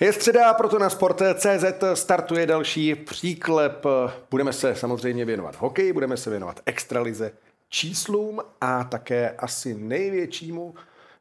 Je 0.00 0.12
středa, 0.12 0.54
proto 0.54 0.78
na 0.78 0.90
Sport.cz 0.90 1.64
startuje 1.94 2.46
další 2.46 2.94
příklep. 2.94 3.86
Budeme 4.30 4.52
se 4.52 4.74
samozřejmě 4.74 5.24
věnovat 5.24 5.56
hokeji, 5.58 5.92
budeme 5.92 6.16
se 6.16 6.30
věnovat 6.30 6.60
extralize, 6.66 7.32
číslům 7.68 8.40
a 8.60 8.84
také 8.84 9.30
asi 9.30 9.74
největšímu 9.74 10.74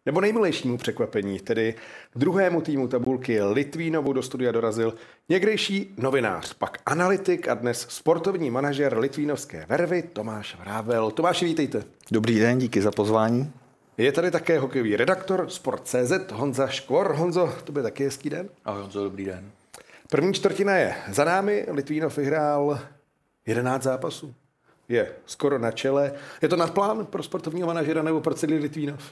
nebo 0.05 0.21
nejmilejšímu 0.21 0.77
překvapení, 0.77 1.39
tedy 1.39 1.75
druhému 2.15 2.61
týmu 2.61 2.87
tabulky 2.87 3.41
Litvínovu 3.41 4.13
do 4.13 4.21
studia 4.21 4.51
dorazil 4.51 4.93
někdejší 5.29 5.93
novinář, 5.97 6.53
pak 6.53 6.77
analytik 6.85 7.47
a 7.47 7.53
dnes 7.53 7.85
sportovní 7.89 8.51
manažer 8.51 8.97
Litvínovské 8.97 9.65
vervy 9.69 10.01
Tomáš 10.01 10.57
Vrável. 10.59 11.11
Tomáši, 11.11 11.45
vítejte. 11.45 11.83
Dobrý 12.11 12.39
den, 12.39 12.57
díky 12.57 12.81
za 12.81 12.91
pozvání. 12.91 13.53
Je 13.97 14.11
tady 14.11 14.31
také 14.31 14.59
hokejový 14.59 14.95
redaktor 14.95 15.49
Sport.cz 15.49 16.31
Honza 16.31 16.67
Škvor. 16.67 17.15
Honzo, 17.15 17.53
to 17.63 17.71
by 17.71 17.81
taky 17.81 18.03
hezký 18.03 18.29
den. 18.29 18.49
Ahoj 18.65 18.81
Honzo, 18.81 19.03
dobrý 19.03 19.25
den. 19.25 19.51
První 20.09 20.33
čtvrtina 20.33 20.75
je 20.75 20.95
za 21.11 21.23
námi. 21.23 21.65
Litvínov 21.71 22.17
vyhrál 22.17 22.79
11 23.45 23.83
zápasů. 23.83 24.33
Je 24.89 25.11
skoro 25.25 25.59
na 25.59 25.71
čele. 25.71 26.13
Je 26.41 26.49
to 26.49 26.55
nadplán 26.55 27.05
pro 27.05 27.23
sportovního 27.23 27.67
manažera 27.67 28.01
nebo 28.01 28.21
pro 28.21 28.33
celý 28.33 28.57
Litvínov? 28.57 29.03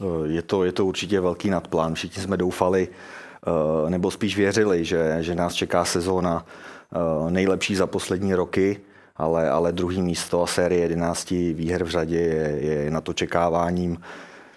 Eh, 0.00 0.04
je 0.26 0.42
to, 0.42 0.64
je 0.64 0.72
to 0.72 0.86
určitě 0.86 1.20
velký 1.20 1.50
nadplán. 1.50 1.94
Všichni 1.94 2.22
jsme 2.22 2.36
doufali, 2.36 2.88
eh, 2.88 3.90
nebo 3.90 4.10
spíš 4.10 4.36
věřili, 4.36 4.84
že, 4.84 5.16
že 5.20 5.34
nás 5.34 5.54
čeká 5.54 5.84
sezóna 5.84 6.46
eh, 6.46 7.30
nejlepší 7.30 7.76
za 7.76 7.86
poslední 7.86 8.34
roky, 8.34 8.80
ale, 9.20 9.50
ale 9.50 9.72
druhý 9.72 10.02
místo 10.02 10.42
a 10.42 10.46
série 10.46 10.80
11 10.80 11.30
výher 11.30 11.84
v 11.84 11.88
řadě 11.88 12.18
je, 12.18 12.58
je 12.60 12.90
nad 12.90 13.08
očekáváním. 13.08 14.00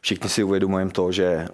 Všichni 0.02 0.30
si 0.30 0.44
uvědomujeme 0.44 0.92
to, 0.92 1.12
že, 1.12 1.48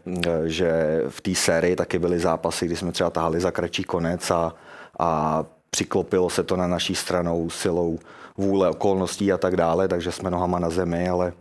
že 0.45 1.01
v 1.09 1.21
té 1.21 1.35
sérii 1.35 1.75
taky 1.75 1.99
byly 1.99 2.19
zápasy, 2.19 2.65
kdy 2.65 2.75
jsme 2.75 2.91
třeba 2.91 3.09
tahali 3.09 3.39
za 3.39 3.51
kratší 3.51 3.83
konec 3.83 4.31
a, 4.31 4.55
a 4.99 5.43
přiklopilo 5.69 6.29
se 6.29 6.43
to 6.43 6.55
na 6.55 6.67
naší 6.67 6.95
stranou 6.95 7.49
silou 7.49 7.99
vůle, 8.37 8.69
okolností 8.69 9.31
a 9.31 9.37
tak 9.37 9.55
dále, 9.55 9.87
takže 9.87 10.11
jsme 10.11 10.29
nohama 10.29 10.59
na 10.59 10.69
zemi, 10.69 11.09
ale 11.09 11.33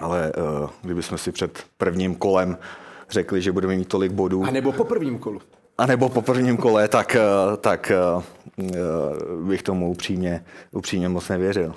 ale 0.00 0.32
uh, 0.62 0.70
kdybychom 0.82 1.18
si 1.18 1.32
před 1.32 1.64
prvním 1.78 2.14
kolem 2.14 2.58
řekli, 3.10 3.42
že 3.42 3.52
budeme 3.52 3.76
mít 3.76 3.88
tolik 3.88 4.12
bodů. 4.12 4.44
A 4.44 4.50
nebo 4.50 4.72
po 4.72 4.84
prvním 4.84 5.18
kolu. 5.18 5.40
A 5.78 5.86
nebo 5.86 6.08
po 6.08 6.22
prvním 6.22 6.56
kole, 6.56 6.88
tak, 6.88 7.16
uh, 7.50 7.56
tak 7.56 7.92
uh, 8.16 9.48
bych 9.48 9.62
tomu 9.62 9.90
upřímně, 9.90 10.44
upřímně 10.70 11.08
moc 11.08 11.28
nevěřil. 11.28 11.74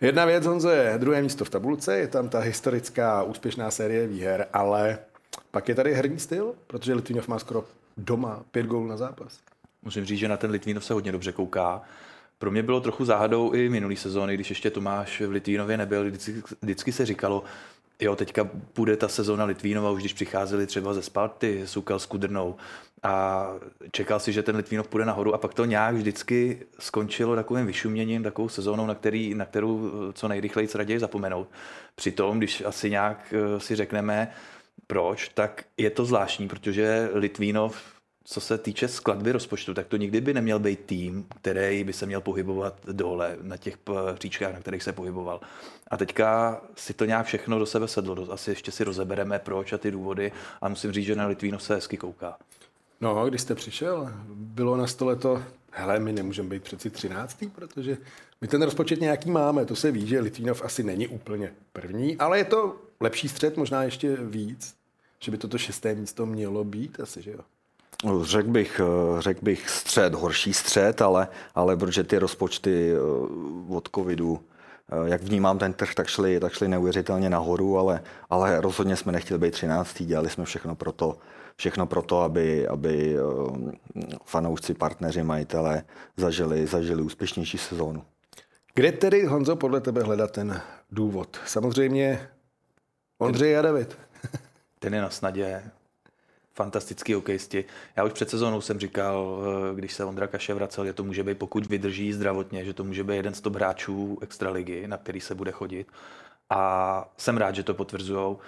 Jedna 0.00 0.24
věc, 0.24 0.46
Honzo, 0.46 0.68
je 0.70 0.94
druhé 0.98 1.22
místo 1.22 1.44
v 1.44 1.50
tabulce, 1.50 1.98
je 1.98 2.08
tam 2.08 2.28
ta 2.28 2.38
historická 2.38 3.22
úspěšná 3.22 3.70
série 3.70 4.06
výher, 4.06 4.46
ale 4.52 4.98
pak 5.50 5.68
je 5.68 5.74
tady 5.74 5.94
herní 5.94 6.18
styl, 6.18 6.54
protože 6.66 6.94
Litvínov 6.94 7.28
má 7.28 7.38
skoro 7.38 7.64
doma 7.96 8.42
pět 8.50 8.66
gólů 8.66 8.86
na 8.86 8.96
zápas. 8.96 9.38
Musím 9.82 10.04
říct, 10.04 10.18
že 10.18 10.28
na 10.28 10.36
ten 10.36 10.50
Litvínov 10.50 10.84
se 10.84 10.94
hodně 10.94 11.12
dobře 11.12 11.32
kouká. 11.32 11.82
Pro 12.38 12.50
mě 12.50 12.62
bylo 12.62 12.80
trochu 12.80 13.04
záhadou 13.04 13.52
i 13.52 13.68
minulý 13.68 13.96
sezóny, 13.96 14.34
když 14.34 14.50
ještě 14.50 14.70
Tomáš 14.70 15.20
v 15.20 15.30
Litvínově 15.30 15.76
nebyl. 15.76 16.04
Vždycky, 16.04 16.42
vždycky 16.62 16.92
se 16.92 17.06
říkalo, 17.06 17.44
jo, 18.00 18.16
teďka 18.16 18.48
půjde 18.72 18.96
ta 18.96 19.08
sezóna 19.08 19.44
Litvínova, 19.44 19.90
už 19.90 20.00
když 20.00 20.12
přicházeli 20.12 20.66
třeba 20.66 20.94
ze 20.94 21.02
Sparty, 21.02 21.62
Sukal 21.64 21.98
s 21.98 22.06
Kudrnou 22.06 22.56
a 23.02 23.46
čekal 23.92 24.20
si, 24.20 24.32
že 24.32 24.42
ten 24.42 24.56
Litvínov 24.56 24.88
půjde 24.88 25.04
nahoru 25.04 25.34
a 25.34 25.38
pak 25.38 25.54
to 25.54 25.64
nějak 25.64 25.94
vždycky 25.94 26.66
skončilo 26.78 27.36
takovým 27.36 27.66
vyšuměním, 27.66 28.22
takovou 28.22 28.48
sezónou, 28.48 28.86
na, 28.86 28.94
který, 28.94 29.34
na 29.34 29.44
kterou 29.44 29.90
co 30.12 30.28
nejrychleji 30.28 30.68
raději 30.74 30.98
zapomenout. 31.00 31.48
Přitom, 31.94 32.38
když 32.38 32.62
asi 32.66 32.90
nějak 32.90 33.34
eh, 33.36 33.60
si 33.60 33.76
řekneme, 33.76 34.32
proč, 34.86 35.28
tak 35.28 35.64
je 35.76 35.90
to 35.90 36.04
zvláštní, 36.04 36.48
protože 36.48 37.10
Litvínov 37.12 37.99
co 38.32 38.40
se 38.40 38.58
týče 38.58 38.88
skladby 38.88 39.32
rozpočtu, 39.32 39.74
tak 39.74 39.86
to 39.86 39.96
nikdy 39.96 40.20
by 40.20 40.34
neměl 40.34 40.58
být 40.58 40.80
tým, 40.80 41.26
který 41.40 41.84
by 41.84 41.92
se 41.92 42.06
měl 42.06 42.20
pohybovat 42.20 42.74
dole 42.92 43.36
na 43.42 43.56
těch 43.56 43.78
příčkách, 44.14 44.52
na 44.52 44.60
kterých 44.60 44.82
se 44.82 44.92
pohyboval. 44.92 45.40
A 45.88 45.96
teďka 45.96 46.60
si 46.76 46.94
to 46.94 47.04
nějak 47.04 47.26
všechno 47.26 47.58
do 47.58 47.66
sebe 47.66 47.88
sedlo. 47.88 48.32
Asi 48.32 48.50
ještě 48.50 48.72
si 48.72 48.84
rozebereme 48.84 49.38
proč 49.38 49.72
a 49.72 49.78
ty 49.78 49.90
důvody. 49.90 50.32
A 50.60 50.68
musím 50.68 50.92
říct, 50.92 51.04
že 51.04 51.14
na 51.14 51.26
Litvíno 51.26 51.58
se 51.58 51.74
hezky 51.74 51.96
kouká. 51.96 52.36
No, 53.00 53.28
když 53.28 53.40
jste 53.40 53.54
přišel, 53.54 54.12
bylo 54.28 54.76
na 54.76 54.86
stole 54.86 55.16
to, 55.16 55.42
hele, 55.70 56.00
my 56.00 56.12
nemůžeme 56.12 56.48
být 56.48 56.62
přeci 56.62 56.90
třináctý, 56.90 57.48
protože 57.48 57.98
my 58.40 58.48
ten 58.48 58.62
rozpočet 58.62 59.00
nějaký 59.00 59.30
máme. 59.30 59.64
To 59.64 59.76
se 59.76 59.90
ví, 59.90 60.06
že 60.06 60.20
Litvínov 60.20 60.62
asi 60.64 60.82
není 60.82 61.08
úplně 61.08 61.52
první, 61.72 62.16
ale 62.16 62.38
je 62.38 62.44
to 62.44 62.76
lepší 63.00 63.28
střed, 63.28 63.56
možná 63.56 63.82
ještě 63.82 64.16
víc, 64.16 64.74
že 65.18 65.30
by 65.30 65.38
toto 65.38 65.58
šesté 65.58 65.94
místo 65.94 66.26
mělo 66.26 66.64
být 66.64 67.00
asi, 67.00 67.22
že 67.22 67.30
jo? 67.30 67.40
Řekl 68.22 68.48
bych, 68.50 68.80
eh, 68.80 69.22
řek 69.22 69.42
bych 69.42 69.70
střed, 69.70 70.14
horší 70.14 70.52
střed, 70.52 71.02
ale, 71.02 71.28
ale 71.54 71.76
protože 71.76 72.04
ty 72.04 72.18
rozpočty 72.18 72.92
eh, 72.92 72.98
od 73.74 73.88
covidu, 73.94 74.40
eh, 74.88 75.10
jak 75.10 75.22
vnímám 75.22 75.58
ten 75.58 75.72
trh, 75.72 75.94
tak 75.94 76.06
šli, 76.06 76.40
tak 76.40 76.52
šli 76.52 76.68
neuvěřitelně 76.68 77.30
nahoru, 77.30 77.78
ale, 77.78 78.02
ale 78.30 78.60
rozhodně 78.60 78.96
jsme 78.96 79.12
nechtěli 79.12 79.40
být 79.40 79.50
13. 79.50 80.02
Dělali 80.02 80.30
jsme 80.30 80.44
všechno 80.44 80.74
pro 80.74 80.92
to, 80.92 81.18
všechno 81.56 81.86
pro 81.86 82.02
to 82.02 82.20
aby, 82.20 82.68
aby 82.68 83.16
fanoušci, 84.24 84.74
partneři, 84.74 85.22
majitelé 85.22 85.82
zažili, 86.16 86.66
zažili 86.66 87.02
úspěšnější 87.02 87.58
sezónu. 87.58 88.04
Kde 88.74 88.92
tedy, 88.92 89.26
Honzo, 89.26 89.56
podle 89.56 89.80
tebe 89.80 90.02
hledat 90.02 90.30
ten 90.30 90.60
důvod? 90.90 91.40
Samozřejmě 91.46 92.28
Ondřej 93.18 93.58
a 93.58 93.62
David. 93.62 93.98
Ten 94.78 94.94
je 94.94 95.02
na 95.02 95.10
snadě 95.10 95.62
fantastický 96.60 97.14
hokejisti. 97.14 97.64
Já 97.96 98.04
už 98.04 98.12
před 98.12 98.30
sezónou 98.30 98.60
jsem 98.60 98.78
říkal, 98.78 99.42
eh, 99.42 99.74
když 99.74 99.92
se 99.92 100.04
Ondra 100.04 100.26
Kaše 100.26 100.54
vracel, 100.54 100.86
že 100.86 100.92
to 100.92 101.04
může 101.04 101.22
být, 101.22 101.38
pokud 101.38 101.66
vydrží 101.66 102.12
zdravotně, 102.12 102.64
že 102.64 102.74
to 102.74 102.84
může 102.84 103.04
být 103.04 103.16
jeden 103.16 103.34
z 103.34 103.40
top 103.40 103.54
hráčů 103.54 104.18
extraligy, 104.22 104.86
na 104.86 104.96
který 104.96 105.20
se 105.20 105.34
bude 105.34 105.52
chodit. 105.52 105.86
A 106.50 106.60
jsem 107.16 107.36
rád, 107.36 107.54
že 107.54 107.62
to 107.62 107.74
potvrzujou. 107.74 108.38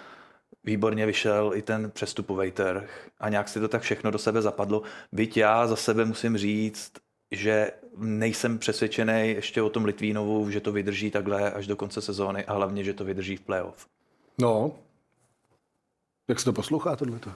Výborně 0.65 1.07
vyšel 1.07 1.53
i 1.55 1.63
ten 1.63 1.91
přestupový 1.91 2.51
trh 2.51 3.09
a 3.21 3.29
nějak 3.29 3.49
si 3.49 3.61
to 3.61 3.69
tak 3.69 3.83
všechno 3.83 4.11
do 4.11 4.19
sebe 4.19 4.43
zapadlo. 4.43 4.83
Byť 5.13 5.37
já 5.37 5.67
za 5.67 5.77
sebe 5.77 6.05
musím 6.05 6.39
říct, 6.39 6.93
že 7.31 7.73
nejsem 7.97 8.59
přesvědčený 8.59 9.29
ještě 9.29 9.63
o 9.63 9.71
tom 9.71 9.85
Litvínovu, 9.85 10.51
že 10.51 10.61
to 10.61 10.73
vydrží 10.73 11.11
takhle 11.11 11.53
až 11.53 11.67
do 11.67 11.77
konce 11.77 12.01
sezóny 12.01 12.45
a 12.45 12.53
hlavně, 12.53 12.85
že 12.85 12.95
to 12.95 13.05
vydrží 13.05 13.37
v 13.37 13.41
playoff. 13.41 13.87
No, 14.41 14.73
jak 16.29 16.39
se 16.39 16.45
to 16.45 16.53
poslouchá 16.53 16.97
tohleto? 16.97 17.31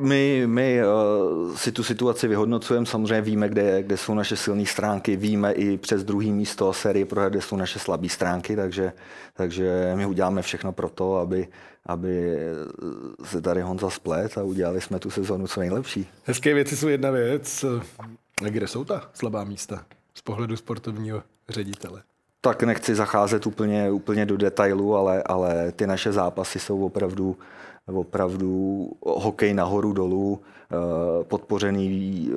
My, 0.00 0.42
my 0.46 0.80
uh, 0.84 1.56
si 1.56 1.72
tu 1.72 1.84
situaci 1.84 2.28
vyhodnocujeme, 2.28 2.86
samozřejmě 2.86 3.20
víme, 3.20 3.48
kde, 3.48 3.82
kde 3.82 3.96
jsou 3.96 4.14
naše 4.14 4.36
silné 4.36 4.66
stránky, 4.66 5.16
víme 5.16 5.52
i 5.52 5.76
přes 5.78 6.04
druhý 6.04 6.32
místo 6.32 6.72
série 6.72 7.04
pro 7.04 7.30
kde 7.30 7.40
jsou 7.40 7.56
naše 7.56 7.78
slabé 7.78 8.08
stránky, 8.08 8.56
takže, 8.56 8.92
takže 9.34 9.92
my 9.94 10.06
uděláme 10.06 10.42
všechno 10.42 10.72
pro 10.72 10.88
to, 10.88 11.16
aby, 11.16 11.48
aby 11.86 12.36
se 13.24 13.40
tady 13.40 13.62
Honza 13.62 13.90
splet 13.90 14.38
a 14.38 14.42
udělali 14.42 14.80
jsme 14.80 14.98
tu 14.98 15.10
sezonu 15.10 15.46
co 15.46 15.60
nejlepší. 15.60 16.08
Hezké 16.24 16.54
věci 16.54 16.76
jsou 16.76 16.88
jedna 16.88 17.10
věc. 17.10 17.64
Kde 18.48 18.66
jsou 18.66 18.84
ta 18.84 19.10
slabá 19.14 19.44
místa 19.44 19.84
z 20.14 20.22
pohledu 20.22 20.56
sportovního 20.56 21.22
ředitele? 21.48 22.02
Tak 22.40 22.62
nechci 22.62 22.94
zacházet 22.94 23.46
úplně, 23.46 23.90
úplně 23.90 24.26
do 24.26 24.36
detailu, 24.36 24.96
ale, 24.96 25.22
ale 25.22 25.72
ty 25.72 25.86
naše 25.86 26.12
zápasy 26.12 26.58
jsou 26.58 26.86
opravdu 26.86 27.36
opravdu 27.94 28.90
hokej 29.06 29.54
nahoru 29.54 29.92
dolů, 29.92 30.40
eh, 30.40 31.24
podpořený, 31.24 32.30
eh, 32.32 32.36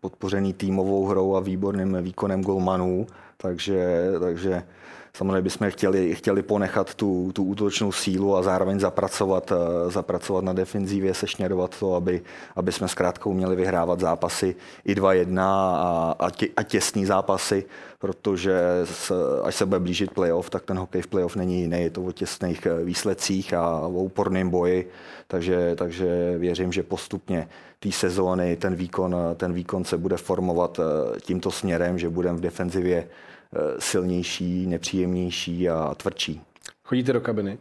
podpořený 0.00 0.52
týmovou 0.52 1.06
hrou 1.06 1.36
a 1.36 1.40
výborným 1.40 1.98
výkonem 2.02 2.42
golmanů, 2.42 3.06
takže, 3.36 4.10
takže 4.20 4.62
samozřejmě 5.16 5.42
bychom 5.42 5.70
chtěli, 5.70 6.14
chtěli 6.14 6.42
ponechat 6.42 6.94
tu, 6.94 7.32
tu 7.32 7.44
útočnou 7.44 7.92
sílu 7.92 8.36
a 8.36 8.42
zároveň 8.42 8.80
zapracovat, 8.80 9.52
eh, 9.52 9.90
zapracovat 9.90 10.44
na 10.44 10.52
defenzívě, 10.52 11.14
sešněrovat 11.14 11.78
to, 11.78 11.94
aby, 11.94 12.22
aby 12.56 12.72
jsme 12.72 12.88
zkrátka 12.88 13.30
uměli 13.30 13.56
vyhrávat 13.56 14.00
zápasy 14.00 14.56
i 14.84 14.94
2-1 14.94 15.40
a, 15.40 16.16
a, 16.18 16.30
tě, 16.30 16.48
a 16.56 16.62
těsný 16.62 17.06
zápasy, 17.06 17.64
protože 17.98 18.60
s, 18.84 19.12
až 19.42 19.54
se 19.54 19.66
bude 19.66 19.80
blížit 19.80 20.10
playoff, 20.10 20.50
tak 20.50 20.64
ten 20.64 20.78
hokej 20.78 21.02
v 21.02 21.06
playoff 21.06 21.36
není 21.36 21.60
jiný, 21.60 21.82
je 21.82 21.90
to 21.90 22.02
o 22.02 22.12
těsných 22.12 22.66
eh, 22.66 22.84
výsledcích 22.84 23.54
a 23.54 23.80
o 23.80 24.02
úporném 24.12 24.50
boji, 24.50 24.90
takže, 25.26 25.76
takže 25.76 26.34
věřím, 26.38 26.72
že 26.72 26.82
postupně 26.82 27.48
té 27.80 27.92
sezóny 27.92 28.56
ten 28.56 28.74
výkon, 28.74 29.16
ten 29.36 29.52
výkon 29.52 29.84
se 29.84 29.96
bude 29.98 30.16
formovat 30.16 30.80
eh, 30.80 31.20
tímto 31.20 31.50
směrem, 31.50 31.98
že 31.98 32.08
budeme 32.08 32.38
v 32.38 32.40
defenzivě 32.40 33.08
Eh, 33.08 33.08
silnější, 33.78 34.66
nepříjemnější 34.66 35.68
a 35.68 35.94
tvrdší. 35.94 36.40
Chodíte 36.84 37.12
do 37.12 37.20
kabiny? 37.20 37.58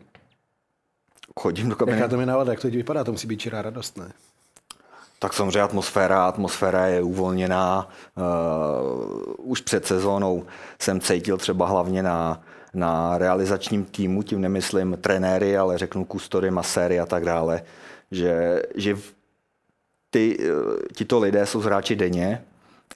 Chodím 1.39 1.69
do 1.69 1.75
kabiny. 1.75 1.97
Jaká 1.97 2.09
to 2.09 2.19
je 2.19 2.25
nálada, 2.25 2.51
jak 2.51 2.62
to 2.62 2.69
vypadá? 2.69 3.03
To 3.03 3.12
musí 3.12 3.27
být 3.27 3.39
čirá 3.39 3.62
radost, 3.62 3.97
ne? 3.97 4.12
Tak 5.19 5.33
samozřejmě 5.33 5.62
atmosféra, 5.62 6.27
atmosféra 6.27 6.88
je 6.88 7.01
uvolněná. 7.01 7.89
Uh, 8.18 9.33
už 9.38 9.62
před 9.62 9.86
sezónou 9.86 10.45
jsem 10.80 11.00
cítil 11.00 11.38
třeba 11.38 11.68
hlavně 11.68 12.03
na, 12.03 12.41
na 12.74 13.18
realizačním 13.18 13.86
týmu, 13.86 14.24
tím 14.24 14.41
nemyslím 14.41 14.98
trenéry, 15.01 15.57
ale 15.57 15.77
řeknu 15.77 16.06
kustory, 16.06 16.51
maséry 16.51 17.00
a 17.00 17.06
tak 17.06 17.25
dále, 17.25 17.63
že, 18.12 18.62
že 18.75 18.98
ty, 20.09 20.38
tito 20.94 21.19
lidé 21.19 21.45
jsou 21.45 21.59
hráči 21.59 21.95
denně 21.95 22.44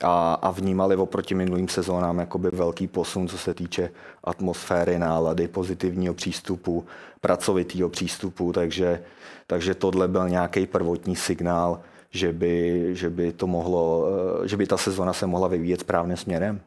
a, 0.03 0.33
a 0.33 0.51
vnímali 0.51 0.95
oproti 0.95 1.36
minulým 1.36 1.68
sezónám 1.68 2.19
jakoby 2.19 2.50
velký 2.53 2.88
posun, 2.88 3.27
co 3.27 3.38
se 3.38 3.53
týče 3.53 3.91
atmosféry, 4.24 5.00
nálady, 5.00 5.47
pozitivního 5.47 6.13
přístupu, 6.13 6.86
pracovitého 7.21 7.89
přístupu, 7.89 8.53
takže, 8.53 9.03
takže 9.47 9.75
tohle 9.75 10.07
byl 10.07 10.30
nějaký 10.30 10.65
prvotní 10.65 11.15
signál, 11.15 11.81
že 12.12 12.33
by, 12.33 12.86
že 12.95 13.09
by 13.09 13.31
to 13.33 13.47
mohlo, 13.47 14.06
že 14.45 14.57
by 14.57 14.68
ta 14.68 14.77
sezona 14.77 15.13
se 15.13 15.27
mohla 15.27 15.47
vyvíjet 15.47 15.80
správným 15.80 16.18
směrem. 16.18 16.62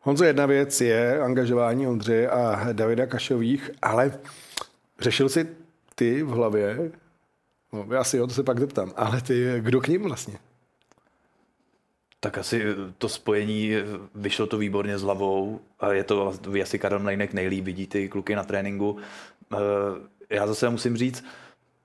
Honzo, 0.00 0.24
jedna 0.24 0.46
věc 0.46 0.80
je 0.80 1.20
angažování 1.20 1.86
Ondřeje 1.86 2.30
a 2.30 2.72
Davida 2.72 3.06
Kašových, 3.06 3.70
ale 3.82 4.12
řešil 5.00 5.28
si 5.28 5.48
ty 5.94 6.22
v 6.22 6.28
hlavě, 6.28 6.90
no 7.72 7.86
já 7.94 8.04
si 8.04 8.20
o 8.20 8.26
to 8.26 8.34
se 8.34 8.42
pak 8.42 8.60
zeptám, 8.60 8.92
ale 8.96 9.20
ty, 9.20 9.54
kdo 9.60 9.80
k 9.80 9.88
ním 9.88 10.02
vlastně? 10.02 10.38
Tak 12.24 12.38
asi 12.38 12.62
to 12.98 13.08
spojení, 13.08 13.72
vyšlo 14.14 14.46
to 14.46 14.58
výborně 14.58 14.98
s 14.98 15.02
hlavou 15.02 15.60
a 15.80 15.92
je 15.92 16.04
to, 16.04 16.34
asi 16.62 16.78
Karel 16.78 16.98
Mlejnek 16.98 17.32
nejlíp 17.32 17.64
vidí 17.64 17.86
ty 17.86 18.08
kluky 18.08 18.34
na 18.34 18.44
tréninku. 18.44 18.96
Eh, 19.54 19.56
já 20.30 20.46
zase 20.46 20.70
musím 20.70 20.96
říct, 20.96 21.24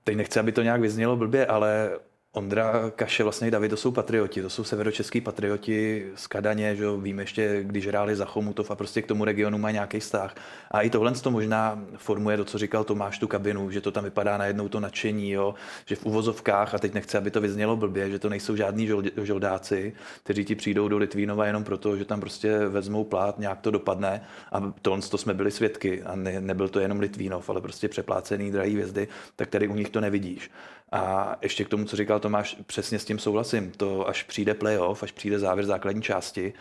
teď 0.04 0.16
nechci, 0.16 0.40
aby 0.40 0.52
to 0.52 0.62
nějak 0.62 0.80
vyznělo 0.80 1.16
blbě, 1.16 1.46
ale 1.46 1.90
Ondra 2.32 2.90
Kaše, 2.90 3.22
vlastně 3.22 3.48
i 3.48 3.50
David, 3.50 3.70
to 3.70 3.76
jsou 3.76 3.92
patrioti, 3.92 4.42
to 4.42 4.50
jsou 4.50 4.64
severočeský 4.64 5.20
patrioti 5.20 6.06
z 6.14 6.26
Kadaně, 6.26 6.76
že 6.76 6.84
vím 7.00 7.18
ještě, 7.18 7.58
když 7.62 7.86
hráli 7.86 8.16
za 8.16 8.24
Chomutov 8.24 8.70
a 8.70 8.74
prostě 8.74 9.02
k 9.02 9.06
tomu 9.06 9.24
regionu 9.24 9.58
má 9.58 9.70
nějaký 9.70 10.00
vztah. 10.00 10.34
A 10.70 10.80
i 10.80 10.90
tohle 10.90 11.12
to 11.12 11.30
možná 11.30 11.84
formuje 11.96 12.36
to, 12.36 12.44
co 12.44 12.58
říkal 12.58 12.84
Tomáš, 12.84 13.18
tu 13.18 13.26
kabinu, 13.28 13.70
že 13.70 13.80
to 13.80 13.90
tam 13.90 14.04
vypadá 14.04 14.38
najednou 14.38 14.68
to 14.68 14.80
nadšení, 14.80 15.30
jo? 15.30 15.54
že 15.86 15.96
v 15.96 16.06
uvozovkách, 16.06 16.74
a 16.74 16.78
teď 16.78 16.94
nechci, 16.94 17.16
aby 17.16 17.30
to 17.30 17.40
vyznělo 17.40 17.76
blbě, 17.76 18.10
že 18.10 18.18
to 18.18 18.28
nejsou 18.28 18.56
žádní 18.56 18.88
žoldáci, 19.22 19.92
kteří 20.22 20.44
ti 20.44 20.54
přijdou 20.54 20.88
do 20.88 20.98
Litvínova 20.98 21.46
jenom 21.46 21.64
proto, 21.64 21.96
že 21.96 22.04
tam 22.04 22.20
prostě 22.20 22.58
vezmou 22.58 23.04
plát, 23.04 23.38
nějak 23.38 23.60
to 23.60 23.70
dopadne. 23.70 24.26
A 24.52 24.72
tohle 24.82 25.02
to 25.02 25.18
jsme 25.18 25.34
byli 25.34 25.50
svědky. 25.50 26.02
A 26.02 26.16
ne, 26.16 26.40
nebyl 26.40 26.68
to 26.68 26.80
jenom 26.80 27.00
Litvínov, 27.00 27.50
ale 27.50 27.60
prostě 27.60 27.88
přeplácený 27.88 28.50
drahý 28.52 28.72
hvězdy, 28.72 29.08
tak 29.36 29.48
tady 29.48 29.68
u 29.68 29.74
nich 29.74 29.88
to 29.88 30.00
nevidíš. 30.00 30.50
A 30.92 31.36
ještě 31.42 31.64
k 31.64 31.68
tomu, 31.68 31.84
co 31.84 31.96
říkal 31.96 32.20
Tomáš, 32.20 32.56
přesně 32.66 32.98
s 32.98 33.04
tím 33.04 33.18
souhlasím. 33.18 33.70
To 33.70 34.08
až 34.08 34.22
přijde 34.22 34.54
playoff, 34.54 35.02
až 35.02 35.12
přijde 35.12 35.38
závěr 35.38 35.66
základní 35.66 36.02
části, 36.02 36.52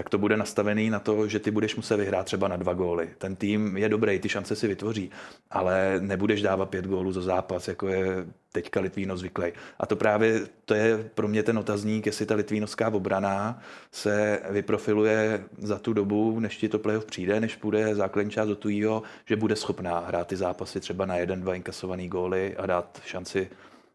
tak 0.00 0.10
to 0.10 0.18
bude 0.18 0.36
nastavený 0.36 0.90
na 0.90 0.98
to, 0.98 1.28
že 1.28 1.38
ty 1.38 1.50
budeš 1.50 1.76
muset 1.76 1.96
vyhrát 1.96 2.26
třeba 2.26 2.48
na 2.48 2.56
dva 2.56 2.74
góly. 2.74 3.10
Ten 3.18 3.36
tým 3.36 3.76
je 3.76 3.88
dobrý, 3.88 4.18
ty 4.18 4.28
šance 4.28 4.56
si 4.56 4.68
vytvoří, 4.68 5.10
ale 5.50 5.96
nebudeš 6.00 6.42
dávat 6.42 6.70
pět 6.70 6.86
gólů 6.86 7.12
za 7.12 7.20
zápas, 7.20 7.68
jako 7.68 7.88
je 7.88 8.26
teďka 8.52 8.80
Litvíno 8.80 9.16
zvyklý. 9.16 9.52
A 9.80 9.86
to 9.86 9.96
právě 9.96 10.40
to 10.64 10.74
je 10.74 11.10
pro 11.14 11.28
mě 11.28 11.42
ten 11.42 11.58
otazník, 11.58 12.06
jestli 12.06 12.26
ta 12.26 12.34
litvínovská 12.34 12.88
obrana 12.88 13.62
se 13.92 14.40
vyprofiluje 14.50 15.44
za 15.58 15.78
tu 15.78 15.92
dobu, 15.92 16.40
než 16.40 16.56
ti 16.56 16.68
to 16.68 16.78
playoff 16.78 17.04
přijde, 17.04 17.40
než 17.40 17.56
půjde 17.56 17.94
základní 17.94 18.30
část 18.30 18.48
do 18.48 18.56
tujího, 18.56 19.02
že 19.26 19.36
bude 19.36 19.56
schopná 19.56 19.98
hrát 19.98 20.26
ty 20.26 20.36
zápasy 20.36 20.80
třeba 20.80 21.06
na 21.06 21.16
jeden, 21.16 21.40
dva 21.40 21.54
inkasovaný 21.54 22.08
góly 22.08 22.56
a 22.56 22.66
dát 22.66 23.00
šanci 23.04 23.48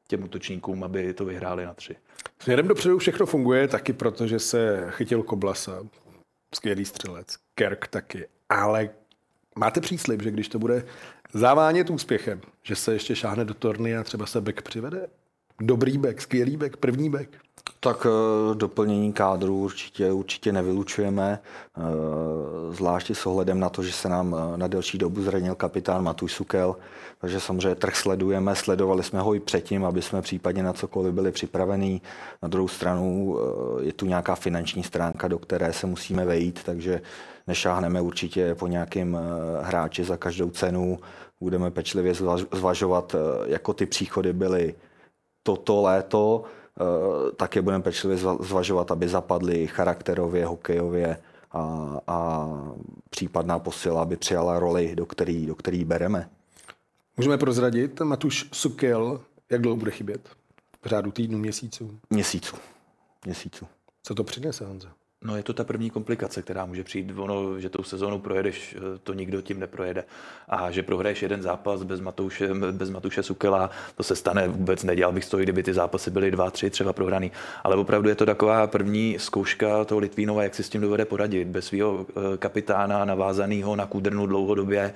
těm 0.07 0.23
útočníkům, 0.23 0.83
aby 0.83 1.13
to 1.13 1.25
vyhráli 1.25 1.65
na 1.65 1.73
tři. 1.73 1.95
Směrem 2.39 2.67
dopředu 2.67 2.97
všechno 2.97 3.25
funguje 3.25 3.67
taky 3.67 3.93
proto, 3.93 4.27
že 4.27 4.39
se 4.39 4.87
chytil 4.89 5.23
Koblasa, 5.23 5.83
skvělý 6.55 6.85
střelec, 6.85 7.37
Kerk 7.55 7.87
taky, 7.87 8.27
ale 8.49 8.89
máte 9.55 9.81
příslip, 9.81 10.21
že 10.21 10.31
když 10.31 10.47
to 10.47 10.59
bude 10.59 10.85
závánět 11.33 11.89
úspěchem, 11.89 12.41
že 12.63 12.75
se 12.75 12.93
ještě 12.93 13.15
šáhne 13.15 13.45
do 13.45 13.53
torny 13.53 13.97
a 13.97 14.03
třeba 14.03 14.25
se 14.25 14.41
back 14.41 14.61
přivede? 14.61 15.07
Dobrý 15.61 15.97
back, 15.97 16.21
skvělý 16.21 16.57
back, 16.57 16.77
první 16.77 17.09
back? 17.09 17.29
Tak 17.79 18.07
eh, 18.09 18.55
doplnění 18.55 19.13
kádru 19.13 19.57
určitě, 19.57 20.11
určitě 20.11 20.51
nevylučujeme, 20.51 21.39
eh, 21.39 21.81
zvláště 22.73 23.15
s 23.15 23.25
ohledem 23.25 23.59
na 23.59 23.69
to, 23.69 23.83
že 23.83 23.91
se 23.91 24.09
nám 24.09 24.35
eh, 24.35 24.57
na 24.57 24.67
delší 24.67 24.97
dobu 24.97 25.21
zranil 25.21 25.55
kapitán 25.55 26.03
Matuš 26.03 26.33
Sukel, 26.33 26.75
takže 27.21 27.39
samozřejmě 27.39 27.75
trh 27.75 27.95
sledujeme, 27.95 28.55
sledovali 28.55 29.03
jsme 29.03 29.19
ho 29.21 29.35
i 29.35 29.39
předtím, 29.39 29.85
aby 29.85 30.01
jsme 30.01 30.21
případně 30.21 30.63
na 30.63 30.73
cokoliv 30.73 31.13
byli 31.13 31.31
připravení. 31.31 32.01
Na 32.41 32.47
druhou 32.47 32.67
stranu 32.67 33.37
je 33.81 33.93
tu 33.93 34.05
nějaká 34.05 34.35
finanční 34.35 34.83
stránka, 34.83 35.27
do 35.27 35.39
které 35.39 35.73
se 35.73 35.87
musíme 35.87 36.25
vejít, 36.25 36.63
takže 36.63 37.01
nešáhneme 37.47 38.01
určitě 38.01 38.55
po 38.55 38.67
nějakém 38.67 39.17
hráči 39.61 40.03
za 40.03 40.17
každou 40.17 40.49
cenu. 40.49 40.99
Budeme 41.39 41.71
pečlivě 41.71 42.13
zvažovat, 42.53 43.15
jako 43.45 43.73
ty 43.73 43.85
příchody 43.85 44.33
byly 44.33 44.75
toto 45.43 45.81
léto, 45.81 46.43
Eh, 46.81 47.31
také 47.31 47.61
budeme 47.61 47.83
pečlivě 47.83 48.17
zvažovat, 48.39 48.91
aby 48.91 49.07
zapadly 49.07 49.67
charakterově, 49.67 50.45
hokejově 50.45 51.17
a, 51.51 51.97
a 52.07 52.49
případná 53.09 53.59
posila, 53.59 54.01
aby 54.01 54.17
přijala 54.17 54.59
roli, 54.59 54.95
do 54.95 55.05
který, 55.05 55.45
do 55.45 55.55
který 55.55 55.85
bereme. 55.85 56.29
Můžeme 57.17 57.37
prozradit, 57.37 57.99
Matuš 57.99 58.49
Sukel, 58.53 59.21
jak 59.49 59.61
dlouho 59.61 59.77
bude 59.77 59.91
chybět? 59.91 60.29
V 60.81 60.87
řádu 60.87 61.11
týdnu, 61.11 61.37
měsíců? 61.37 61.99
Měsíců. 62.09 62.55
Měsíců. 63.25 63.67
Co 64.03 64.15
to 64.15 64.23
přinese, 64.23 64.65
Honza? 64.65 64.89
No 65.25 65.37
je 65.37 65.43
to 65.43 65.53
ta 65.53 65.63
první 65.63 65.89
komplikace, 65.89 66.41
která 66.41 66.65
může 66.65 66.83
přijít. 66.83 67.11
Ono, 67.17 67.59
že 67.59 67.69
tou 67.69 67.83
sezónu 67.83 68.19
projedeš, 68.19 68.75
to 69.03 69.13
nikdo 69.13 69.41
tím 69.41 69.59
neprojede. 69.59 70.03
A 70.49 70.71
že 70.71 70.83
prohraješ 70.83 71.21
jeden 71.21 71.41
zápas 71.41 71.83
bez 71.83 71.99
Matouše, 71.99 72.49
bez 72.71 72.89
Matuše 72.89 73.23
Sukela, 73.23 73.69
to 73.95 74.03
se 74.03 74.15
stane, 74.15 74.47
vůbec 74.47 74.83
nedělal 74.83 75.13
bych 75.13 75.25
to, 75.25 75.37
kdyby 75.37 75.63
ty 75.63 75.73
zápasy 75.73 76.11
byly 76.11 76.31
dva, 76.31 76.51
tři 76.51 76.69
třeba 76.69 76.93
prohraný. 76.93 77.31
Ale 77.63 77.75
opravdu 77.75 78.09
je 78.09 78.15
to 78.15 78.25
taková 78.25 78.67
první 78.67 79.15
zkouška 79.19 79.85
toho 79.85 79.99
Litvínova, 79.99 80.43
jak 80.43 80.55
si 80.55 80.63
s 80.63 80.69
tím 80.69 80.81
dovede 80.81 81.05
poradit. 81.05 81.47
Bez 81.47 81.65
svého 81.65 82.05
eh, 82.09 82.37
kapitána 82.37 83.05
navázaného 83.05 83.75
na 83.75 83.85
kůdrnu 83.85 84.25
dlouhodobě 84.25 84.93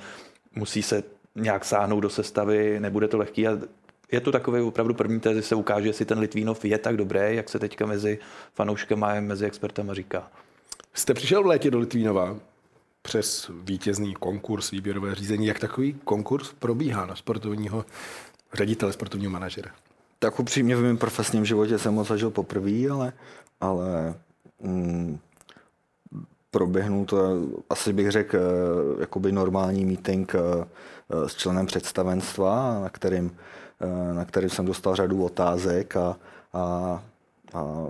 musí 0.55 0.81
se 0.81 1.03
nějak 1.35 1.65
sáhnout 1.65 1.99
do 1.99 2.09
sestavy, 2.09 2.79
nebude 2.79 3.07
to 3.07 3.17
lehký 3.17 3.47
a 3.47 3.57
je 4.11 4.21
to 4.21 4.31
takový 4.31 4.61
opravdu 4.61 4.93
první 4.93 5.19
tezi, 5.19 5.41
se 5.41 5.55
ukáže, 5.55 5.87
jestli 5.87 6.05
ten 6.05 6.19
Litvínov 6.19 6.65
je 6.65 6.77
tak 6.77 6.97
dobrý, 6.97 7.19
jak 7.35 7.49
se 7.49 7.59
teďka 7.59 7.85
mezi 7.85 8.19
fanouškama 8.53 9.11
a 9.11 9.19
mezi 9.19 9.45
expertama 9.45 9.93
říká. 9.93 10.31
Jste 10.93 11.13
přišel 11.13 11.43
v 11.43 11.45
létě 11.45 11.71
do 11.71 11.79
Litvínova 11.79 12.37
přes 13.01 13.51
vítězný 13.63 14.13
konkurs, 14.13 14.71
výběrové 14.71 15.15
řízení. 15.15 15.45
Jak 15.45 15.59
takový 15.59 15.93
konkurs 15.93 16.53
probíhá 16.59 17.05
na 17.05 17.15
sportovního 17.15 17.85
ředitele, 18.53 18.93
sportovního 18.93 19.31
manažera? 19.31 19.71
Tak 20.19 20.39
upřímně 20.39 20.75
v 20.75 20.81
mém 20.81 20.97
profesním 20.97 21.45
životě 21.45 21.77
jsem 21.77 21.95
ho 21.95 22.03
zažil 22.03 22.31
poprvé, 22.31 22.89
ale, 22.91 23.13
ale 23.61 24.15
mm, 24.61 25.19
proběhnul 26.51 27.05
to, 27.05 27.17
asi 27.69 27.93
bych 27.93 28.11
řekl, 28.11 28.37
eh, 28.37 29.01
jakoby 29.01 29.31
normální 29.31 29.85
meeting 29.85 30.35
eh, 30.35 30.65
s 31.29 31.35
členem 31.35 31.65
představenstva, 31.65 32.79
na 32.79 32.89
kterým 32.89 33.31
Eh, 33.31 33.68
na 34.13 34.25
který 34.25 34.49
jsem 34.49 34.65
dostal 34.65 34.95
řadu 34.95 35.23
otázek 35.23 35.95
a, 35.95 36.17
a, 36.53 37.03
a 37.53 37.87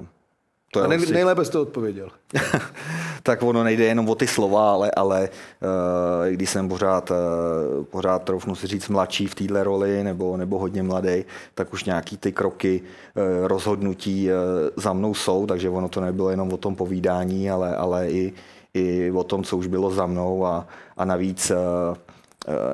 to 0.72 0.80
je 0.80 0.86
a 0.86 0.88
nej, 0.88 1.00
nejlépe 1.12 1.46
jste 1.46 1.60
odpověděl. 1.60 2.10
tak 3.24 3.44
ono 3.44 3.64
nejde 3.64 3.86
jenom 3.86 4.10
o 4.10 4.16
ty 4.16 4.28
slova, 4.28 4.72
ale, 4.72 4.92
ale 4.92 5.30
uh, 5.30 6.34
když 6.34 6.50
jsem 6.50 6.70
pořád, 6.70 7.12
uh, 7.12 7.84
pořád 7.84 8.24
troufnu 8.24 8.56
si 8.56 8.68
říct 8.68 8.90
mladší 8.90 9.28
v 9.28 9.36
téhle 9.36 9.64
roli 9.64 10.04
nebo, 10.04 10.38
nebo 10.38 10.60
hodně 10.60 10.84
mladý, 10.84 11.26
tak 11.56 11.74
už 11.74 11.84
nějaký 11.84 12.18
ty 12.18 12.32
kroky 12.32 12.82
uh, 12.82 13.48
rozhodnutí 13.48 14.30
uh, 14.30 14.34
za 14.76 14.94
mnou 14.94 15.14
jsou, 15.14 15.48
takže 15.48 15.70
ono 15.70 15.90
to 15.90 16.02
nebylo 16.02 16.30
jenom 16.30 16.54
o 16.54 16.58
tom 16.58 16.76
povídání, 16.76 17.52
ale, 17.52 17.76
ale 17.76 18.10
i, 18.10 18.34
i 18.74 19.12
o 19.12 19.24
tom, 19.24 19.44
co 19.44 19.58
už 19.58 19.68
bylo 19.68 19.92
za 19.92 20.06
mnou 20.06 20.46
a, 20.46 20.68
a 20.98 21.06
navíc 21.06 21.52
uh, 21.52 21.58
Eh, 21.58 22.19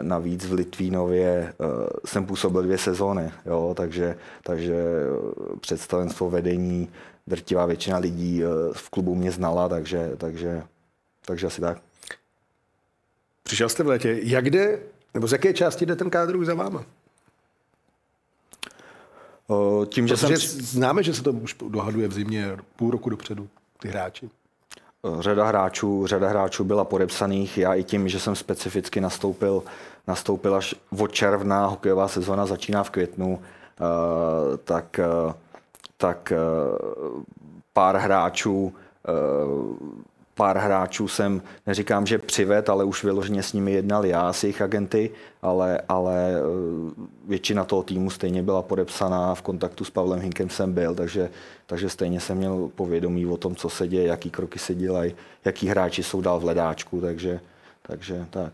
navíc 0.02 0.46
v 0.46 0.54
Litvínově 0.54 1.28
eh, 1.28 1.66
jsem 2.06 2.26
působil 2.26 2.64
dvě 2.64 2.78
sezóny, 2.78 3.32
jo, 3.46 3.74
takže, 3.78 4.18
takže 4.44 4.76
eh, 4.76 5.60
představenstvo 5.60 6.30
vedení, 6.30 6.90
drtivá 7.28 7.66
většina 7.66 7.98
lidí 7.98 8.44
v 8.74 8.90
klubu 8.90 9.16
mě 9.16 9.32
znala, 9.32 9.70
takže, 9.70 10.12
takže, 10.18 10.64
takže 11.26 11.48
asi 11.48 11.62
tak. 11.62 11.82
Přišel 13.44 13.70
jste 13.70 13.84
v 13.84 13.88
létě. 13.88 14.20
Jak 14.24 14.50
jde, 14.50 14.80
nebo 15.14 15.28
z 15.28 15.32
jaké 15.32 15.54
části 15.54 15.86
jde 15.86 15.96
ten 15.96 16.10
kádr 16.10 16.36
už 16.36 16.46
za 16.46 16.54
váma? 16.54 16.86
Tím, 19.90 20.08
že 20.08 20.18
jsem... 20.18 20.36
Známe, 20.38 21.04
že 21.04 21.14
se 21.14 21.24
to 21.24 21.32
už 21.32 21.56
dohaduje 21.70 22.08
v 22.08 22.14
zimě 22.14 22.58
půl 22.76 22.92
roku 22.92 23.10
dopředu, 23.10 23.50
ty 23.80 23.88
hráči. 23.88 24.30
Řada 25.20 25.46
hráčů, 25.46 26.08
řada 26.08 26.30
hráčů 26.30 26.64
byla 26.64 26.84
podepsaných. 26.86 27.58
Já 27.58 27.74
i 27.74 27.84
tím, 27.84 28.10
že 28.10 28.20
jsem 28.20 28.36
specificky 28.36 29.02
nastoupil, 29.02 29.64
nastoupil 30.08 30.56
až 30.56 30.76
od 31.00 31.12
června, 31.12 31.66
hokejová 31.66 32.08
sezona 32.08 32.46
začíná 32.46 32.84
v 32.84 32.90
květnu, 32.90 33.40
eh, 33.42 34.58
tak, 34.58 35.00
eh, 35.00 35.34
tak 35.98 36.32
eh, 36.32 36.38
pár 37.74 37.98
hráčů 37.98 38.74
pár 40.36 40.58
hráčů 40.58 41.08
jsem, 41.08 41.42
neříkám, 41.68 42.06
že 42.06 42.18
přived, 42.18 42.70
ale 42.70 42.84
už 42.84 43.04
vyloženě 43.04 43.44
s 43.44 43.54
nimi 43.54 43.72
jednal 43.72 44.06
já, 44.06 44.34
s 44.34 44.44
jejich 44.44 44.62
agenty, 44.62 45.10
ale, 45.42 45.82
ale 45.90 46.34
eh, 46.36 46.42
většina 47.28 47.64
toho 47.64 47.84
týmu 47.84 48.10
stejně 48.10 48.44
byla 48.44 48.62
podepsaná, 48.62 49.36
v 49.36 49.42
kontaktu 49.42 49.86
s 49.86 49.90
Pavlem 49.90 50.20
Hinkem 50.20 50.50
jsem 50.50 50.74
byl, 50.74 50.96
takže, 50.96 51.30
takže 51.66 51.90
stejně 51.90 52.20
jsem 52.20 52.38
měl 52.38 52.70
povědomí 52.76 53.26
o 53.26 53.38
tom, 53.38 53.56
co 53.56 53.70
se 53.70 53.88
děje, 53.88 54.08
jaký 54.08 54.30
kroky 54.30 54.60
se 54.60 54.76
dělají, 54.76 55.16
jaký 55.46 55.68
hráči 55.68 56.04
jsou 56.04 56.22
dál 56.22 56.40
v 56.40 56.46
ledáčku, 56.46 57.02
takže, 57.02 57.40
takže 57.82 58.26
tak. 58.30 58.54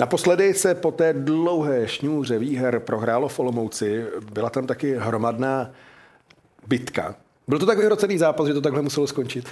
Naposledy 0.00 0.54
se 0.54 0.74
po 0.74 0.90
té 0.90 1.12
dlouhé 1.12 1.88
šňůře 1.88 2.38
výher 2.38 2.80
prohrálo 2.80 3.28
v 3.28 3.38
Olomouci. 3.38 4.04
Byla 4.32 4.50
tam 4.50 4.66
taky 4.66 4.96
hromadná 4.96 5.70
bitka. 6.66 7.14
Byl 7.48 7.58
to 7.58 7.66
tak 7.66 7.78
vyhrocený 7.78 8.18
zápas, 8.18 8.46
že 8.46 8.54
to 8.54 8.60
takhle 8.60 8.82
muselo 8.82 9.06
skončit? 9.06 9.48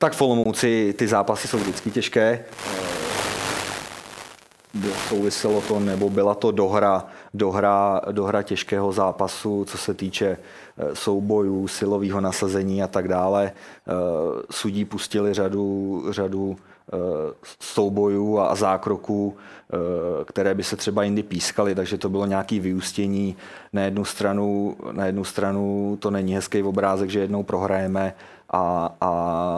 Tak 0.00 0.12
v 0.12 0.22
Olomouci 0.22 0.94
ty 0.98 1.08
zápasy 1.08 1.48
jsou 1.48 1.58
vždycky 1.58 1.90
těžké. 1.90 2.44
Souviselo 5.08 5.60
to, 5.60 5.80
nebo 5.80 6.10
byla 6.10 6.34
to 6.34 6.50
dohra, 6.50 7.06
dohra, 7.34 8.00
dohra 8.12 8.42
těžkého 8.42 8.92
zápasu, 8.92 9.64
co 9.64 9.78
se 9.78 9.94
týče 9.94 10.26
eh, 10.78 10.94
soubojů, 10.94 11.68
silového 11.68 12.20
nasazení 12.20 12.82
a 12.82 12.86
tak 12.86 13.08
dále. 13.08 13.52
Eh, 13.52 13.92
sudí 14.50 14.84
pustili 14.84 15.34
řadu, 15.34 16.04
řadu 16.10 16.56
eh, 16.92 16.96
soubojů 17.60 18.38
a 18.38 18.54
zákroků, 18.54 19.36
které 20.24 20.54
by 20.54 20.64
se 20.64 20.76
třeba 20.76 21.02
jindy 21.02 21.22
pískaly, 21.22 21.74
takže 21.74 21.98
to 21.98 22.08
bylo 22.08 22.26
nějaké 22.26 22.60
vyústění. 22.60 23.36
Na 23.72 23.82
jednu 23.82 24.04
stranu, 24.04 24.76
na 24.92 25.06
jednu 25.06 25.24
stranu 25.24 25.96
to 26.00 26.10
není 26.10 26.34
hezký 26.34 26.62
obrázek, 26.62 27.10
že 27.10 27.20
jednou 27.20 27.42
prohrajeme 27.42 28.14
a, 28.50 28.94
a 29.00 29.10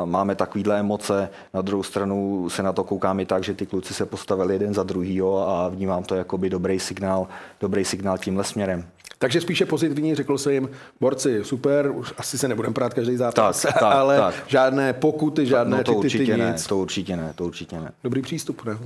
máme 0.05 0.35
takovýhle 0.35 0.79
emoce. 0.79 1.29
Na 1.55 1.63
druhou 1.63 1.83
stranu 1.83 2.49
se 2.51 2.63
na 2.63 2.73
to 2.73 2.85
koukám 2.85 3.21
i 3.21 3.27
tak, 3.27 3.45
že 3.45 3.55
ty 3.55 3.67
kluci 3.67 3.95
se 3.95 4.07
postavili 4.07 4.55
jeden 4.55 4.75
za 4.75 4.83
druhýho 4.83 5.49
a 5.49 5.69
vnímám 5.69 6.05
to 6.05 6.15
jako 6.15 6.39
by 6.39 6.51
dobrý 6.51 6.81
signál, 6.81 7.27
dobrý 7.61 7.85
signál 7.85 8.19
tímhle 8.19 8.45
směrem. 8.45 8.85
Takže 9.23 9.41
spíše 9.41 9.67
pozitivní, 9.67 10.15
řekl 10.15 10.39
se 10.39 10.53
jim, 10.53 10.71
borci, 11.01 11.45
super, 11.45 11.91
už 11.91 12.15
asi 12.17 12.39
se 12.39 12.49
nebudeme 12.49 12.75
prát 12.75 12.95
každý 12.95 13.17
zápas, 13.17 13.63
tak, 13.63 13.73
tak, 13.73 13.83
ale 13.95 14.19
tak. 14.19 14.35
žádné 14.47 14.93
pokuty, 14.93 15.47
žádné 15.47 15.77
no 15.77 15.85
to 15.85 15.93
ty, 15.93 15.95
ty, 15.95 15.99
určitě 15.99 16.33
ty, 16.33 16.39
ne, 16.39 16.51
nic. 16.53 16.67
to 16.67 16.79
určitě 16.79 17.17
ne, 17.17 17.33
to 17.35 17.45
určitě 17.45 17.81
ne. 17.81 17.93
Dobrý 18.05 18.23
přístup, 18.23 18.65
ne? 18.65 18.79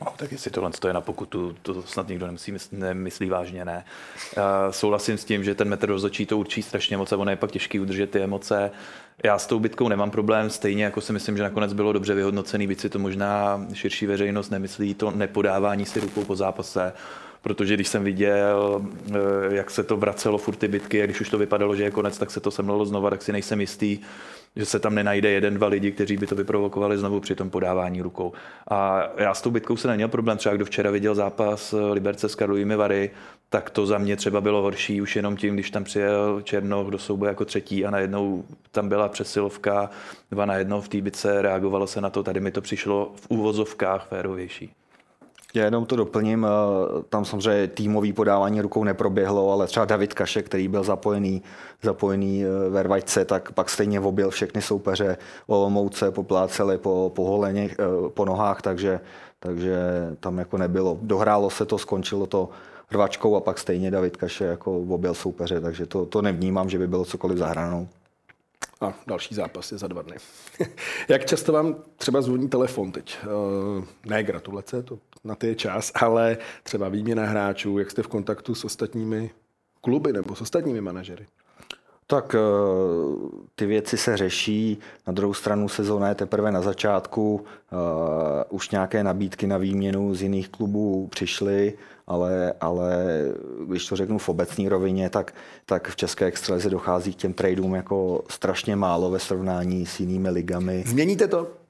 No, 0.00 0.06
tak 0.16 0.32
jestli 0.32 0.50
tohle 0.50 0.70
je 0.86 0.92
na 0.92 1.00
pokutu, 1.00 1.54
to 1.62 1.82
snad 1.82 2.08
nikdo 2.08 2.26
nemyslí, 2.26 2.54
nemyslí 2.72 3.28
vážně, 3.28 3.64
ne. 3.64 3.84
Uh, 4.36 4.42
souhlasím 4.70 5.18
s 5.18 5.24
tím, 5.24 5.44
že 5.44 5.54
ten 5.54 5.68
metr 5.68 5.88
rozhodčí 5.88 6.26
to 6.26 6.38
určí 6.38 6.62
strašně 6.62 6.96
moc 6.96 7.12
a 7.12 7.16
ono 7.16 7.30
je 7.30 7.36
pak 7.36 7.50
těžký 7.50 7.80
udržet 7.80 8.10
ty 8.10 8.20
emoce. 8.20 8.70
Já 9.22 9.38
s 9.38 9.46
tou 9.46 9.58
bitkou 9.58 9.88
nemám 9.88 10.10
problém, 10.10 10.50
stejně 10.50 10.84
jako 10.84 11.00
si 11.00 11.12
myslím, 11.12 11.36
že 11.36 11.42
nakonec 11.42 11.72
bylo 11.72 11.92
dobře 11.92 12.14
vyhodnocený, 12.14 12.66
víc 12.66 12.80
si 12.80 12.88
to 12.88 12.98
možná 12.98 13.66
širší 13.72 14.06
veřejnost 14.06 14.50
nemyslí, 14.50 14.94
to 14.94 15.10
nepodávání 15.10 15.84
si 15.86 16.00
rukou 16.00 16.24
po 16.24 16.36
zápase 16.36 16.92
protože 17.42 17.74
když 17.74 17.88
jsem 17.88 18.04
viděl, 18.04 18.82
eh, 19.10 19.14
jak 19.54 19.70
se 19.70 19.82
to 19.82 19.96
vracelo 19.96 20.38
furt 20.38 20.56
ty 20.56 20.68
bitky 20.68 21.02
a 21.02 21.06
když 21.06 21.20
už 21.20 21.30
to 21.30 21.38
vypadalo, 21.38 21.76
že 21.76 21.82
je 21.82 21.90
konec, 21.90 22.18
tak 22.18 22.30
se 22.30 22.40
to 22.40 22.50
semlelo 22.50 22.86
znova, 22.86 23.10
tak 23.10 23.22
si 23.22 23.32
nejsem 23.32 23.60
jistý, 23.60 23.98
že 24.56 24.66
se 24.66 24.78
tam 24.78 24.94
nenajde 24.94 25.30
jeden, 25.30 25.54
dva 25.54 25.66
lidi, 25.66 25.92
kteří 25.92 26.16
by 26.16 26.26
to 26.26 26.34
vyprovokovali 26.34 26.98
znovu 26.98 27.20
při 27.20 27.34
tom 27.34 27.50
podávání 27.50 28.02
rukou. 28.02 28.32
A 28.70 29.08
já 29.16 29.34
s 29.34 29.42
tou 29.42 29.50
bitkou 29.50 29.76
se 29.76 29.88
neměl 29.88 30.08
problém, 30.08 30.38
třeba 30.38 30.54
kdo 30.54 30.64
včera 30.64 30.90
viděl 30.90 31.14
zápas 31.14 31.74
Liberce 31.92 32.28
s 32.28 32.34
Karlovými 32.34 32.76
Vary, 32.76 33.10
tak 33.48 33.70
to 33.70 33.86
za 33.86 33.98
mě 33.98 34.16
třeba 34.16 34.40
bylo 34.40 34.62
horší 34.62 35.02
už 35.02 35.16
jenom 35.16 35.36
tím, 35.36 35.54
když 35.54 35.70
tam 35.70 35.84
přijel 35.84 36.42
Černoch 36.42 36.86
do 36.86 36.98
souboje 36.98 37.28
jako 37.28 37.44
třetí 37.44 37.84
a 37.84 37.90
najednou 37.90 38.44
tam 38.70 38.88
byla 38.88 39.08
přesilovka, 39.08 39.90
dva 40.30 40.46
na 40.46 40.54
jedno 40.54 40.80
v 40.80 40.88
té 40.88 41.00
bice, 41.00 41.42
reagovalo 41.42 41.86
se 41.86 42.00
na 42.00 42.10
to, 42.10 42.22
tady 42.22 42.40
mi 42.40 42.50
to 42.50 42.60
přišlo 42.60 43.12
v 43.16 43.26
úvozovkách 43.28 44.06
férovější. 44.08 44.72
Já 45.54 45.64
jenom 45.64 45.86
to 45.86 45.96
doplním, 45.96 46.46
eh, 46.46 47.02
tam 47.08 47.24
samozřejmě 47.24 47.68
týmový 47.68 48.12
podávání 48.12 48.60
rukou 48.60 48.84
neproběhlo, 48.84 49.52
ale 49.52 49.66
třeba 49.66 49.86
David 49.86 50.14
Kaše, 50.14 50.42
který 50.42 50.68
byl 50.68 50.84
zapojený, 50.84 51.42
zapojený 51.82 52.44
eh, 52.44 52.68
ve 52.68 52.82
rvačce, 52.82 53.24
tak 53.24 53.52
pak 53.52 53.70
stejně 53.70 54.00
objel 54.00 54.30
všechny 54.30 54.62
soupeře 54.62 55.16
Olomouce, 55.46 56.10
popláceli 56.10 56.78
po, 56.78 57.12
po 57.14 57.24
holeně, 57.24 57.70
eh, 57.72 58.08
po 58.08 58.24
nohách, 58.24 58.62
takže, 58.62 59.00
takže 59.40 59.76
tam 60.20 60.38
jako 60.38 60.58
nebylo. 60.58 60.98
Dohrálo 61.02 61.50
se 61.50 61.64
to, 61.64 61.78
skončilo 61.78 62.26
to 62.26 62.48
rvačkou 62.90 63.36
a 63.36 63.40
pak 63.40 63.58
stejně 63.58 63.90
David 63.90 64.16
Kaše 64.16 64.44
jako 64.44 64.78
objel 64.78 65.14
soupeře, 65.14 65.60
takže 65.60 65.86
to, 65.86 66.06
to 66.06 66.22
nevnímám, 66.22 66.70
že 66.70 66.78
by 66.78 66.86
bylo 66.86 67.04
cokoliv 67.04 67.38
zahranou. 67.38 67.88
A 68.80 68.94
další 69.06 69.34
zápas 69.34 69.72
je 69.72 69.78
za 69.78 69.86
dva 69.86 70.02
dny. 70.02 70.16
Jak 71.08 71.26
často 71.26 71.52
vám 71.52 71.76
třeba 71.96 72.22
zvoní 72.22 72.48
telefon 72.48 72.92
teď? 72.92 73.18
Ne 74.06 74.22
gratulace, 74.22 74.82
to 74.82 74.98
na 75.24 75.34
ty 75.34 75.46
je 75.46 75.54
čas, 75.54 75.92
ale 75.94 76.36
třeba 76.62 76.88
výměna 76.88 77.24
hráčů, 77.24 77.78
jak 77.78 77.90
jste 77.90 78.02
v 78.02 78.08
kontaktu 78.08 78.54
s 78.54 78.64
ostatními 78.64 79.30
kluby 79.80 80.12
nebo 80.12 80.34
s 80.34 80.40
ostatními 80.40 80.80
manažery? 80.80 81.26
Tak 82.06 82.34
eh, 82.34 82.38
ty 83.54 83.66
věci 83.66 83.96
se 83.96 84.16
řeší, 84.16 84.78
na 85.06 85.12
druhou 85.12 85.34
stranu 85.34 85.68
sezóna 85.68 86.08
je 86.08 86.14
teprve 86.14 86.52
na 86.52 86.62
začátku, 86.62 87.34
uh, 87.34 87.78
už 88.50 88.70
nějaké 88.70 89.04
nabídky 89.04 89.46
na 89.46 89.58
výměnu 89.58 90.14
z 90.14 90.22
jiných 90.22 90.48
klubů 90.48 91.08
přišly, 91.10 91.78
ale, 92.06 92.52
ale 92.60 92.94
když 93.66 93.86
to 93.86 93.96
řeknu 93.96 94.18
v 94.18 94.28
obecné 94.28 94.68
rovině, 94.68 95.10
tak, 95.10 95.34
tak 95.66 95.88
v 95.88 95.96
České 95.96 96.24
extralize 96.24 96.70
dochází 96.70 97.12
k 97.12 97.16
těm 97.16 97.32
tradeům 97.32 97.74
jako 97.74 98.24
strašně 98.28 98.76
málo 98.76 99.10
ve 99.10 99.18
srovnání 99.18 99.86
s 99.86 100.00
jinými 100.00 100.30
ligami. 100.30 100.84
Změníte 100.86 101.28
to? 101.28 101.61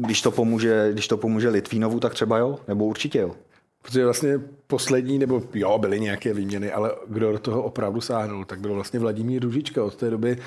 Když 0.00 0.22
to 0.22 0.30
pomůže, 0.30 0.88
když 0.92 1.08
to 1.08 1.16
pomůže 1.16 1.48
Litvínovu, 1.48 2.00
tak 2.00 2.14
třeba 2.14 2.38
jo, 2.38 2.58
nebo 2.68 2.84
určitě 2.84 3.18
jo. 3.18 3.36
Protože 3.82 4.04
vlastně 4.04 4.40
poslední, 4.66 5.18
nebo 5.18 5.42
jo, 5.54 5.78
byly 5.78 6.00
nějaké 6.00 6.34
výměny, 6.34 6.72
ale 6.72 6.92
kdo 7.08 7.32
do 7.32 7.38
toho 7.38 7.62
opravdu 7.62 8.00
sáhnul, 8.00 8.44
tak 8.44 8.60
byl 8.60 8.74
vlastně 8.74 9.00
Vladimír 9.00 9.42
Ružička 9.42 9.84
od 9.84 9.96
té 9.96 10.10
doby. 10.10 10.38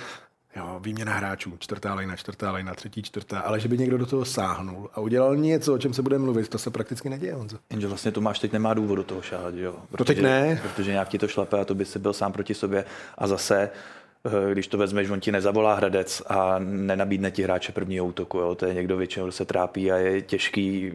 Jo, 0.56 0.80
výměna 0.84 1.14
hráčů, 1.14 1.54
čtvrtá 1.60 1.94
lejna, 1.94 2.16
čtvrtá 2.16 2.52
lejna, 2.52 2.74
třetí, 2.74 3.04
čtvrtá, 3.04 3.40
ale 3.40 3.60
že 3.60 3.68
by 3.68 3.78
někdo 3.78 3.98
do 3.98 4.06
toho 4.06 4.26
sáhnul 4.26 4.90
a 4.94 5.00
udělal 5.00 5.36
něco, 5.36 5.74
o 5.74 5.78
čem 5.78 5.94
se 5.94 6.02
bude 6.02 6.18
mluvit, 6.18 6.50
to 6.50 6.58
se 6.58 6.70
prakticky 6.70 7.10
neděje, 7.10 7.34
Honzo. 7.34 7.58
Jenže 7.70 7.88
vlastně 7.88 8.12
Tomáš 8.12 8.40
teď 8.40 8.52
nemá 8.54 8.74
důvod 8.74 8.96
do 8.96 9.04
toho 9.04 9.22
šáhat, 9.22 9.54
jo? 9.56 9.76
Protože, 9.92 9.98
to 9.98 10.04
teď 10.04 10.22
ne. 10.22 10.62
Protože 10.64 10.92
nějak 10.92 11.10
ti 11.10 11.18
to 11.18 11.28
šlape 11.28 11.60
a 11.60 11.66
to 11.66 11.76
by 11.76 11.86
si 11.86 12.00
byl 12.00 12.14
sám 12.14 12.32
proti 12.32 12.54
sobě 12.54 12.86
a 13.18 13.28
zase 13.28 13.70
když 14.52 14.68
to 14.68 14.78
vezmeš, 14.78 15.10
on 15.10 15.20
ti 15.20 15.32
nezavolá 15.32 15.74
Hradec 15.74 16.22
a 16.28 16.56
nenabídne 16.60 17.32
ti 17.32 17.44
hráče 17.44 17.72
prvního 17.72 18.06
útoku. 18.06 18.38
Jo. 18.38 18.56
To 18.56 18.66
je 18.66 18.74
někdo 18.74 18.98
většinou, 18.98 19.26
kdo 19.26 19.32
se 19.32 19.46
trápí 19.46 19.92
a 19.92 19.98
je 19.98 20.22
těžký 20.22 20.92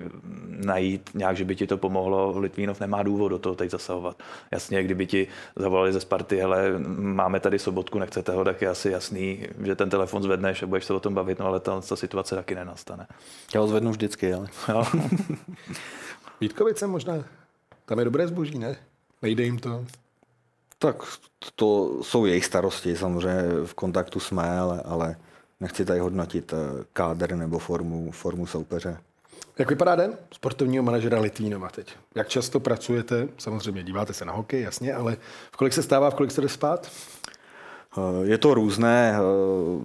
najít 0.65 1.11
nějak, 1.15 1.37
že 1.37 1.45
by 1.45 1.57
ti 1.57 1.67
to 1.67 1.77
pomohlo. 1.77 2.39
Litvínov 2.39 2.81
nemá 2.81 3.03
důvod 3.03 3.29
do 3.29 3.39
toho 3.39 3.55
teď 3.55 3.71
zasahovat. 3.71 4.23
Jasně, 4.51 4.83
kdyby 4.83 5.07
ti 5.07 5.29
zavolali 5.57 5.93
ze 5.93 6.01
Sparty, 6.01 6.37
hele, 6.37 6.79
máme 6.99 7.41
tady 7.41 7.59
sobotku, 7.59 7.99
nechcete 7.99 8.33
ho, 8.33 8.45
tak 8.45 8.63
je 8.63 8.69
asi 8.69 8.91
jasný, 8.91 9.47
že 9.65 9.75
ten 9.75 9.91
telefon 9.91 10.23
zvedneš 10.23 10.63
a 10.63 10.67
budeš 10.67 10.85
se 10.85 10.95
o 10.95 11.01
tom 11.01 11.15
bavit, 11.15 11.39
no 11.39 11.47
ale 11.47 11.61
ta, 11.61 11.81
ta 11.81 11.97
situace 11.97 12.35
taky 12.35 12.55
nenastane. 12.55 13.07
Já 13.55 13.61
ho 13.61 13.67
zvednu 13.67 13.91
vždycky, 13.91 14.35
ale. 14.35 14.47
Jo. 14.69 14.85
Vítkovice 16.41 16.87
možná. 16.87 17.25
Tam 17.85 17.99
je 17.99 18.05
dobré 18.05 18.29
zboží, 18.29 18.59
ne? 18.59 18.77
Nejde 19.23 19.45
jim 19.45 19.59
to. 19.59 19.85
Tak 20.79 20.97
to 21.55 21.99
jsou 22.03 22.27
jejich 22.27 22.45
starosti, 22.45 22.97
samozřejmě 22.97 23.43
v 23.65 23.75
kontaktu 23.75 24.21
jsme, 24.21 24.59
ale, 24.59 24.83
ale 24.85 25.17
nechci 25.61 25.85
tady 25.85 26.01
hodnotit 26.01 26.53
eh, 26.53 26.85
kádr 26.93 27.35
nebo 27.35 27.59
formu, 27.59 28.11
formu 28.11 28.47
soupeře. 28.47 28.99
Jak 29.59 29.71
vypadá 29.71 29.97
den 29.97 30.19
sportovního 30.35 30.85
manažera 30.85 31.21
Litvínova 31.21 31.69
teď? 31.69 31.97
Jak 32.15 32.29
často 32.29 32.61
pracujete? 32.61 33.29
Samozřejmě 33.39 33.83
díváte 33.83 34.13
se 34.13 34.25
na 34.25 34.33
hokej, 34.33 34.63
jasně, 34.63 34.95
ale 34.95 35.17
v 35.53 35.57
kolik 35.57 35.73
se 35.73 35.83
stává, 35.83 36.11
v 36.11 36.15
kolik 36.15 36.31
se 36.31 36.41
jde 36.41 36.49
spát? 36.49 36.91
Eh, 37.99 38.01
je 38.23 38.39
to 38.39 38.55
různé. 38.55 39.19
Eh, 39.19 39.85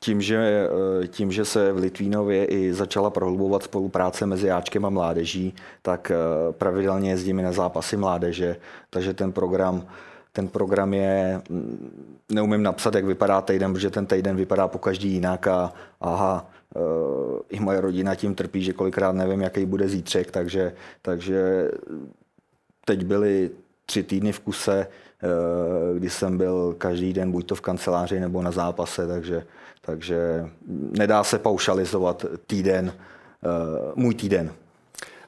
tím 0.00 0.20
že, 0.20 0.68
tím, 1.08 1.32
že 1.32 1.44
se 1.44 1.72
v 1.72 1.76
Litvínově 1.76 2.44
i 2.44 2.74
začala 2.74 3.10
prohlubovat 3.10 3.62
spolupráce 3.62 4.26
mezi 4.26 4.46
Jáčkem 4.46 4.84
a 4.84 4.90
mládeží, 4.90 5.54
tak 5.82 6.12
pravidelně 6.50 7.10
jezdíme 7.10 7.42
na 7.42 7.52
zápasy 7.52 7.96
mládeže, 7.96 8.56
takže 8.90 9.14
ten 9.14 9.32
program 9.32 9.86
ten 10.34 10.48
program 10.48 10.94
je, 10.94 11.42
mm, 11.48 12.18
neumím 12.32 12.62
napsat, 12.62 12.94
jak 12.94 13.04
vypadá 13.04 13.40
týden, 13.40 13.72
protože 13.72 13.90
ten 13.90 14.06
týden 14.06 14.36
vypadá 14.36 14.68
po 14.68 14.78
každý 14.78 15.12
jinak 15.12 15.46
a 15.46 15.72
aha, 16.00 16.50
eh, 16.76 16.80
i 17.50 17.60
moje 17.60 17.80
rodina 17.80 18.14
tím 18.14 18.34
trpí, 18.34 18.64
že 18.64 18.72
kolikrát 18.72 19.12
nevím, 19.12 19.40
jaký 19.40 19.66
bude 19.66 19.88
zítřek, 19.88 20.30
takže, 20.30 20.72
takže 21.02 21.70
teď 22.84 23.04
byly 23.04 23.50
tři 23.86 24.02
týdny 24.02 24.32
v 24.32 24.40
kuse, 24.40 24.86
eh, 24.86 25.98
kdy 25.98 26.10
jsem 26.10 26.38
byl 26.38 26.74
každý 26.78 27.12
den 27.12 27.32
buď 27.32 27.46
to 27.46 27.54
v 27.54 27.60
kanceláři 27.60 28.20
nebo 28.20 28.42
na 28.42 28.50
zápase, 28.50 29.06
takže, 29.06 29.46
takže 29.80 30.50
nedá 30.98 31.24
se 31.24 31.38
paušalizovat 31.38 32.26
týden, 32.46 32.92
eh, 32.92 33.48
můj 33.94 34.14
týden. 34.14 34.52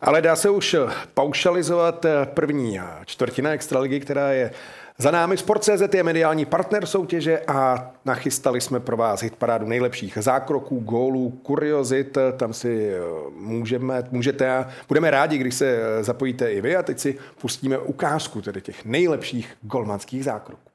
Ale 0.00 0.22
dá 0.22 0.36
se 0.36 0.50
už 0.50 0.76
paušalizovat 1.14 2.06
první 2.25 2.80
čtvrtina 3.04 3.50
extraligy, 3.50 4.00
která 4.00 4.32
je 4.32 4.50
Za 4.99 5.11
námi 5.11 5.37
Sport.cz 5.37 5.95
je 5.95 6.03
mediální 6.03 6.45
partner 6.45 6.87
soutěže 6.87 7.41
a 7.47 7.91
nachystali 8.05 8.61
jsme 8.61 8.81
pro 8.81 8.97
vás 8.97 9.23
hitparádu 9.23 9.67
nejlepších 9.67 10.19
zákroků, 10.21 10.79
gólů, 10.81 11.31
kuriozit. 11.31 12.19
Tam 12.37 12.53
si 12.53 12.91
eh, 12.91 13.00
můžeme, 13.37 14.03
můžete 14.11 14.50
a 14.50 14.69
budeme 14.88 15.11
rádi, 15.11 15.38
když 15.38 15.55
se 15.55 15.67
eh, 15.67 16.05
zapojíte 16.05 16.53
i 16.53 16.61
vy 16.61 16.76
a 16.76 16.83
teď 16.83 16.99
si 16.99 17.19
pustíme 17.41 17.79
ukázku 17.79 18.43
tedy 18.43 18.61
těch 18.61 18.85
nejlepších 18.85 19.57
golmanských 19.62 20.25
zákroků. 20.25 20.65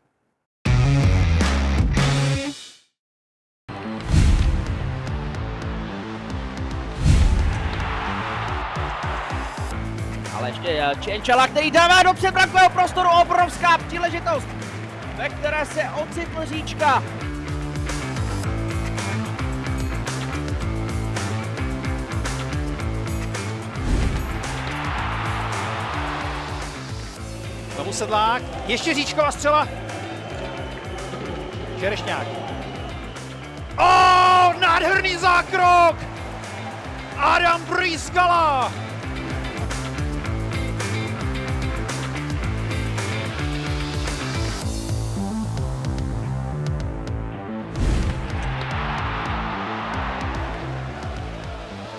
Ještě 10.51 10.91
Čenčala, 10.99 11.47
který 11.47 11.71
dává 11.71 12.03
do 12.03 12.13
předbrankového 12.13 12.69
prostoru 12.69 13.09
obrovská 13.21 13.77
příležitost, 13.77 14.47
ve 15.17 15.29
které 15.29 15.65
se 15.65 15.89
ocitl 16.03 16.45
říčka. 16.45 17.03
Znovu 27.75 27.93
sedlák, 27.93 28.41
ještě 28.67 28.93
říčková 28.93 29.31
střela. 29.31 29.67
Čerešňák. 31.79 32.27
O, 33.77 34.59
nádherný 34.59 35.15
zákrok! 35.15 35.95
Adam 37.17 37.65
Brýskala! 37.65 38.71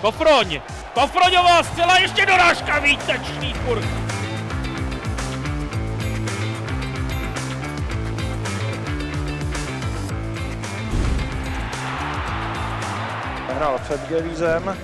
Kofroň! 0.03 0.61
Kofroňová 0.93 1.63
střela, 1.63 1.97
ještě 1.97 2.25
dorážka, 2.25 2.79
výtečný 2.79 3.53
kurz! 3.53 3.85
Hrál 13.55 13.79
před 13.83 14.07
Gelízem, 14.07 14.77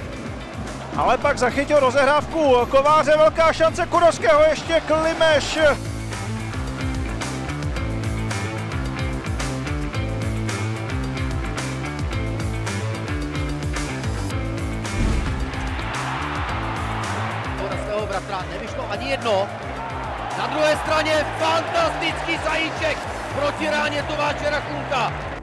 ale 0.95 1.17
pak 1.17 1.37
zachytil 1.37 1.79
rozehrávku 1.79 2.55
Kováře, 2.69 3.17
velká 3.17 3.53
šance 3.53 3.85
Kurovského, 3.85 4.43
ještě 4.43 4.81
Klimeš. 4.87 5.57
Straně 20.99 21.25
fantastický 21.39 22.37
zajíček 22.43 22.97
proti 23.35 23.69
ráně 23.69 24.03
Továče 24.03 24.49
Rakunka. 24.49 25.38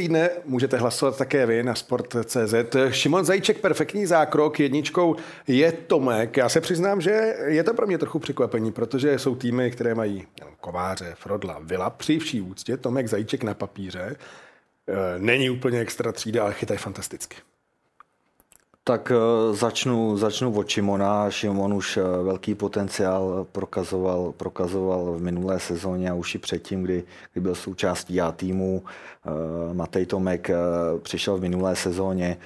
Týdne 0.00 0.30
můžete 0.44 0.76
hlasovat 0.76 1.18
také 1.18 1.46
vy 1.46 1.62
na 1.62 1.74
sport.cz. 1.74 2.54
Šimon 2.90 3.24
Zajíček, 3.24 3.58
perfektní 3.60 4.06
zákrok, 4.06 4.60
jedničkou 4.60 5.16
je 5.46 5.72
Tomek. 5.72 6.36
Já 6.36 6.48
se 6.48 6.60
přiznám, 6.60 7.00
že 7.00 7.36
je 7.46 7.64
to 7.64 7.74
pro 7.74 7.86
mě 7.86 7.98
trochu 7.98 8.18
překvapení, 8.18 8.72
protože 8.72 9.18
jsou 9.18 9.34
týmy, 9.34 9.70
které 9.70 9.94
mají 9.94 10.26
Kováře, 10.60 11.14
Frodla, 11.18 11.60
Vila, 11.62 11.90
při 11.90 12.18
vší 12.18 12.40
úctě, 12.40 12.76
Tomek 12.76 13.08
Zajíček 13.08 13.44
na 13.44 13.54
papíře. 13.54 14.16
Eh, 14.88 15.18
Není 15.18 15.50
úplně 15.50 15.80
extra 15.80 16.12
třída, 16.12 16.42
ale 16.42 16.54
chytají 16.54 16.78
fantasticky. 16.78 17.36
Tak 18.84 19.12
eh, 19.12 19.54
začnu, 19.56 20.16
začnu 20.16 20.52
od 20.54 20.68
Šimona. 20.68 21.30
Šimon 21.30 21.74
už 21.74 21.96
eh, 21.96 22.02
velký 22.22 22.54
potenciál 22.54 23.46
prokazoval, 23.52 24.32
prokazoval 24.36 25.12
v 25.12 25.22
minulé 25.22 25.60
sezóně 25.60 26.10
a 26.10 26.14
už 26.14 26.34
i 26.34 26.38
předtím, 26.38 26.82
kdy, 26.82 27.04
kdy 27.32 27.40
byl 27.40 27.54
součástí 27.54 28.20
A 28.20 28.32
týmu. 28.32 28.82
Eh, 28.84 29.74
Matej 29.74 30.06
Tomek 30.06 30.50
přišel 31.02 31.36
v 31.36 31.40
minulé 31.40 31.76
sezóně, 31.76 32.36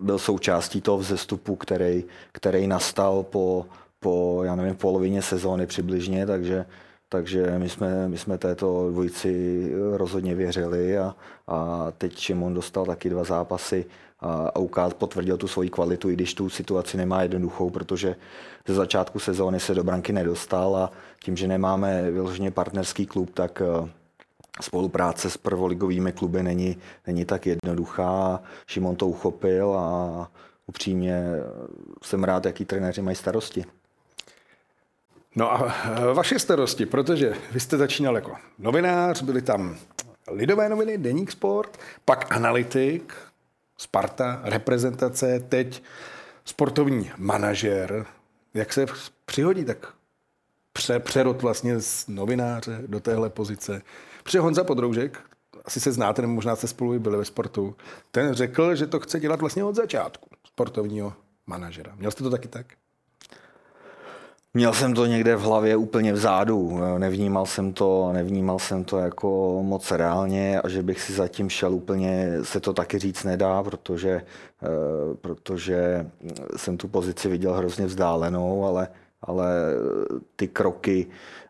byl 0.00 0.18
součástí 0.18 0.80
toho 0.80 0.98
vzestupu, 0.98 1.56
který, 1.56 2.04
který 2.32 2.66
nastal 2.66 3.22
po, 3.22 3.66
po 4.00 4.40
já 4.44 4.54
nevím, 4.54 4.76
polovině 4.76 5.22
sezóny 5.22 5.66
přibližně, 5.66 6.26
takže 6.26 6.66
takže 7.08 7.58
my 7.58 7.68
jsme, 7.68 8.08
my 8.08 8.18
jsme 8.18 8.38
této 8.38 8.90
dvojici 8.90 9.72
rozhodně 9.92 10.34
věřili 10.34 10.98
a, 10.98 11.14
a 11.46 11.86
teď 11.98 12.18
Šimon 12.18 12.54
dostal 12.54 12.86
taky 12.86 13.10
dva 13.10 13.24
zápasy 13.24 13.86
a, 14.20 14.58
ukáz, 14.58 14.94
potvrdil 14.94 15.36
tu 15.36 15.48
svoji 15.48 15.70
kvalitu, 15.70 16.10
i 16.10 16.14
když 16.14 16.34
tu 16.34 16.50
situaci 16.50 16.96
nemá 16.96 17.22
jednoduchou, 17.22 17.70
protože 17.70 18.16
ze 18.66 18.74
začátku 18.74 19.18
sezóny 19.18 19.60
se 19.60 19.74
do 19.74 19.84
branky 19.84 20.12
nedostal 20.12 20.76
a 20.76 20.92
tím, 21.22 21.36
že 21.36 21.48
nemáme 21.48 22.10
vyloženě 22.10 22.50
partnerský 22.50 23.06
klub, 23.06 23.30
tak 23.34 23.62
eh, 23.62 23.88
spolupráce 24.60 25.30
s 25.30 25.36
prvoligovými 25.36 26.12
kluby 26.12 26.42
není, 26.42 26.76
není 27.06 27.24
tak 27.24 27.46
jednoduchá. 27.46 28.42
Šimon 28.66 28.96
to 28.96 29.06
uchopil 29.06 29.74
a 29.78 30.30
upřímně 30.66 31.22
jsem 32.02 32.24
rád, 32.24 32.46
jaký 32.46 32.64
trenéři 32.64 33.02
mají 33.02 33.16
starosti. 33.16 33.64
No 35.36 35.52
a 35.52 35.74
eh, 35.84 36.14
vaše 36.14 36.38
starosti, 36.38 36.86
protože 36.86 37.34
vy 37.52 37.60
jste 37.60 37.76
začínal 37.76 38.14
jako 38.14 38.36
novinář, 38.58 39.22
byly 39.22 39.42
tam 39.42 39.76
lidové 40.30 40.68
noviny, 40.68 40.98
Deník 40.98 41.30
Sport, 41.30 41.78
pak 42.04 42.32
analytik, 42.32 43.14
Sparta, 43.78 44.40
reprezentace, 44.44 45.40
teď 45.48 45.82
sportovní 46.44 47.10
manažer. 47.16 48.06
Jak 48.54 48.72
se 48.72 48.86
přihodí 49.24 49.64
tak 49.64 49.94
pře, 50.72 50.98
přerod 50.98 51.42
vlastně 51.42 51.80
z 51.80 52.08
novináře 52.08 52.82
do 52.86 53.00
téhle 53.00 53.30
pozice? 53.30 53.82
Protože 54.22 54.40
Honza 54.40 54.64
Podroužek, 54.64 55.20
asi 55.64 55.80
se 55.80 55.92
znáte, 55.92 56.22
nebo 56.22 56.34
možná 56.34 56.56
jste 56.56 56.66
spolu 56.66 56.98
byli 56.98 57.16
ve 57.16 57.24
sportu, 57.24 57.76
ten 58.10 58.34
řekl, 58.34 58.74
že 58.74 58.86
to 58.86 59.00
chce 59.00 59.20
dělat 59.20 59.40
vlastně 59.40 59.64
od 59.64 59.74
začátku, 59.74 60.30
sportovního 60.46 61.12
manažera. 61.46 61.92
Měl 61.96 62.10
jste 62.10 62.24
to 62.24 62.30
taky 62.30 62.48
tak? 62.48 62.66
Měl 64.54 64.72
jsem 64.72 64.94
to 64.94 65.06
někde 65.06 65.36
v 65.36 65.40
hlavě 65.40 65.76
úplně 65.76 66.12
vzadu. 66.12 66.78
Nevnímal 66.98 67.46
jsem 67.46 67.72
to, 67.72 68.10
nevnímal 68.12 68.58
jsem 68.58 68.84
to 68.84 68.98
jako 68.98 69.60
moc 69.62 69.90
reálně 69.90 70.60
a 70.60 70.68
že 70.68 70.82
bych 70.82 71.00
si 71.00 71.12
zatím 71.12 71.50
šel 71.50 71.74
úplně, 71.74 72.28
se 72.42 72.60
to 72.60 72.72
taky 72.72 72.98
říct 72.98 73.24
nedá, 73.24 73.62
protože, 73.62 74.10
eh, 74.62 74.66
protože 75.20 76.06
jsem 76.56 76.76
tu 76.76 76.88
pozici 76.88 77.28
viděl 77.28 77.54
hrozně 77.54 77.86
vzdálenou, 77.86 78.64
ale, 78.64 78.88
ale 79.22 79.52
ty 80.36 80.48
kroky, 80.48 81.06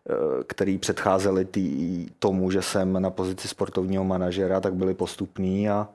eh, 0.09 0.13
které 0.47 0.77
předcházely 0.81 1.45
tý, 1.45 2.07
tomu, 2.19 2.51
že 2.51 2.61
jsem 2.61 3.01
na 3.01 3.09
pozici 3.09 3.47
sportovního 3.47 4.03
manažera, 4.03 4.59
tak 4.59 4.73
byly 4.73 4.93
postupný 4.93 5.69
a, 5.69 5.87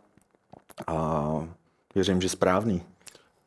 a 0.86 1.48
věřím, 1.94 2.20
že 2.20 2.28
správný. 2.28 2.82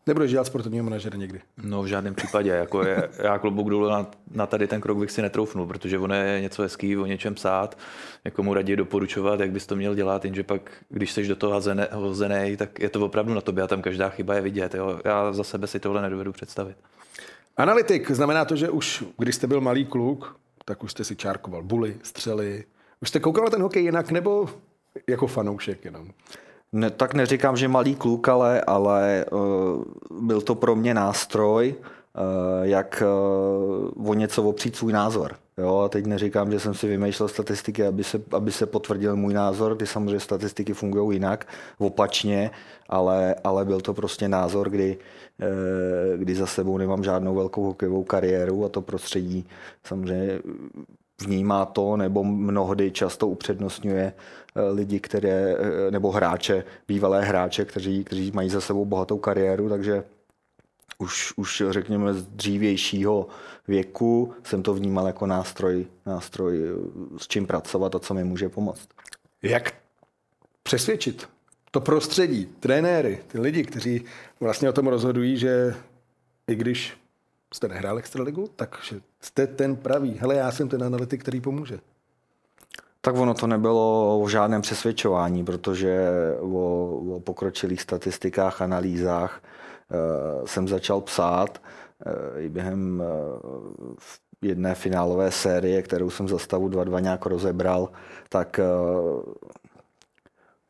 Nebudeš 0.08 0.32
dělat 0.32 0.48
sportovního 0.48 0.84
manažera 0.84 1.18
někdy? 1.18 1.42
No 1.64 1.84
v 1.84 1.88
žádném 1.88 2.16
případě. 2.16 2.50
Jako 2.50 2.84
je, 2.84 3.10
já 3.24 3.38
klobouk 3.38 3.70
dolů 3.70 3.90
na, 3.90 4.12
na, 4.32 4.46
tady 4.46 4.68
ten 4.68 4.82
krok 4.82 4.98
bych 4.98 5.12
si 5.12 5.22
netroufnul, 5.22 5.68
protože 5.68 6.00
ono 6.00 6.16
je 6.16 6.42
něco 6.42 6.62
hezký, 6.62 6.98
o 6.98 7.06
něčem 7.06 7.36
psát, 7.36 7.78
jako 8.26 8.44
mu 8.44 8.54
raději 8.54 8.76
doporučovat, 8.76 9.40
jak 9.40 9.52
bys 9.52 9.68
to 9.68 9.76
měl 9.76 9.96
dělat, 9.96 10.26
jenže 10.26 10.44
pak, 10.44 10.72
když 10.90 11.12
jsi 11.12 11.28
do 11.28 11.36
toho 11.36 11.62
hozený, 11.92 12.58
tak 12.58 12.80
je 12.80 12.90
to 12.90 13.06
opravdu 13.06 13.34
na 13.34 13.42
tobě 13.42 13.64
a 13.64 13.68
tam 13.68 13.82
každá 13.82 14.10
chyba 14.10 14.36
je 14.36 14.42
vidět. 14.42 14.76
Jo. 14.76 15.00
Já 15.06 15.34
za 15.34 15.44
sebe 15.44 15.68
si 15.68 15.80
tohle 15.80 16.02
nedovedu 16.02 16.32
představit. 16.32 16.78
Analytik, 17.58 18.12
znamená 18.12 18.46
to, 18.46 18.56
že 18.56 18.70
už 18.70 19.04
když 19.18 19.36
jste 19.36 19.48
byl 19.48 19.62
malý 19.62 19.86
kluk, 19.86 20.38
tak 20.66 20.84
už 20.84 20.92
jste 20.92 21.04
si 21.04 21.16
čárkoval 21.16 21.64
buly, 21.64 21.98
střely. 22.04 22.64
Už 23.02 23.10
jste 23.10 23.20
koukal 23.20 23.44
na 23.44 23.50
ten 23.50 23.62
hokej 23.62 23.84
jinak 23.84 24.12
nebo 24.12 24.50
jako 25.08 25.28
fanoušek 25.28 25.86
jenom? 25.86 26.08
Ne, 26.72 26.90
tak 26.90 27.14
neříkám, 27.14 27.58
že 27.58 27.68
malý 27.68 27.96
kluk, 27.96 28.28
ale, 28.30 28.62
ale 28.62 29.26
uh, 29.32 29.84
byl 30.22 30.42
to 30.42 30.56
pro 30.56 30.76
mě 30.76 30.94
nástroj, 30.94 31.76
uh, 31.76 32.64
jak 32.64 33.04
uh, 33.96 34.10
o 34.10 34.14
něco 34.14 34.44
opřít 34.44 34.76
svůj 34.76 34.94
názor. 34.94 35.36
Jo, 35.58 35.78
a 35.78 35.90
teď 35.90 36.06
neříkám, 36.06 36.52
že 36.52 36.60
jsem 36.60 36.74
si 36.74 36.88
vymýšlel 36.88 37.30
statistiky, 37.30 37.86
aby 37.86 38.04
se, 38.04 38.22
aby 38.32 38.52
se 38.52 38.66
potvrdil 38.66 39.16
můj 39.16 39.34
názor, 39.34 39.76
ty 39.76 39.88
samozřejmě 39.88 40.20
statistiky 40.20 40.74
fungují 40.74 41.16
jinak, 41.16 41.48
opačně, 41.78 42.52
ale, 42.90 43.36
ale 43.44 43.66
byl 43.66 43.82
to 43.82 43.94
prostě 43.94 44.30
názor, 44.30 44.70
kdy, 44.70 44.98
kdy 46.16 46.36
za 46.36 46.46
sebou 46.46 46.78
nemám 46.78 47.04
žádnou 47.04 47.36
velkou 47.36 47.64
hokejovou 47.64 48.04
kariéru 48.04 48.66
a 48.66 48.70
to 48.70 48.82
prostředí 48.82 49.48
samozřejmě 49.84 50.40
vnímá 51.22 51.66
to, 51.66 51.98
nebo 51.98 52.24
mnohdy 52.24 52.92
často 52.92 53.28
upřednostňuje 53.28 54.14
eh, 54.56 54.62
lidi, 54.62 55.00
které, 55.00 55.56
eh, 55.58 55.92
nebo 55.92 56.12
hráče, 56.12 56.64
bývalé 56.88 57.26
hráče, 57.26 57.66
kteří, 57.66 58.04
kteří 58.04 58.32
mají 58.32 58.50
za 58.50 58.62
sebou 58.62 58.86
bohatou 58.86 59.18
kariéru, 59.18 59.70
takže 59.70 60.04
už, 60.98 61.34
už 61.38 61.64
řekněme 61.70 62.14
z 62.14 62.28
dřívějšího 62.28 63.28
věku 63.68 64.34
jsem 64.44 64.64
to 64.64 64.74
vnímal 64.74 65.08
jako 65.08 65.26
nástroj, 65.26 65.86
nástroj 66.06 66.60
s 67.18 67.28
čím 67.28 67.48
pracovat 67.48 67.96
a 67.96 68.00
co 68.00 68.14
mi 68.14 68.24
může 68.24 68.50
pomoct. 68.50 68.90
Jak 69.44 69.74
přesvědčit 70.64 71.30
to 71.72 71.82
prostředí, 71.82 72.46
trenéry, 72.60 73.20
ty 73.28 73.40
lidi, 73.40 73.64
kteří 73.64 74.06
vlastně 74.40 74.70
o 74.70 74.74
tom 74.74 74.88
rozhodují, 74.88 75.38
že 75.38 75.76
i 76.48 76.56
když 76.56 76.98
jste 77.54 77.68
nehrál 77.68 77.98
extraligu, 77.98 78.50
takže 78.56 79.02
jste 79.28 79.48
ten 79.48 79.76
pravý. 79.76 80.18
Hele, 80.20 80.36
já 80.36 80.52
jsem 80.52 80.70
ten 80.70 80.84
analytik, 80.84 81.22
který 81.22 81.42
pomůže. 81.42 81.80
Tak 83.02 83.16
ono 83.16 83.34
to 83.34 83.48
nebylo 83.48 84.20
o 84.22 84.30
žádném 84.30 84.62
přesvědčování, 84.62 85.46
protože 85.46 86.10
o, 86.40 86.88
o 87.16 87.20
pokročilých 87.20 87.82
statistikách, 87.82 88.62
analýzách 88.62 89.42
uh, 89.42 90.46
jsem 90.46 90.68
začal 90.68 91.02
psát 91.02 91.62
uh, 92.06 92.44
i 92.44 92.50
během 92.50 93.04
uh, 93.04 93.94
jedné 94.42 94.76
finálové 94.76 95.32
série, 95.32 95.82
kterou 95.82 96.10
jsem 96.10 96.28
za 96.28 96.38
stavu 96.38 96.70
2-2 96.70 97.02
nějak 97.02 97.26
rozebral, 97.26 97.90
tak 98.30 98.60
uh, 98.60 99.22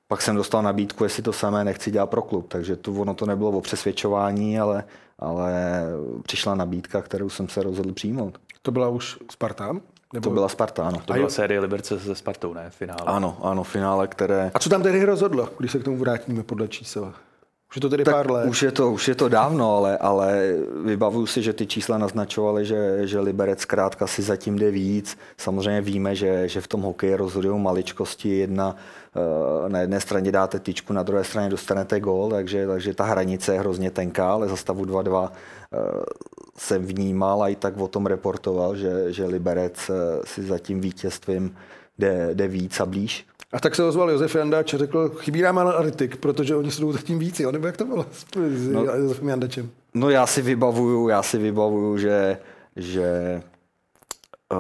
pak 0.07 0.21
jsem 0.21 0.35
dostal 0.35 0.63
nabídku, 0.63 1.03
jestli 1.03 1.23
to 1.23 1.33
samé 1.33 1.63
nechci 1.63 1.91
dělat 1.91 2.09
pro 2.09 2.21
klub, 2.21 2.47
takže 2.47 2.75
to, 2.75 2.91
ono 2.91 3.13
to 3.13 3.25
nebylo 3.25 3.49
o 3.51 3.61
přesvědčování, 3.61 4.59
ale, 4.59 4.83
ale 5.19 5.81
přišla 6.23 6.55
nabídka, 6.55 7.01
kterou 7.01 7.29
jsem 7.29 7.49
se 7.49 7.63
rozhodl 7.63 7.93
přijmout. 7.93 8.39
To 8.67 8.71
byla 8.71 8.89
už 8.89 9.17
Spartán? 9.31 9.81
Nebo... 10.13 10.29
To 10.29 10.33
byla 10.33 10.49
Sparta, 10.49 10.87
ano. 10.87 11.01
To 11.05 11.13
byla 11.13 11.29
série 11.29 11.59
Liberce 11.59 11.99
se 11.99 12.15
Spartou, 12.15 12.53
ne? 12.53 12.69
Finále. 12.69 13.01
Ano, 13.05 13.37
ano, 13.41 13.63
finále, 13.63 14.07
které... 14.07 14.51
A 14.53 14.59
co 14.59 14.69
tam 14.69 14.83
tedy 14.83 15.05
rozhodlo, 15.05 15.49
když 15.57 15.71
se 15.71 15.79
k 15.79 15.83
tomu 15.83 15.97
vrátíme 15.97 16.43
podle 16.43 16.67
čísel? 16.67 17.13
Už 17.77 17.79
je 17.79 17.81
to 17.81 17.89
tedy 17.89 18.03
tak 18.03 18.15
pár 18.15 18.31
let. 18.31 18.45
Už 18.49 18.63
je 18.63 18.71
to, 18.71 18.91
už 18.91 19.07
je 19.07 19.15
to 19.15 19.29
dávno, 19.29 19.77
ale, 19.77 19.97
ale 19.97 20.53
vybavuju 20.85 21.25
si, 21.25 21.43
že 21.45 21.53
ty 21.53 21.67
čísla 21.67 21.97
naznačovaly, 21.97 22.65
že, 22.65 23.07
že 23.07 23.19
Liberec 23.19 23.61
zkrátka 23.61 24.07
si 24.07 24.21
zatím 24.21 24.57
jde 24.57 24.71
víc. 24.71 25.17
Samozřejmě 25.37 25.81
víme, 25.81 26.15
že, 26.15 26.47
že 26.47 26.61
v 26.61 26.67
tom 26.67 26.81
hokeji 26.81 27.15
rozhodují 27.15 27.61
maličkosti. 27.61 28.37
Jedna, 28.37 28.75
eh, 29.15 29.69
na 29.69 29.79
jedné 29.79 29.99
straně 30.01 30.31
dáte 30.31 30.59
tyčku, 30.59 30.93
na 30.93 31.03
druhé 31.03 31.23
straně 31.23 31.49
dostanete 31.49 31.99
gól, 31.99 32.29
takže, 32.29 32.67
takže 32.67 32.93
ta 32.93 33.03
hranice 33.03 33.53
je 33.53 33.59
hrozně 33.59 33.91
tenká, 33.91 34.31
ale 34.31 34.49
za 34.49 34.55
stavu 34.55 34.85
2-2 34.85 35.29
eh, 35.29 35.77
jsem 36.57 36.85
vnímal 36.85 37.43
a 37.43 37.47
i 37.47 37.55
tak 37.55 37.77
o 37.77 37.87
tom 37.87 38.05
reportoval, 38.05 38.75
že, 38.75 39.13
že 39.13 39.25
Liberec 39.25 39.77
eh, 39.89 39.93
si 40.25 40.43
za 40.43 40.59
tím 40.59 40.81
vítězstvím 40.81 41.55
jde, 41.97 42.29
jde 42.33 42.47
víc 42.47 42.79
a 42.79 42.85
blíž. 42.85 43.25
A 43.53 43.59
tak 43.59 43.75
se 43.75 43.83
ozval 43.83 44.09
Josef 44.09 44.35
Jandač 44.35 44.73
a 44.73 44.77
řekl, 44.77 45.09
chybí 45.09 45.41
nám 45.41 45.57
analytik, 45.57 46.17
protože 46.17 46.55
oni 46.55 46.71
jsou 46.71 46.93
zatím 46.93 47.19
víc, 47.19 47.39
jo? 47.39 47.51
nebo 47.51 47.67
jak 47.67 47.77
to 47.77 47.85
bylo 47.85 48.05
s 48.11 48.25
no, 48.71 48.83
Josefem 48.83 49.29
Jandačem? 49.29 49.69
No 49.93 50.09
já 50.09 50.27
si 50.27 50.41
vybavuju, 50.41 51.07
já 51.07 51.23
si 51.23 51.37
vybavuju, 51.37 51.97
že, 51.97 52.37
že 52.75 53.41
uh, 54.53 54.59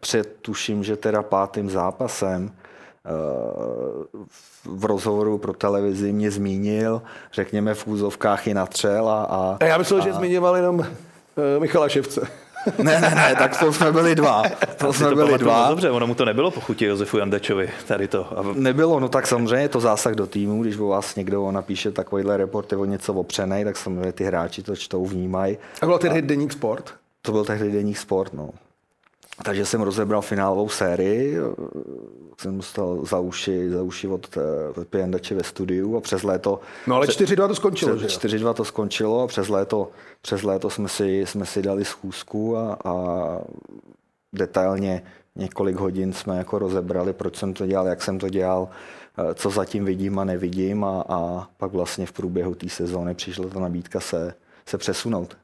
před 0.00 0.36
tuším, 0.42 0.84
že 0.84 0.96
teda 0.96 1.22
pátým 1.22 1.70
zápasem 1.70 2.44
uh, 2.44 4.04
v 4.64 4.84
rozhovoru 4.84 5.38
pro 5.38 5.52
televizi 5.52 6.12
mě 6.12 6.30
zmínil, 6.30 7.02
řekněme 7.32 7.74
v 7.74 7.86
úzovkách 7.86 8.46
i 8.46 8.54
natřel 8.54 9.08
a... 9.08 9.24
A, 9.24 9.56
a 9.60 9.64
já 9.64 9.78
myslel, 9.78 10.00
a, 10.00 10.04
že 10.04 10.12
zmiňoval 10.12 10.56
jenom 10.56 10.78
uh, 10.78 10.86
Michala 11.58 11.88
Ševce. 11.88 12.28
Ne, 12.82 13.00
ne, 13.00 13.14
ne, 13.14 13.34
tak 13.38 13.60
to 13.60 13.72
jsme 13.72 13.92
byli 13.92 14.14
dva. 14.14 14.42
To 14.76 14.92
jsme 14.92 15.08
to 15.08 15.14
byli 15.14 15.38
dva. 15.38 15.68
Dobře, 15.68 15.90
ono 15.90 16.06
mu 16.06 16.14
to 16.14 16.24
nebylo 16.24 16.50
pochutí 16.50 16.84
Josefu 16.84 17.18
Jandečovi, 17.18 17.70
tady 17.86 18.08
to. 18.08 18.38
A... 18.38 18.44
Nebylo, 18.54 19.00
no 19.00 19.08
tak 19.08 19.26
samozřejmě 19.26 19.64
je 19.64 19.68
to 19.68 19.80
zásah 19.80 20.14
do 20.14 20.26
týmu, 20.26 20.62
když 20.62 20.78
o 20.78 20.86
vás 20.86 21.16
někdo 21.16 21.50
napíše 21.52 21.90
takovýhle 21.90 22.36
report, 22.36 22.72
o 22.72 22.84
něco 22.84 23.14
opřenej, 23.14 23.64
tak 23.64 23.76
samozřejmě 23.76 24.12
ty 24.12 24.24
hráči 24.24 24.62
to 24.62 24.76
čtou, 24.76 25.06
vnímají. 25.06 25.58
A 25.82 25.86
bylo 25.86 25.98
tehdy 25.98 26.22
Deník 26.22 26.52
Sport? 26.52 26.94
To 27.22 27.32
byl 27.32 27.44
tehdy 27.44 27.72
Deník 27.72 27.98
Sport, 27.98 28.32
no. 28.32 28.50
Takže 29.44 29.66
jsem 29.66 29.80
rozebral 29.80 30.22
finálovou 30.22 30.68
sérii, 30.68 31.38
jsem 32.40 32.56
dostal 32.56 33.04
za 33.04 33.18
uši, 33.18 33.70
za 33.70 33.82
uši 33.82 34.08
od 34.08 34.38
Pepi 34.74 34.98
Jandače 34.98 35.34
ve 35.34 35.42
studiu 35.42 35.96
a 35.96 36.00
přes 36.00 36.22
léto... 36.22 36.60
No 36.86 36.96
ale 36.96 37.06
4-2 37.06 37.48
to 37.48 37.54
skončilo, 37.54 37.96
že 37.96 38.06
4-2 38.06 38.54
to 38.54 38.64
skončilo 38.64 39.22
a 39.22 39.26
přes 39.26 39.48
léto, 39.48 39.90
přes 40.22 40.42
léto 40.42 40.70
jsme, 40.70 40.88
si, 40.88 41.26
jsme 41.26 41.46
si 41.46 41.62
dali 41.62 41.84
schůzku 41.84 42.56
a, 42.56 42.78
a 42.84 42.94
detailně 44.32 45.02
několik 45.36 45.76
hodin 45.76 46.12
jsme 46.12 46.38
jako 46.38 46.58
rozebrali, 46.58 47.12
proč 47.12 47.36
jsem 47.36 47.54
to 47.54 47.66
dělal, 47.66 47.86
jak 47.86 48.02
jsem 48.02 48.18
to 48.18 48.28
dělal, 48.28 48.68
co 49.34 49.50
zatím 49.50 49.84
vidím 49.84 50.18
a 50.18 50.24
nevidím 50.24 50.84
a, 50.84 51.04
a 51.08 51.48
pak 51.56 51.72
vlastně 51.72 52.06
v 52.06 52.12
průběhu 52.12 52.54
té 52.54 52.68
sezóny 52.68 53.14
přišla 53.14 53.48
ta 53.48 53.60
nabídka 53.60 54.00
se, 54.00 54.34
se 54.66 54.78
přesunout 54.78 55.36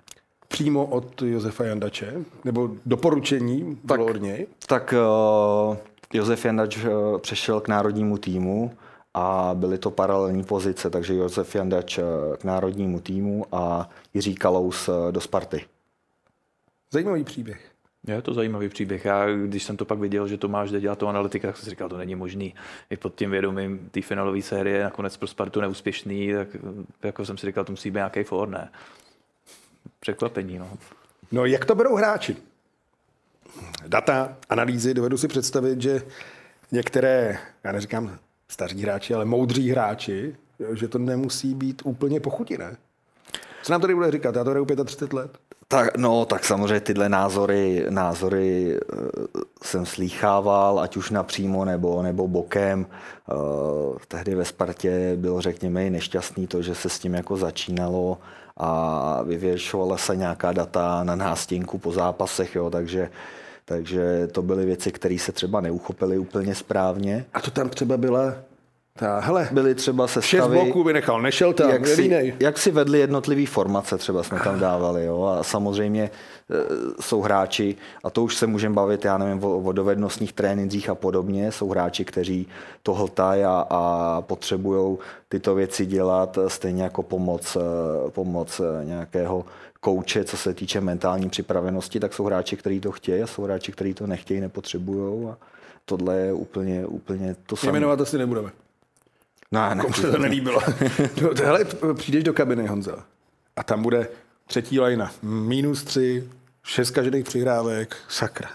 přímo 0.48 0.87
od 0.87 1.22
Josefa 1.22 1.64
Jandače? 1.64 2.14
Nebo 2.44 2.70
doporučení 2.87 3.76
tak, 3.87 3.98
bylo 3.98 4.11
od 4.11 4.22
něj? 4.22 4.46
Tak 4.66 4.94
uh, 5.70 5.76
Josef 6.12 6.44
Jandač 6.44 6.76
uh, 6.76 7.18
přešel 7.18 7.61
k 7.61 7.68
národnímu 7.68 8.18
týmu 8.18 8.72
a 9.14 9.50
byly 9.54 9.78
to 9.78 9.90
paralelní 9.90 10.44
pozice, 10.44 10.90
takže 10.90 11.14
Josef 11.14 11.54
Jandač 11.54 11.98
uh, 11.98 12.04
k 12.37 12.44
národnímu 12.44 13.00
týmu 13.00 13.44
a 13.52 13.88
Jiří 14.14 14.34
Kalous 14.34 14.88
uh, 14.88 14.94
do 15.11 15.20
Sparty. 15.20 15.64
Zajímavý 16.92 17.24
příběh. 17.24 17.70
Je 18.06 18.22
to 18.22 18.34
zajímavý 18.34 18.68
příběh. 18.68 19.04
Já, 19.04 19.26
když 19.46 19.62
jsem 19.62 19.76
to 19.76 19.84
pak 19.84 19.98
viděl, 19.98 20.28
že 20.28 20.38
Tomáš 20.38 20.70
jde 20.70 20.80
dělat 20.80 20.98
to 20.98 21.08
analytika, 21.08 21.48
tak 21.48 21.56
jsem 21.56 21.64
si 21.64 21.70
říkal, 21.70 21.88
to 21.88 21.96
není 21.96 22.14
možný. 22.14 22.54
I 22.90 22.96
pod 22.96 23.14
tím 23.14 23.30
vědomím 23.30 23.88
té 23.90 24.02
finalové 24.02 24.42
série 24.42 24.84
nakonec 24.84 25.16
pro 25.16 25.26
Spartu 25.26 25.61
neúspěšný, 25.61 26.32
tak 26.32 26.48
jako 27.02 27.24
jsem 27.24 27.38
si 27.38 27.46
říkal, 27.46 27.64
to 27.64 27.72
musí 27.72 27.90
být 27.90 27.94
nějaký 27.94 28.22
for, 28.22 28.48
ne? 28.48 28.70
Překvapení. 30.00 30.58
No. 30.58 30.78
no 31.32 31.44
jak 31.44 31.64
to 31.64 31.74
berou 31.74 31.96
hráči? 31.96 32.37
Data, 33.87 34.37
analýzy, 34.48 34.94
dovedu 34.94 35.18
si 35.18 35.28
představit, 35.28 35.82
že 35.82 36.02
některé, 36.72 37.38
já 37.64 37.72
neříkám 37.72 38.18
staří 38.48 38.82
hráči, 38.82 39.14
ale 39.14 39.24
moudří 39.24 39.70
hráči, 39.70 40.37
že 40.72 40.88
to 40.88 40.98
nemusí 40.98 41.54
být 41.54 41.82
úplně 41.84 42.20
pochutí, 42.20 42.58
ne? 42.58 42.76
Co 43.62 43.72
nám 43.72 43.80
tady 43.80 43.94
bude 43.94 44.11
říkat? 44.11 44.37
Já 44.37 44.44
to 44.44 44.50
hraju 44.50 44.66
35 44.84 45.12
let. 45.12 45.38
Tak, 45.70 45.96
no, 45.96 46.24
tak 46.24 46.44
samozřejmě 46.44 46.80
tyhle 46.80 47.08
názory, 47.08 47.87
názory 47.90 48.78
uh, 48.92 49.42
jsem 49.62 49.87
slýchával, 49.87 50.80
ať 50.80 50.96
už 50.96 51.11
napřímo 51.11 51.64
nebo, 51.64 52.02
nebo 52.02 52.28
bokem. 52.28 52.87
Uh, 53.32 53.96
tehdy 54.08 54.34
ve 54.34 54.44
Spartě 54.44 55.12
bylo, 55.16 55.40
řekněme, 55.40 55.87
i 55.87 55.90
nešťastný 55.90 56.46
to, 56.46 56.62
že 56.62 56.74
se 56.74 56.88
s 56.88 56.98
tím 56.98 57.14
jako 57.14 57.37
začínalo 57.37 58.18
a 58.59 59.23
vyvěšovala 59.23 59.97
se 59.97 60.16
nějaká 60.16 60.53
data 60.53 61.05
na 61.05 61.16
nástěnku 61.16 61.79
po 61.79 61.92
zápasech, 61.92 62.55
jo, 62.55 62.71
takže 62.71 63.11
takže 63.64 64.29
to 64.33 64.42
byly 64.42 64.64
věci, 64.64 64.92
které 64.92 65.18
se 65.18 65.33
třeba 65.33 65.61
neuchopily 65.61 66.18
úplně 66.18 66.55
správně. 66.55 67.25
A 67.35 67.40
to 67.40 67.51
tam 67.51 67.68
třeba 67.68 67.97
byla 67.97 68.35
ta, 68.98 69.20
hele, 69.20 69.48
byly 69.52 69.74
třeba 69.74 70.06
se 70.06 70.22
Šest 70.22 70.46
bloků 70.46 70.84
vynechal, 70.84 71.22
nešel 71.22 71.52
tam, 71.52 71.70
jak 71.70 71.87
si, 71.87 72.34
jak 72.40 72.58
si 72.58 72.70
vedli 72.70 72.98
jednotlivý 72.98 73.46
formace, 73.46 73.98
třeba 73.98 74.22
jsme 74.22 74.40
tam 74.40 74.61
dávali. 74.61 75.04
Jo? 75.04 75.24
A 75.24 75.42
samozřejmě 75.42 76.02
e, 76.02 76.11
jsou 77.02 77.20
hráči, 77.20 77.76
a 78.04 78.11
to 78.11 78.22
už 78.22 78.37
se 78.37 78.46
můžeme 78.46 78.74
bavit, 78.74 79.04
já 79.04 79.18
nevím, 79.18 79.44
o, 79.44 79.58
o 79.58 79.72
dovednostních 79.72 80.32
trénincích 80.32 80.90
a 80.90 80.94
podobně, 80.94 81.52
jsou 81.52 81.68
hráči, 81.68 82.04
kteří 82.04 82.46
to 82.82 82.94
hltají 82.94 83.44
a, 83.44 83.66
a 83.70 84.22
potřebují 84.22 84.98
tyto 85.28 85.54
věci 85.54 85.87
dělat, 85.87 86.38
stejně 86.48 86.82
jako 86.82 87.02
pomoc, 87.02 87.56
e, 87.56 88.11
pomoc 88.11 88.61
e, 88.61 88.84
nějakého 88.84 89.44
kouče, 89.80 90.24
co 90.24 90.37
se 90.37 90.54
týče 90.54 90.80
mentální 90.80 91.28
připravenosti, 91.28 92.00
tak 92.00 92.14
jsou 92.14 92.24
hráči, 92.24 92.56
kteří 92.56 92.80
to 92.80 92.92
chtějí 92.92 93.22
a 93.22 93.26
jsou 93.26 93.42
hráči, 93.42 93.72
kteří 93.72 93.94
to 93.94 94.06
nechtějí, 94.06 94.40
nepotřebují. 94.40 95.28
A 95.28 95.37
tohle 95.84 96.16
je 96.16 96.32
úplně, 96.32 96.87
úplně 96.87 97.37
to 97.46 97.56
samé. 97.56 97.72
Jmenovat 97.72 98.00
asi 98.00 98.18
nebudeme. 98.18 98.50
No, 99.52 99.74
ne. 99.74 99.82
Komu 99.82 99.94
se 99.94 100.11
to 100.11 100.18
nelíbilo. 100.18 100.61
no, 101.22 101.30
hele, 101.44 101.64
přijdeš 101.94 102.24
do 102.24 102.32
kabiny, 102.32 102.66
Honza, 102.66 103.04
a 103.56 103.62
tam 103.62 103.82
bude 103.82 104.08
třetí 104.46 104.80
lajna. 104.80 105.11
Minus 105.22 105.84
tři, 105.84 106.28
šest 106.62 106.90
každých 106.90 107.24
přihrávek, 107.24 107.96
sakra. 108.08 108.48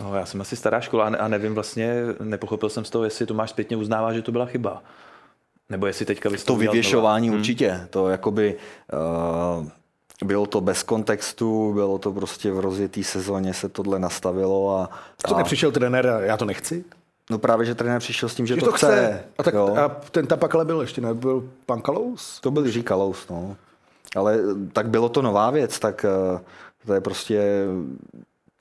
No, 0.00 0.14
já 0.14 0.26
jsem 0.26 0.40
asi 0.40 0.56
stará 0.56 0.80
škola 0.80 1.04
a 1.04 1.28
nevím 1.28 1.54
vlastně, 1.54 1.94
nepochopil 2.20 2.68
jsem 2.68 2.84
z 2.84 2.90
toho, 2.90 3.04
jestli 3.04 3.26
to 3.26 3.34
máš 3.34 3.50
zpětně 3.50 3.76
uznává, 3.76 4.12
že 4.12 4.22
to 4.22 4.32
byla 4.32 4.46
chyba. 4.46 4.82
Nebo 5.68 5.86
jestli 5.86 6.06
teďka 6.06 6.30
bys 6.30 6.44
to 6.44 6.56
vyvěšování 6.56 7.26
znova. 7.26 7.34
Hmm. 7.34 7.40
určitě. 7.40 7.70
Hmm. 7.70 7.86
To 7.88 8.08
jakoby... 8.08 8.56
Uh, 9.60 9.68
bylo 10.24 10.46
to 10.46 10.60
bez 10.60 10.82
kontextu, 10.82 11.72
bylo 11.72 11.98
to 11.98 12.12
prostě 12.12 12.52
v 12.52 12.60
rozjetý 12.60 13.04
sezóně 13.04 13.54
se 13.54 13.68
tohle 13.68 13.98
nastavilo 13.98 14.78
a... 14.78 14.90
A 15.24 15.28
to 15.28 15.36
nepřišel 15.36 15.72
trenér, 15.72 16.20
já 16.22 16.36
to 16.36 16.44
nechci? 16.44 16.84
No 17.30 17.38
právě, 17.38 17.66
že 17.66 17.74
trenér 17.74 18.00
přišel 18.00 18.28
s 18.28 18.34
tím, 18.34 18.46
že, 18.46 18.54
že 18.54 18.60
to, 18.60 18.66
to 18.66 18.72
chce. 18.72 18.86
chce. 18.86 19.24
A, 19.38 19.42
tak, 19.42 19.54
a 19.54 19.88
ten 19.88 20.26
tapak 20.26 20.54
ale 20.54 20.64
byl 20.64 20.80
ještě, 20.80 21.00
ne? 21.00 21.14
Byl 21.14 21.50
pan 21.66 21.80
Kalous? 21.80 22.40
To 22.40 22.50
byl 22.50 22.66
Jiří 22.66 22.82
Kalous, 22.82 23.28
no. 23.28 23.56
Ale 24.16 24.38
tak 24.72 24.88
bylo 24.88 25.08
to 25.08 25.22
nová 25.22 25.50
věc, 25.50 25.78
tak 25.78 26.04
eh, 26.04 26.40
to 26.86 26.94
je 26.94 27.00
prostě 27.00 27.64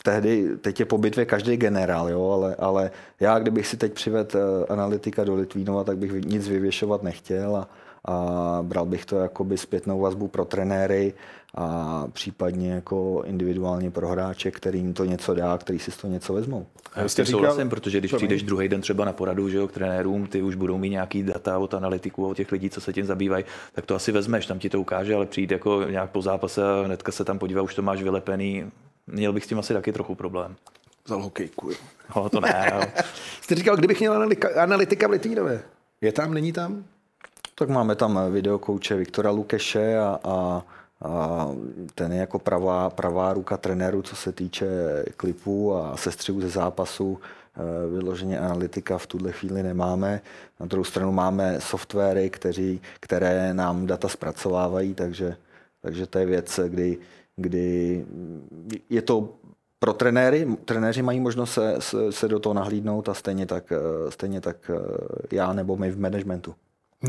tehdy, 0.03 0.49
teď 0.61 0.79
je 0.79 0.85
po 0.85 0.97
bitvě 0.97 1.25
každý 1.25 1.57
generál, 1.57 2.09
jo, 2.09 2.29
ale, 2.29 2.55
ale 2.55 2.91
já, 3.19 3.39
kdybych 3.39 3.67
si 3.67 3.77
teď 3.77 3.93
přivedl 3.93 4.37
eh, 4.37 4.65
analytika 4.73 5.23
do 5.23 5.35
Litvínova, 5.35 5.83
tak 5.83 5.97
bych 5.97 6.11
nic 6.11 6.47
vyvěšovat 6.47 7.03
nechtěl 7.03 7.55
a, 7.55 7.69
a 8.05 8.59
bral 8.61 8.85
bych 8.85 9.05
to 9.05 9.17
jako 9.17 9.43
by 9.43 9.57
zpětnou 9.57 9.99
vazbu 9.99 10.27
pro 10.27 10.45
trenéry 10.45 11.13
a 11.55 12.07
případně 12.13 12.71
jako 12.71 13.23
individuálně 13.25 13.91
pro 13.91 14.07
hráče, 14.07 14.51
kterým 14.51 14.93
to 14.93 15.05
něco 15.05 15.33
dá, 15.33 15.57
který 15.57 15.79
si 15.79 15.91
z 15.91 15.97
toho 15.97 16.13
něco 16.13 16.33
vezmou. 16.33 16.65
Já 16.95 17.07
s 17.07 17.15
tím 17.15 17.25
souhlasím, 17.25 17.69
protože 17.69 17.99
když 17.99 18.13
přijdeš 18.13 18.43
druhý 18.43 18.69
den 18.69 18.81
třeba 18.81 19.05
na 19.05 19.13
poradu 19.13 19.49
že 19.49 19.57
jo, 19.57 19.67
k 19.67 19.71
trenérům, 19.71 20.27
ty 20.27 20.41
už 20.41 20.55
budou 20.55 20.77
mít 20.77 20.89
nějaký 20.89 21.23
data 21.23 21.57
od 21.57 21.73
analytiků, 21.73 22.27
od 22.27 22.37
těch 22.37 22.51
lidí, 22.51 22.69
co 22.69 22.81
se 22.81 22.93
tím 22.93 23.05
zabývají, 23.05 23.45
tak 23.73 23.85
to 23.85 23.95
asi 23.95 24.11
vezmeš, 24.11 24.45
tam 24.45 24.59
ti 24.59 24.69
to 24.69 24.81
ukáže, 24.81 25.15
ale 25.15 25.25
přijít 25.25 25.51
jako 25.51 25.83
nějak 25.83 26.09
po 26.09 26.21
zápase 26.21 26.63
a 26.63 26.83
hnedka 26.85 27.11
se 27.11 27.25
tam 27.25 27.39
podívá, 27.39 27.61
už 27.61 27.75
to 27.75 27.81
máš 27.81 28.03
vylepený, 28.03 28.71
měl 29.07 29.33
bych 29.33 29.43
s 29.43 29.47
tím 29.47 29.59
asi 29.59 29.73
taky 29.73 29.93
trochu 29.93 30.15
problém. 30.15 30.55
Vzal 31.05 31.21
hokejku, 31.21 31.69
jo. 31.69 31.77
No, 32.15 32.29
to 32.29 32.39
ne. 32.39 32.71
Jo. 32.73 33.03
Jste 33.41 33.55
říkal, 33.55 33.75
kdybych 33.75 33.99
měl 33.99 34.13
analytika, 34.13 34.63
analytika 34.63 35.07
v 35.07 35.11
Litvínové. 35.11 35.61
Je 36.01 36.11
tam, 36.11 36.33
není 36.33 36.53
tam? 36.53 36.83
Tak 37.55 37.69
máme 37.69 37.95
tam 37.95 38.19
videokouče 38.31 38.95
Viktora 38.95 39.31
Lukeše 39.31 39.97
a, 39.97 40.19
a, 40.23 40.63
a 41.01 41.47
ten 41.95 42.13
je 42.13 42.19
jako 42.19 42.39
pravá, 42.39 42.89
pravá 42.89 43.33
ruka 43.33 43.57
trenéru, 43.57 44.01
co 44.01 44.15
se 44.15 44.31
týče 44.31 44.67
klipů 45.17 45.75
a 45.75 45.97
sestřihu 45.97 46.41
ze 46.41 46.49
zápasu. 46.49 47.19
Eh, 47.55 47.87
vyloženě 47.87 48.39
analytika 48.39 48.97
v 48.97 49.07
tuhle 49.07 49.31
chvíli 49.31 49.63
nemáme. 49.63 50.21
Na 50.59 50.65
druhou 50.65 50.83
stranu 50.83 51.11
máme 51.11 51.61
softwary, 51.61 52.29
kteří, 52.29 52.81
které 52.99 53.53
nám 53.53 53.87
data 53.87 54.07
zpracovávají, 54.07 54.93
takže, 54.93 55.35
takže 55.81 56.07
to 56.07 56.19
je 56.19 56.25
věc, 56.25 56.59
kdy, 56.67 56.97
kdy 57.35 58.05
je 58.89 59.01
to 59.01 59.33
pro 59.79 59.93
trenéry, 59.93 60.47
trenéři 60.65 61.01
mají 61.01 61.19
možnost 61.19 61.53
se, 61.53 61.75
se, 61.79 62.11
se 62.11 62.27
do 62.27 62.39
toho 62.39 62.53
nahlídnout 62.53 63.09
a 63.09 63.13
stejně 63.13 63.45
tak, 63.45 63.71
eh, 63.71 64.11
stejně 64.11 64.41
tak 64.41 64.71
eh, 64.73 65.35
já 65.35 65.53
nebo 65.53 65.77
my 65.77 65.91
v 65.91 65.99
managementu. 65.99 66.55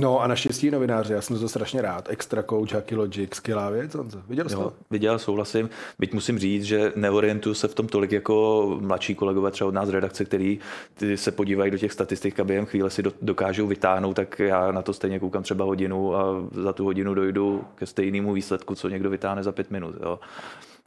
No 0.00 0.20
a 0.20 0.26
naštěstí 0.26 0.70
novináři, 0.70 1.12
já 1.12 1.20
jsem 1.20 1.38
to 1.38 1.48
strašně 1.48 1.82
rád. 1.82 2.08
Extra 2.10 2.42
coach, 2.42 2.72
Hacky 2.72 2.96
Logic, 2.96 3.34
skvělá 3.34 3.70
věc. 3.70 3.94
Honzo. 3.94 4.22
Viděl 4.28 4.48
jsi 4.48 4.54
to? 4.54 4.72
Viděl, 4.90 5.18
souhlasím. 5.18 5.70
Byť 5.98 6.12
musím 6.12 6.38
říct, 6.38 6.64
že 6.64 6.92
neorientuju 6.96 7.54
se 7.54 7.68
v 7.68 7.74
tom 7.74 7.86
tolik 7.86 8.12
jako 8.12 8.66
mladší 8.80 9.14
kolegové 9.14 9.50
třeba 9.50 9.68
od 9.68 9.74
nás 9.74 9.88
z 9.88 9.92
redakce, 9.92 10.24
který 10.24 10.58
ty 10.94 11.16
se 11.16 11.30
podívají 11.30 11.70
do 11.70 11.78
těch 11.78 11.92
statistik 11.92 12.40
a 12.40 12.44
během 12.44 12.66
chvíle 12.66 12.90
si 12.90 13.02
dokážou 13.22 13.66
vytáhnout, 13.66 14.14
tak 14.14 14.38
já 14.38 14.72
na 14.72 14.82
to 14.82 14.92
stejně 14.92 15.18
koukám 15.18 15.42
třeba 15.42 15.64
hodinu 15.64 16.16
a 16.16 16.42
za 16.52 16.72
tu 16.72 16.84
hodinu 16.84 17.14
dojdu 17.14 17.64
ke 17.74 17.86
stejnému 17.86 18.32
výsledku, 18.32 18.74
co 18.74 18.88
někdo 18.88 19.10
vytáhne 19.10 19.42
za 19.42 19.52
pět 19.52 19.70
minut. 19.70 19.94
Jo. 20.02 20.18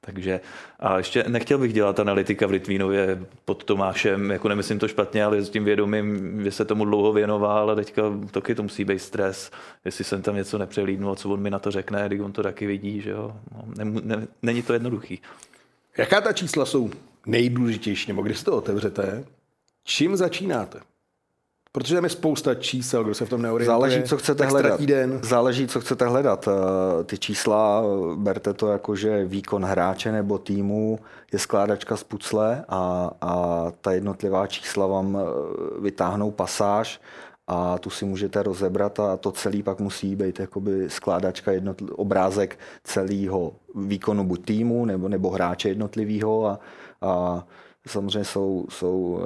Takže 0.02 0.40
a 0.80 0.98
ještě 0.98 1.26
nechtěl 1.28 1.58
bych 1.58 1.74
dělat 1.74 2.00
analytika 2.00 2.48
v 2.48 2.52
Litvínově 2.52 3.26
pod 3.46 3.64
Tomášem, 3.64 4.32
jako 4.32 4.48
nemyslím 4.48 4.80
to 4.80 4.88
špatně, 4.88 5.24
ale 5.24 5.42
s 5.42 5.50
tím 5.50 5.64
vědomím, 5.64 6.44
že 6.44 6.52
se 6.52 6.66
tomu 6.66 6.86
dlouho 6.86 7.14
věnoval, 7.14 7.58
ale 7.58 7.76
teďka 7.76 8.02
taky 8.32 8.56
to 8.56 8.64
musí 8.64 8.86
být 8.86 9.00
stres, 9.00 9.52
jestli 9.86 10.04
jsem 10.04 10.22
tam 10.22 10.36
něco 10.36 10.58
nepřelídnul, 10.58 11.16
co 11.16 11.30
on 11.30 11.40
mi 11.40 11.50
na 11.50 11.60
to 11.60 11.72
řekne, 11.72 12.04
když 12.08 12.20
on 12.20 12.32
to 12.32 12.44
taky 12.44 12.68
vidí, 12.68 13.02
že 13.02 13.10
jo. 13.10 13.36
No, 13.52 13.64
ne, 13.78 14.02
ne, 14.04 14.28
není 14.42 14.62
to 14.62 14.74
jednoduchý. 14.74 15.22
Jaká 15.98 16.22
ta 16.22 16.34
čísla 16.34 16.66
jsou 16.66 16.90
nejdůležitější, 17.26 18.12
nebo 18.12 18.22
když 18.22 18.44
to 18.44 18.58
otevřete, 18.58 19.26
čím 19.84 20.18
začínáte? 20.18 20.80
Protože 21.78 21.96
tam 21.96 22.04
je 22.04 22.10
spousta 22.10 22.56
čísel, 22.56 23.04
kdo 23.04 23.14
se 23.14 23.26
v 23.26 23.30
tom 23.30 23.42
neorientuje. 23.42 23.74
Záleží, 23.74 24.04
co 24.04 24.18
chcete 24.18 24.46
hledat. 24.46 24.82
Den. 24.82 25.20
Záleží, 25.24 25.68
co 25.68 25.82
chcete 25.82 26.08
hledat. 26.08 26.48
Eh, 26.48 27.04
ty 27.04 27.18
čísla, 27.18 27.84
eh, 27.84 28.16
berte 28.16 28.54
to 28.54 28.68
jako, 28.68 28.96
že 28.96 29.26
výkon 29.26 29.66
hráče 29.66 30.12
nebo 30.12 30.38
týmu 30.38 31.00
je 31.34 31.40
skládačka 31.40 31.98
z 31.98 32.04
pucle 32.04 32.64
a, 32.70 33.12
a 33.22 33.64
ta 33.82 33.92
jednotlivá 33.92 34.48
čísla 34.48 34.88
vám 34.88 35.18
eh, 35.18 35.82
vytáhnou 35.82 36.32
pasáž 36.32 37.02
a 37.48 37.78
tu 37.78 37.90
si 37.90 38.06
můžete 38.06 38.44
rozebrat 38.44 39.00
a 39.00 39.18
to 39.18 39.32
celý 39.32 39.64
pak 39.64 39.80
musí 39.80 40.16
být 40.16 40.40
jakoby 40.40 40.90
skládačka, 40.90 41.52
jednotl- 41.52 41.94
obrázek 41.96 42.60
celého 42.84 43.52
výkonu 43.76 44.24
buď 44.24 44.46
týmu 44.46 44.86
nebo, 44.86 45.10
nebo 45.10 45.30
hráče 45.30 45.70
jednotlivého 45.70 46.46
a, 46.46 46.60
a 47.02 47.46
samozřejmě 47.88 48.26
jsou, 48.26 48.66
jsou 48.70 49.22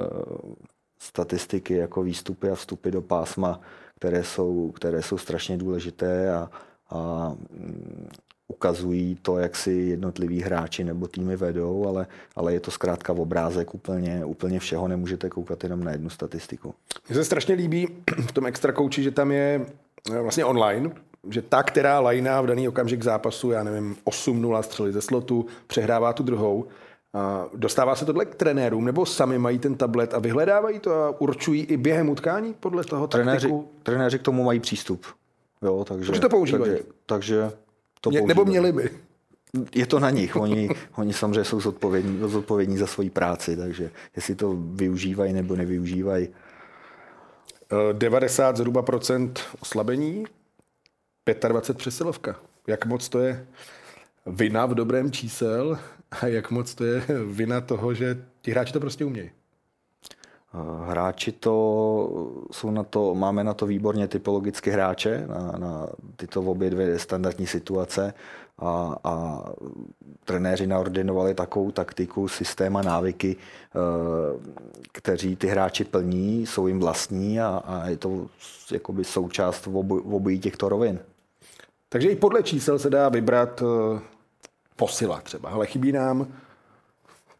statistiky 1.02 1.74
jako 1.74 2.02
výstupy 2.02 2.50
a 2.50 2.54
vstupy 2.54 2.90
do 2.90 3.02
pásma, 3.02 3.60
které 3.96 4.24
jsou, 4.24 4.70
které 4.70 5.02
jsou 5.02 5.18
strašně 5.18 5.56
důležité 5.56 6.34
a, 6.34 6.50
a 6.90 7.28
mm, 7.50 8.08
ukazují 8.48 9.18
to, 9.22 9.38
jak 9.38 9.56
si 9.56 9.72
jednotliví 9.72 10.42
hráči 10.42 10.84
nebo 10.84 11.08
týmy 11.08 11.36
vedou, 11.36 11.88
ale, 11.88 12.06
ale 12.36 12.54
je 12.54 12.60
to 12.60 12.70
zkrátka 12.70 13.12
v 13.12 13.20
obrázek 13.20 13.74
úplně, 13.74 14.24
úplně 14.24 14.58
všeho, 14.60 14.88
nemůžete 14.88 15.30
koukat 15.30 15.64
jenom 15.64 15.84
na 15.84 15.90
jednu 15.90 16.10
statistiku. 16.10 16.74
Mně 17.08 17.14
se 17.14 17.24
strašně 17.24 17.54
líbí 17.54 17.88
v 18.26 18.32
tom 18.32 18.46
extra 18.46 18.72
kouči, 18.72 19.02
že 19.02 19.10
tam 19.10 19.30
je 19.32 19.66
eh, 20.12 20.20
vlastně 20.20 20.44
online, 20.44 20.90
že 21.30 21.42
ta, 21.42 21.62
která 21.62 22.00
lajná 22.00 22.40
v 22.40 22.46
daný 22.46 22.68
okamžik 22.68 23.02
zápasu, 23.02 23.50
já 23.50 23.62
nevím, 23.62 23.96
8-0 24.04 24.60
střely 24.60 24.92
ze 24.92 25.00
slotu, 25.00 25.46
přehrává 25.66 26.12
tu 26.12 26.22
druhou, 26.22 26.66
Dostává 27.54 27.94
se 27.94 28.04
tohle 28.04 28.24
k 28.24 28.34
trenérům, 28.34 28.84
nebo 28.84 29.06
sami 29.06 29.38
mají 29.38 29.58
ten 29.58 29.74
tablet 29.74 30.14
a 30.14 30.18
vyhledávají 30.18 30.78
to 30.78 30.94
a 30.94 31.20
určují 31.20 31.62
i 31.62 31.76
během 31.76 32.08
utkání 32.08 32.54
podle 32.60 32.84
toho 32.84 33.06
trenéři, 33.06 33.46
taktiku? 33.46 33.68
Trenéři 33.82 34.18
k 34.18 34.22
tomu 34.22 34.44
mají 34.44 34.60
přístup. 34.60 35.06
Jo, 35.62 35.84
takže, 35.88 36.06
takže 36.06 36.20
to 36.20 36.28
používají. 36.28 36.70
Takže, 36.72 36.84
takže 37.06 37.52
to 38.00 38.10
Mě, 38.10 38.22
Nebo 38.22 38.44
měli 38.44 38.72
by. 38.72 38.90
Je 39.74 39.86
to 39.86 40.00
na 40.00 40.10
nich. 40.10 40.36
Oni, 40.36 40.68
oni 40.96 41.12
samozřejmě 41.12 41.44
jsou 41.44 41.60
zodpovědní, 41.60 42.18
zodpovědní 42.28 42.78
za 42.78 42.86
svoji 42.86 43.10
práci, 43.10 43.56
takže 43.56 43.90
jestli 44.16 44.34
to 44.34 44.56
využívají 44.58 45.32
nebo 45.32 45.56
nevyužívají. 45.56 46.28
90 47.92 48.56
zhruba 48.56 48.82
procent 48.82 49.40
oslabení, 49.60 50.24
25 51.48 51.78
přesilovka. 51.78 52.36
Jak 52.66 52.86
moc 52.86 53.08
to 53.08 53.18
je 53.18 53.46
vina 54.26 54.66
v 54.66 54.74
dobrém 54.74 55.12
čísel 55.12 55.78
a 56.20 56.26
jak 56.26 56.50
moc 56.50 56.74
to 56.74 56.84
je 56.84 57.02
vina 57.26 57.60
toho, 57.60 57.94
že 57.94 58.24
ti 58.42 58.50
hráči 58.50 58.72
to 58.72 58.80
prostě 58.80 59.04
umějí? 59.04 59.30
Hráči 60.86 61.32
to 61.32 62.44
jsou 62.50 62.70
na 62.70 62.82
to, 62.82 63.14
máme 63.14 63.44
na 63.44 63.54
to 63.54 63.66
výborně 63.66 64.08
typologicky 64.08 64.70
hráče, 64.70 65.24
na, 65.26 65.52
na 65.58 65.88
tyto 66.16 66.40
obě 66.40 66.70
dvě 66.70 66.98
standardní 66.98 67.46
situace 67.46 68.14
a, 68.58 68.96
a 69.04 69.44
trenéři 70.24 70.66
naordinovali 70.66 71.34
takovou 71.34 71.70
taktiku, 71.70 72.28
systém 72.28 72.76
a 72.76 72.82
návyky, 72.82 73.36
eh, 73.36 73.78
kteří 74.92 75.36
ty 75.36 75.46
hráči 75.46 75.84
plní, 75.84 76.46
jsou 76.46 76.66
jim 76.66 76.80
vlastní 76.80 77.40
a, 77.40 77.62
a 77.64 77.88
je 77.88 77.96
to 77.96 78.26
jakoby 78.72 79.04
součást 79.04 79.66
obojí 80.04 80.38
těchto 80.38 80.68
rovin. 80.68 80.98
Takže 81.88 82.08
i 82.08 82.16
podle 82.16 82.42
čísel 82.42 82.78
se 82.78 82.90
dá 82.90 83.08
vybrat 83.08 83.62
eh, 83.62 84.00
posila 84.82 85.20
třeba. 85.20 85.50
Ale 85.50 85.66
chybí 85.66 85.92
nám 85.92 86.26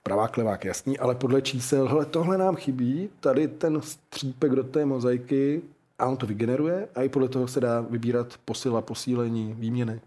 pravák, 0.03 0.37
levák, 0.37 0.65
jasný, 0.65 0.99
ale 0.99 1.15
podle 1.15 1.43
čísel, 1.43 1.89
hele, 1.89 2.05
tohle 2.05 2.39
nám 2.39 2.57
chybí, 2.57 3.11
tady 3.21 3.49
ten 3.49 3.81
střípek 3.83 4.53
do 4.53 4.65
té 4.65 4.85
mozaiky 4.87 5.63
a 5.99 6.07
on 6.07 6.17
to 6.17 6.27
vygeneruje 6.27 6.89
a 6.95 7.03
i 7.03 7.09
podle 7.09 7.29
toho 7.29 7.49
se 7.49 7.61
dá 7.61 7.81
vybírat 7.81 8.27
posila, 8.45 8.81
posílení, 8.81 9.55
výměny. 9.59 10.01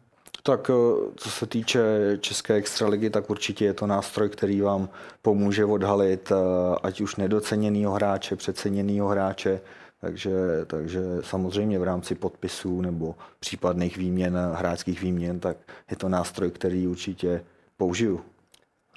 Tak 0.44 0.70
eh, 0.70 0.74
co 1.16 1.30
se 1.30 1.46
týče 1.46 1.82
České 2.20 2.54
extraligy, 2.54 3.10
tak 3.10 3.30
určitě 3.30 3.66
je 3.66 3.74
to 3.74 3.88
nástroj, 3.88 4.30
který 4.30 4.62
vám 4.62 4.90
pomůže 5.22 5.66
odhalit 5.66 6.32
eh, 6.32 6.36
ať 6.84 7.02
už 7.02 7.16
nedoceněného 7.16 7.94
hráče, 7.94 8.36
přeceněného 8.36 9.08
hráče, 9.08 9.62
takže, 10.06 10.32
takže 10.68 11.02
samozřejmě 11.22 11.80
v 11.80 11.84
rámci 11.84 12.16
podpisů 12.16 12.82
nebo 12.82 13.16
případných 13.40 13.98
výměn, 13.98 14.38
hráčských 14.54 15.02
výměn, 15.02 15.40
tak 15.40 15.58
je 15.92 15.98
to 15.98 16.10
nástroj, 16.10 16.52
který 16.52 16.88
určitě 16.88 17.44
použiju. 17.78 18.22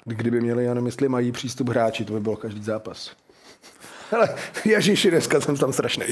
Kdyby 0.05 0.41
měli, 0.41 0.65
já 0.65 0.73
nemyslím, 0.73 1.11
mají 1.11 1.31
přístup 1.31 1.69
hráči, 1.69 2.05
to 2.05 2.13
by 2.13 2.19
bylo 2.19 2.35
každý 2.35 2.63
zápas. 2.63 3.15
Ale 4.11 4.29
ježiši, 4.65 5.11
dneska 5.11 5.41
jsem 5.41 5.57
tam 5.57 5.73
strašný. 5.73 6.05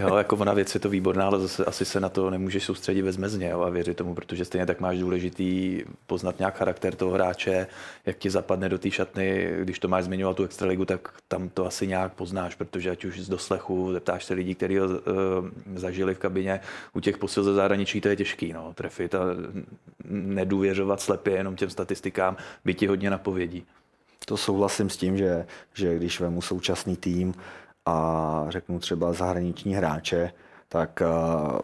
jo, 0.00 0.16
jako 0.16 0.36
ona 0.36 0.52
věc 0.52 0.74
je 0.74 0.80
to 0.80 0.88
výborná, 0.88 1.26
ale 1.26 1.40
zase 1.40 1.64
asi 1.64 1.84
se 1.84 2.00
na 2.00 2.08
to 2.08 2.30
nemůžeš 2.30 2.64
soustředit 2.64 3.02
bezmezně 3.02 3.48
jo, 3.48 3.60
a 3.60 3.70
věřit 3.70 3.96
tomu, 3.96 4.14
protože 4.14 4.44
stejně 4.44 4.66
tak 4.66 4.80
máš 4.80 4.98
důležitý 4.98 5.82
poznat 6.06 6.38
nějak 6.38 6.58
charakter 6.58 6.94
toho 6.94 7.12
hráče, 7.12 7.66
jak 8.06 8.18
ti 8.18 8.30
zapadne 8.30 8.68
do 8.68 8.78
té 8.78 8.90
šatny, 8.90 9.50
když 9.60 9.78
to 9.78 9.88
máš 9.88 10.04
zmiňovat 10.04 10.36
tu 10.36 10.44
extraligu, 10.44 10.84
tak 10.84 11.08
tam 11.28 11.48
to 11.48 11.66
asi 11.66 11.86
nějak 11.86 12.12
poznáš, 12.12 12.54
protože 12.54 12.90
ať 12.90 13.04
už 13.04 13.20
z 13.20 13.28
doslechu, 13.28 13.92
zeptáš 13.92 14.24
se 14.24 14.34
lidí, 14.34 14.54
kteří 14.54 14.78
ho 14.78 14.86
uh, 14.86 14.94
zažili 15.74 16.14
v 16.14 16.18
kabině, 16.18 16.60
u 16.92 17.00
těch 17.00 17.18
posil 17.18 17.44
ze 17.44 17.54
zahraničí 17.54 18.00
to 18.00 18.08
je 18.08 18.16
těžký, 18.16 18.52
no, 18.52 18.72
trefit 18.74 19.14
a 19.14 19.20
nedůvěřovat 20.10 21.00
slepě 21.00 21.32
jenom 21.32 21.56
těm 21.56 21.70
statistikám, 21.70 22.36
by 22.64 22.74
ti 22.74 22.86
hodně 22.86 23.10
napovědí 23.10 23.66
to 24.30 24.36
souhlasím 24.36 24.90
s 24.90 24.96
tím, 24.96 25.18
že, 25.18 25.46
že 25.74 25.96
když 25.96 26.20
vemu 26.20 26.42
současný 26.42 26.96
tým 26.96 27.34
a 27.86 28.46
řeknu 28.48 28.78
třeba 28.78 29.12
zahraniční 29.12 29.74
hráče, 29.74 30.32
tak 30.68 31.02
uh, 31.02 31.58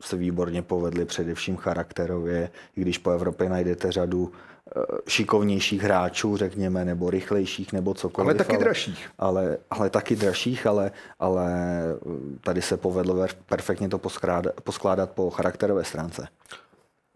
se 0.00 0.16
výborně 0.16 0.62
povedly, 0.62 1.04
především 1.04 1.56
charakterově, 1.56 2.50
i 2.76 2.80
když 2.80 2.98
po 2.98 3.10
Evropě 3.10 3.48
najdete 3.48 3.92
řadu 3.92 4.32
eh, 4.32 4.80
šikovnějších 5.08 5.82
hráčů, 5.82 6.36
řekněme, 6.36 6.84
nebo 6.84 7.10
rychlejších, 7.10 7.72
nebo 7.72 7.94
cokoliv. 7.94 8.26
Ale 8.26 8.34
taky 8.34 8.56
dražších. 8.56 9.10
Ale, 9.18 9.58
ale 9.70 9.90
taky 9.90 10.16
dražších, 10.16 10.66
ale, 10.66 10.90
ale 11.18 11.50
tady 12.40 12.62
se 12.62 12.76
povedlo 12.76 13.26
perfektně 13.46 13.88
to 13.88 13.98
poskládat, 13.98 14.60
poskládat 14.60 15.10
po 15.10 15.30
charakterové 15.30 15.84
stránce. 15.84 16.28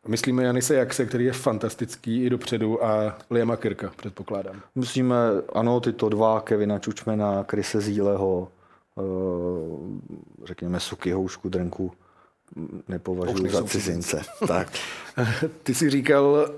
Myslíme 0.09 0.45
Janise 0.45 0.75
Jakse, 0.75 1.07
který 1.07 1.25
je 1.25 1.33
fantastický 1.33 2.25
i 2.25 2.31
dopředu 2.31 2.85
a 2.85 3.19
Liama 3.31 3.57
Kirka, 3.57 3.93
předpokládám. 3.97 4.63
Myslíme, 4.75 5.17
ano, 5.53 5.81
tyto 5.81 6.09
dva, 6.09 6.41
Kevina 6.41 6.79
Čučmena, 6.79 7.45
Krise 7.45 7.81
Zíleho, 7.81 8.49
eh, 8.99 9.03
řekněme 10.45 10.81
Sukyho 10.81 11.29
Škudrnku, 11.29 11.93
Už 12.57 12.69
nepovažuji 12.89 13.51
za 13.51 13.65
cizince. 13.65 14.23
tak. 14.49 14.69
Ty 15.63 15.75
jsi 15.75 15.91
říkal, 15.91 16.51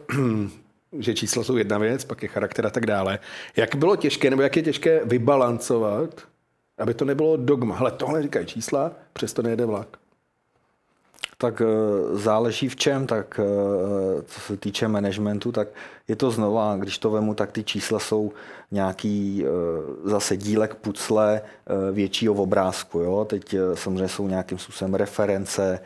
že 0.98 1.14
čísla 1.14 1.44
jsou 1.44 1.56
jedna 1.56 1.78
věc, 1.78 2.04
pak 2.04 2.22
je 2.22 2.28
charakter 2.28 2.66
a 2.66 2.70
tak 2.70 2.86
dále. 2.86 3.18
Jak 3.56 3.74
bylo 3.74 3.96
těžké, 3.96 4.30
nebo 4.30 4.42
jak 4.42 4.56
je 4.56 4.62
těžké 4.62 5.00
vybalancovat, 5.04 6.22
aby 6.78 6.94
to 6.94 7.04
nebylo 7.04 7.36
dogma. 7.36 7.76
Hele, 7.76 7.90
tohle 7.90 8.22
říkají 8.22 8.46
čísla, 8.46 8.92
přesto 9.12 9.42
nejede 9.42 9.66
vlak. 9.66 10.01
Tak 11.42 11.62
eh, 11.62 11.66
záleží 12.16 12.68
v 12.68 12.76
čem, 12.76 13.06
tak 13.06 13.40
eh, 13.42 14.22
co 14.22 14.40
se 14.40 14.56
týče 14.56 14.88
managementu, 14.88 15.52
tak 15.52 15.68
je 16.08 16.16
to 16.16 16.30
znova, 16.30 16.76
když 16.76 16.98
to 16.98 17.10
vemu, 17.10 17.34
tak 17.34 17.52
ty 17.52 17.64
čísla 17.64 17.98
jsou 17.98 18.32
nějaký 18.70 19.44
eh, 19.44 19.48
zase 20.08 20.36
dílek 20.36 20.74
pucle 20.74 21.42
většího 21.92 22.34
obrázku. 22.34 22.98
Jo? 22.98 23.24
Teď 23.24 23.56
samozřejmě 23.74 24.08
jsou 24.08 24.28
nějakým 24.28 24.58
způsobem 24.58 24.94
reference, 24.94 25.80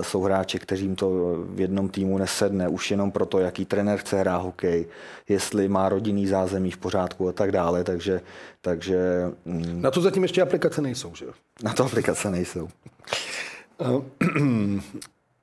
jsou 0.00 0.22
hráči, 0.22 0.58
kterým 0.58 0.96
to 0.96 1.10
v 1.48 1.60
jednom 1.60 1.88
týmu 1.88 2.18
nesedne, 2.18 2.68
už 2.68 2.90
jenom 2.90 3.10
proto, 3.10 3.38
jaký 3.38 3.64
trenér 3.64 3.98
chce 3.98 4.20
hrát 4.20 4.38
hokej, 4.38 4.86
jestli 5.28 5.68
má 5.68 5.88
rodinný 5.88 6.26
zázemí 6.26 6.70
v 6.70 6.76
pořádku 6.76 7.28
a 7.28 7.32
tak 7.32 7.52
dále, 7.52 7.84
takže, 7.84 8.20
takže 8.60 8.98
mm, 9.44 9.82
Na 9.82 9.90
to 9.90 10.00
zatím 10.00 10.22
ještě 10.22 10.42
aplikace 10.42 10.82
nejsou, 10.82 11.14
že 11.14 11.24
jo? 11.24 11.32
na 11.62 11.72
to 11.72 11.84
aplikace 11.84 12.30
nejsou. 12.30 12.68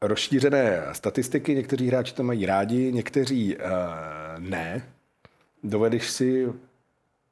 Rozšířené 0.01 0.83
statistiky, 0.91 1.55
někteří 1.55 1.87
hráči 1.87 2.13
to 2.13 2.23
mají 2.23 2.45
rádi, 2.45 2.91
někteří 2.91 3.55
uh, 3.55 3.63
ne. 4.39 4.89
Dovedeš 5.63 6.09
si 6.09 6.53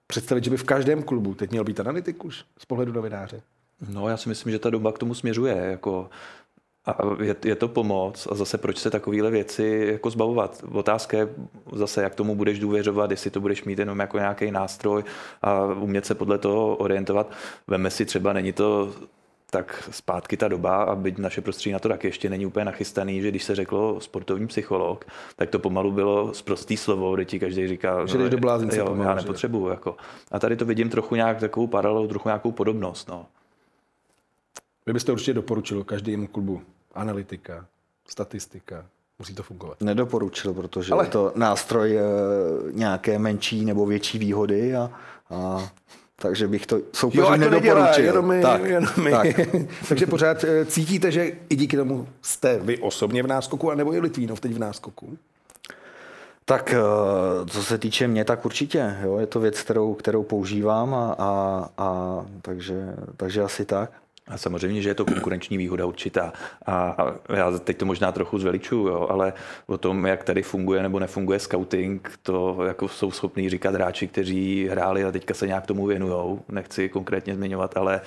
představit, 0.07 0.43
že 0.43 0.49
by 0.49 0.57
v 0.57 0.63
každém 0.63 1.03
klubu 1.03 1.33
teď 1.33 1.51
měl 1.51 1.63
být 1.63 1.79
analytik 1.79 2.25
už 2.25 2.45
z 2.57 2.65
pohledu 2.65 2.93
novináře? 2.93 3.41
No, 3.89 4.09
já 4.09 4.17
si 4.17 4.29
myslím, 4.29 4.51
že 4.51 4.59
ta 4.59 4.69
doba 4.69 4.91
k 4.91 4.97
tomu 4.97 5.13
směřuje. 5.13 5.55
Jako, 5.55 6.09
a 6.85 6.97
je, 7.23 7.35
je 7.45 7.55
to 7.55 7.67
pomoc 7.67 8.27
a 8.31 8.35
zase 8.35 8.57
proč 8.57 8.77
se 8.77 8.89
takovéhle 8.89 9.31
věci 9.31 9.87
jako 9.91 10.09
zbavovat. 10.09 10.63
Otázka 10.71 11.17
je 11.17 11.29
zase, 11.73 12.03
jak 12.03 12.15
tomu 12.15 12.35
budeš 12.35 12.59
důvěřovat, 12.59 13.11
jestli 13.11 13.31
to 13.31 13.39
budeš 13.41 13.63
mít 13.63 13.79
jenom 13.79 13.99
jako 13.99 14.17
nějaký 14.17 14.51
nástroj 14.51 15.03
a 15.41 15.65
umět 15.65 16.05
se 16.05 16.15
podle 16.15 16.37
toho 16.37 16.75
orientovat. 16.75 17.31
Veme 17.67 17.89
si 17.89 18.05
třeba, 18.05 18.33
není 18.33 18.53
to 18.53 18.93
tak 19.53 19.89
zpátky 19.91 20.37
ta 20.37 20.47
doba 20.47 20.83
a 20.83 20.95
byť 20.95 21.17
naše 21.17 21.41
prostředí 21.41 21.73
na 21.73 21.79
to 21.79 21.89
taky 21.89 22.07
ještě 22.07 22.29
není 22.29 22.45
úplně 22.45 22.65
nachystaný, 22.65 23.21
že 23.21 23.29
když 23.29 23.43
se 23.43 23.55
řeklo 23.55 24.01
sportovní 24.01 24.47
psycholog, 24.47 25.05
tak 25.35 25.49
to 25.49 25.59
pomalu 25.59 25.91
bylo 25.91 26.33
zprostý 26.33 26.77
slovo, 26.77 27.15
kde 27.15 27.25
ti 27.25 27.39
každý 27.39 27.67
říká, 27.67 28.05
Že 28.05 28.17
jdeš 28.17 28.29
do 28.29 28.37
blázince 28.37 28.77
jo, 28.77 28.85
pomalu, 28.85 29.09
já 29.09 29.15
nepotřebuju. 29.15 29.67
Jako. 29.67 29.95
A 30.31 30.39
tady 30.39 30.55
to 30.55 30.65
vidím 30.65 30.89
trochu 30.89 31.15
nějak 31.15 31.39
takovou 31.39 31.67
paralelu, 31.67 32.07
trochu 32.07 32.29
nějakou 32.29 32.51
podobnost. 32.51 33.09
No. 33.09 33.25
Vy 34.85 34.93
byste 34.93 35.11
určitě 35.11 35.33
doporučil 35.33 35.83
každému 35.83 36.27
klubu 36.27 36.61
analytika, 36.93 37.65
statistika, 38.07 38.85
musí 39.19 39.35
to 39.35 39.43
fungovat. 39.43 39.81
Nedoporučil, 39.81 40.53
protože 40.53 40.93
Ale- 40.93 40.99
Ale... 40.99 41.07
je 41.07 41.11
to 41.11 41.31
nástroj 41.35 41.97
eh, 41.97 42.01
nějaké 42.71 43.19
menší 43.19 43.65
nebo 43.65 43.85
větší 43.85 44.19
výhody 44.19 44.75
a, 44.75 44.91
a 45.29 45.69
takže 46.21 46.47
bych 46.47 46.65
to 46.65 46.79
nedělá, 46.97 47.37
nedoporučil. 47.37 48.05
jenom 48.05 48.27
my, 48.27 48.41
tak, 48.41 48.63
jenom 48.65 48.89
my. 49.03 49.11
tak. 49.11 49.27
Takže 49.89 50.05
pořád 50.05 50.43
eh, 50.43 50.65
cítíte, 50.65 51.11
že 51.11 51.31
i 51.49 51.55
díky 51.55 51.77
tomu 51.77 52.07
jste 52.21 52.59
vy 52.59 52.77
osobně 52.77 53.23
v 53.23 53.27
náskoku, 53.27 53.71
anebo 53.71 53.93
i 53.93 53.99
Litvínov 53.99 54.39
teď 54.39 54.53
v 54.53 54.59
náskoku? 54.59 55.17
Tak 56.45 56.73
eh, 56.73 57.45
co 57.49 57.63
se 57.63 57.77
týče 57.77 58.07
mě, 58.07 58.25
tak 58.25 58.45
určitě. 58.45 58.97
Jo, 59.03 59.17
je 59.17 59.27
to 59.27 59.39
věc, 59.39 59.61
kterou, 59.61 59.93
kterou 59.93 60.23
používám 60.23 60.93
a, 60.93 61.15
a, 61.17 61.69
a 61.77 62.21
takže, 62.41 62.95
takže 63.17 63.41
asi 63.41 63.65
tak. 63.65 63.91
A 64.27 64.37
samozřejmě, 64.37 64.81
že 64.81 64.89
je 64.89 64.95
to 64.95 65.05
konkurenční 65.05 65.57
výhoda 65.57 65.85
určitá. 65.85 66.33
A, 66.65 66.89
a 67.29 67.35
já 67.35 67.51
teď 67.51 67.77
to 67.77 67.85
možná 67.85 68.11
trochu 68.11 68.39
zveličuju, 68.39 68.87
jo, 68.87 69.07
ale 69.09 69.33
o 69.67 69.77
tom, 69.77 70.05
jak 70.05 70.23
tady 70.23 70.43
funguje 70.43 70.81
nebo 70.81 70.99
nefunguje 70.99 71.39
scouting, 71.39 72.19
to 72.23 72.57
jako 72.67 72.87
jsou 72.87 73.11
schopní 73.11 73.49
říkat 73.49 73.73
hráči, 73.73 74.07
kteří 74.07 74.67
hráli 74.67 75.03
a 75.03 75.11
teďka 75.11 75.33
se 75.33 75.47
nějak 75.47 75.67
tomu 75.67 75.85
věnujou. 75.85 76.41
Nechci 76.49 76.89
konkrétně 76.89 77.35
zmiňovat, 77.35 77.77
ale 77.77 78.01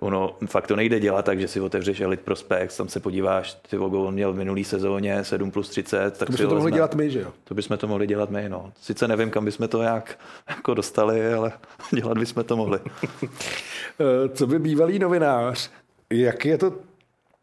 ono 0.00 0.36
fakt 0.46 0.66
to 0.66 0.76
nejde 0.76 1.00
dělat 1.00 1.24
tak, 1.24 1.40
že 1.40 1.48
si 1.48 1.60
otevřeš 1.60 2.00
Elite 2.00 2.22
Prospects, 2.22 2.76
tam 2.76 2.88
se 2.88 3.00
podíváš, 3.00 3.54
ty 3.54 3.76
vogo, 3.76 4.02
on 4.02 4.14
měl 4.14 4.32
v 4.32 4.36
minulý 4.36 4.64
sezóně 4.64 5.24
7 5.24 5.50
plus 5.50 5.68
30, 5.68 6.18
tak 6.18 6.26
To 6.26 6.32
bychom 6.32 6.46
ho 6.46 6.50
to 6.50 6.56
mohli 6.56 6.72
dělat 6.72 6.94
my, 6.94 7.10
že 7.10 7.20
jo? 7.20 7.32
To 7.44 7.54
bychom 7.54 7.78
to 7.78 7.86
mohli 7.86 8.06
dělat 8.06 8.30
my, 8.30 8.48
no. 8.48 8.72
Sice 8.80 9.08
nevím, 9.08 9.30
kam 9.30 9.44
bychom 9.44 9.68
to 9.68 9.82
jak 9.82 10.18
jako 10.48 10.74
dostali, 10.74 11.34
ale 11.34 11.52
dělat 11.94 12.18
bychom 12.18 12.44
to 12.44 12.56
mohli. 12.56 12.78
Eh, 14.00 14.28
Co 14.28 14.46
by 14.46 14.58
bývalý 14.58 14.98
novinář, 14.98 15.70
jak 16.10 16.44
je 16.44 16.58
to 16.58 16.72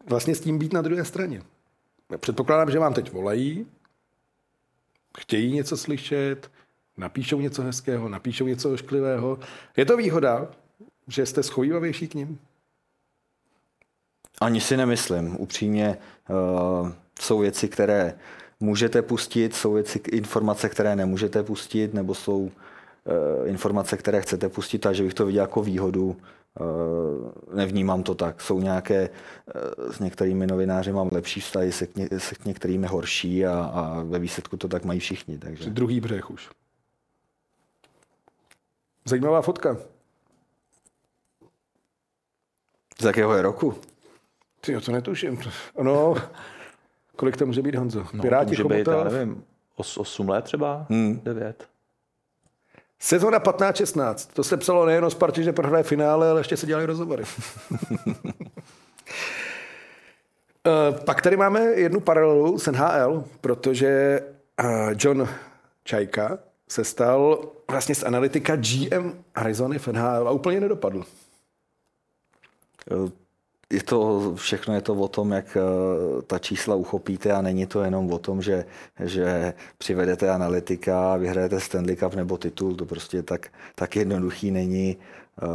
vlastně 0.08 0.34
s 0.34 0.40
tím 0.40 0.58
být 0.58 0.72
na 0.72 0.82
druhé 0.82 1.04
straně? 1.04 1.42
Já 2.12 2.18
Předpokládám, 2.18 2.70
že 2.70 2.78
vám 2.78 2.94
teď 2.94 3.12
volají, 3.12 3.66
chtějí 5.18 5.52
něco 5.52 5.76
slyšet, 5.76 6.50
napíšou 6.96 7.40
něco 7.40 7.62
hezkého, 7.62 8.08
napíšou 8.08 8.46
něco 8.46 8.72
ošklivého. 8.72 9.38
Je 9.76 9.84
to 9.84 9.96
výhoda, 9.96 10.48
že 11.08 11.26
jste 11.26 11.42
schovývavější 11.42 12.08
k 12.08 12.14
ním? 12.14 12.38
Ani 14.40 14.60
si 14.60 14.76
nemyslím. 14.76 15.36
Upřímně 15.38 15.98
uh, 16.28 16.90
jsou 17.20 17.38
věci, 17.38 17.68
které 17.68 18.18
můžete 18.60 19.02
pustit, 19.02 19.54
jsou 19.54 19.72
věci, 19.72 20.00
informace, 20.12 20.68
které 20.68 20.96
nemůžete 20.96 21.42
pustit, 21.42 21.94
nebo 21.94 22.14
jsou 22.14 22.38
uh, 22.38 22.50
informace, 23.48 23.96
které 23.96 24.20
chcete 24.20 24.48
pustit, 24.48 24.86
a 24.86 24.92
že 24.92 25.02
bych 25.02 25.14
to 25.14 25.26
viděl 25.26 25.42
jako 25.42 25.62
výhodu. 25.62 26.16
Uh, 26.60 27.56
nevnímám 27.56 28.02
to 28.02 28.14
tak. 28.14 28.40
Jsou 28.40 28.60
nějaké, 28.60 29.10
uh, 29.78 29.92
s 29.92 29.98
některými 29.98 30.46
novináři 30.46 30.92
mám 30.92 31.08
lepší 31.12 31.40
vztahy, 31.40 31.72
se, 31.72 31.86
k 31.86 31.96
ně, 31.96 32.08
se 32.18 32.34
k 32.34 32.44
některými 32.44 32.86
horší 32.86 33.46
a, 33.46 33.64
a 33.74 34.02
ve 34.02 34.18
výsledku 34.18 34.56
to 34.56 34.68
tak 34.68 34.84
mají 34.84 35.00
všichni. 35.00 35.38
Takže. 35.38 35.70
Druhý 35.70 36.00
břeh 36.00 36.30
už. 36.30 36.50
Zajímavá 39.04 39.42
fotka. 39.42 39.76
Z 43.00 43.04
jakého 43.04 43.34
je 43.36 43.42
roku? 43.42 43.74
Ty, 44.60 44.80
to 44.80 44.92
netuším. 44.92 45.40
Ono, 45.74 46.14
kolik 47.16 47.36
to 47.36 47.46
může 47.46 47.62
být, 47.62 47.74
Honzo? 47.74 48.06
No, 48.12 48.22
Piráti, 48.22 48.56
to 48.56 48.62
může 48.62 48.74
být, 48.74 48.88
já 48.90 49.04
nevím, 49.04 49.44
os, 49.76 49.98
8 49.98 50.28
let 50.28 50.44
třeba, 50.44 50.86
Hmm. 50.90 51.20
9. 51.24 51.64
Sezona 53.00 53.40
15-16. 53.40 54.30
To 54.32 54.44
se 54.44 54.56
psalo 54.56 54.86
nejen 54.86 55.04
o 55.04 55.10
Spartě, 55.10 55.42
že 55.42 55.52
prohraje 55.52 55.84
finále, 55.84 56.30
ale 56.30 56.40
ještě 56.40 56.56
se 56.56 56.66
dělali 56.66 56.86
rozhovory. 56.86 57.24
Eh, 60.66 60.98
Pak 61.04 61.22
tady 61.22 61.36
máme 61.36 61.60
jednu 61.60 62.00
paralelu 62.00 62.58
s 62.58 62.70
NHL, 62.72 63.24
protože 63.40 64.20
eh, 64.60 64.64
John 64.98 65.28
Čajka 65.84 66.38
se 66.68 66.84
stal 66.84 67.48
vlastně 67.70 67.94
z 67.94 68.02
analytika 68.02 68.56
GM 68.56 69.24
Arizony 69.34 69.78
v 69.78 69.88
NHL 69.88 70.28
a 70.28 70.30
úplně 70.30 70.60
nedopadl. 70.60 71.04
Je 73.70 73.82
to, 73.82 74.32
všechno 74.34 74.74
je 74.74 74.80
to 74.80 74.94
o 74.94 75.08
tom, 75.08 75.32
jak 75.32 75.56
eh, 75.56 76.22
ta 76.22 76.38
čísla 76.38 76.74
uchopíte 76.74 77.32
a 77.32 77.42
není 77.42 77.66
to 77.66 77.82
jenom 77.82 78.12
o 78.12 78.18
tom, 78.18 78.42
že, 78.42 78.64
že 79.04 79.54
přivedete 79.78 80.30
analytika, 80.30 81.16
vyhrajete 81.16 81.60
Stanley 81.60 81.96
Cup 81.96 82.14
nebo 82.14 82.38
titul, 82.38 82.74
to 82.74 82.84
prostě 82.86 83.22
tak, 83.22 83.48
tak 83.74 83.96
jednoduchý 83.96 84.50
není. 84.50 84.96
Eh, 85.42 85.46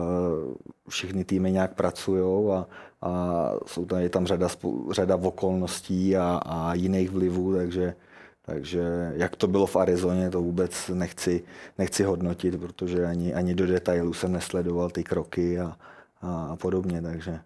Všechny 0.90 1.24
týmy 1.24 1.52
nějak 1.52 1.74
pracují 1.74 2.52
a, 2.52 2.68
a 3.02 3.52
jsou 3.66 3.86
tam, 3.86 4.00
je 4.00 4.10
tam 4.10 4.26
řada, 4.26 4.48
řada 4.92 5.16
okolností 5.16 6.18
a, 6.18 6.42
a 6.46 6.74
jiných 6.74 7.10
vlivů, 7.10 7.56
takže, 7.56 7.96
takže 8.42 9.12
jak 9.16 9.36
to 9.36 9.48
bylo 9.48 9.66
v 9.66 9.76
Arizoně, 9.76 10.30
to 10.30 10.42
vůbec 10.42 10.92
nechci, 10.94 11.44
nechci 11.78 12.04
hodnotit, 12.04 12.60
protože 12.60 13.06
ani, 13.06 13.34
ani 13.34 13.56
do 13.56 13.68
detailů 13.68 14.14
jsem 14.14 14.32
nesledoval 14.32 14.90
ty 14.90 15.04
kroky 15.04 15.60
a, 15.60 15.78
a 16.22 16.56
podobně, 16.56 17.02
takže... 17.02 17.40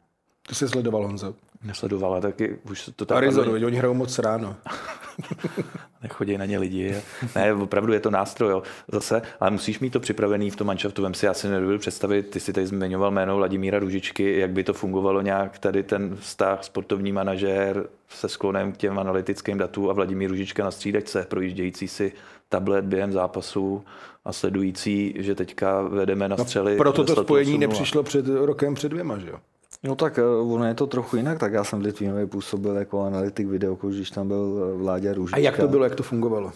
To 0.47 0.55
se 0.55 0.69
sledoval 0.69 1.07
Honzo. 1.07 1.35
Nesledovala 1.63 2.21
taky, 2.21 2.59
už 2.69 2.89
to 2.95 3.05
tak 3.05 3.17
Arizonu, 3.17 3.51
oni 3.51 3.77
hrajou 3.77 3.93
moc 3.93 4.19
ráno. 4.19 4.55
Nechodí 6.03 6.37
na 6.37 6.45
ně 6.45 6.59
lidi. 6.59 6.95
Ne, 7.35 7.53
opravdu 7.53 7.93
je 7.93 7.99
to 7.99 8.11
nástroj, 8.11 8.51
jo. 8.51 8.63
zase, 8.91 9.21
ale 9.39 9.51
musíš 9.51 9.79
mít 9.79 9.89
to 9.89 9.99
připravený 9.99 10.49
v 10.49 10.55
tom 10.55 10.67
manšaftu. 10.67 11.01
Vem 11.01 11.13
si, 11.13 11.25
já 11.25 11.33
si 11.33 11.47
nedovedu 11.47 11.79
představit, 11.79 12.29
ty 12.29 12.39
si 12.39 12.53
tady 12.53 12.67
zmiňoval 12.67 13.11
jméno 13.11 13.37
Vladimíra 13.37 13.79
Ružičky, 13.79 14.39
jak 14.39 14.51
by 14.51 14.63
to 14.63 14.73
fungovalo 14.73 15.21
nějak 15.21 15.59
tady 15.59 15.83
ten 15.83 16.15
vztah 16.15 16.63
sportovní 16.63 17.11
manažér 17.11 17.87
se 18.09 18.29
sklonem 18.29 18.71
k 18.71 18.77
těm 18.77 18.99
analytickým 18.99 19.57
datům 19.57 19.89
a 19.89 19.93
Vladimír 19.93 20.29
Ružička 20.29 20.63
na 20.63 20.71
střídačce, 20.71 21.25
projíždějící 21.29 21.87
si 21.87 22.11
tablet 22.53 22.85
během 22.85 23.11
zápasu 23.11 23.83
a 24.25 24.33
sledující, 24.33 25.13
že 25.17 25.35
teďka 25.35 25.81
vedeme 25.81 26.29
na 26.29 26.37
střely. 26.37 26.71
No, 26.71 26.77
proto 26.77 27.03
to 27.03 27.23
spojení 27.23 27.57
nepřišlo 27.57 28.03
před 28.03 28.27
rokem, 28.27 28.73
před 28.73 28.89
dvěma, 28.89 29.17
že 29.17 29.29
jo? 29.29 29.37
No 29.83 29.95
tak 29.95 30.19
eh, 30.19 30.25
ono 30.25 30.65
je 30.65 30.73
to 30.73 30.87
trochu 30.87 31.17
jinak, 31.17 31.39
tak 31.39 31.53
já 31.53 31.63
jsem 31.63 31.79
v 31.79 31.81
Litvínově 31.81 32.27
působil 32.27 32.75
jako 32.75 33.01
analytik 33.01 33.47
videokouč, 33.47 33.95
když 33.95 34.11
tam 34.11 34.27
byl 34.27 34.69
eh, 34.73 34.77
Vláďa 34.77 35.13
Růžička. 35.13 35.37
A 35.37 35.39
jak 35.39 35.57
to 35.57 35.67
bylo, 35.67 35.83
jak 35.83 35.95
to 35.95 36.03
fungovalo? 36.03 36.51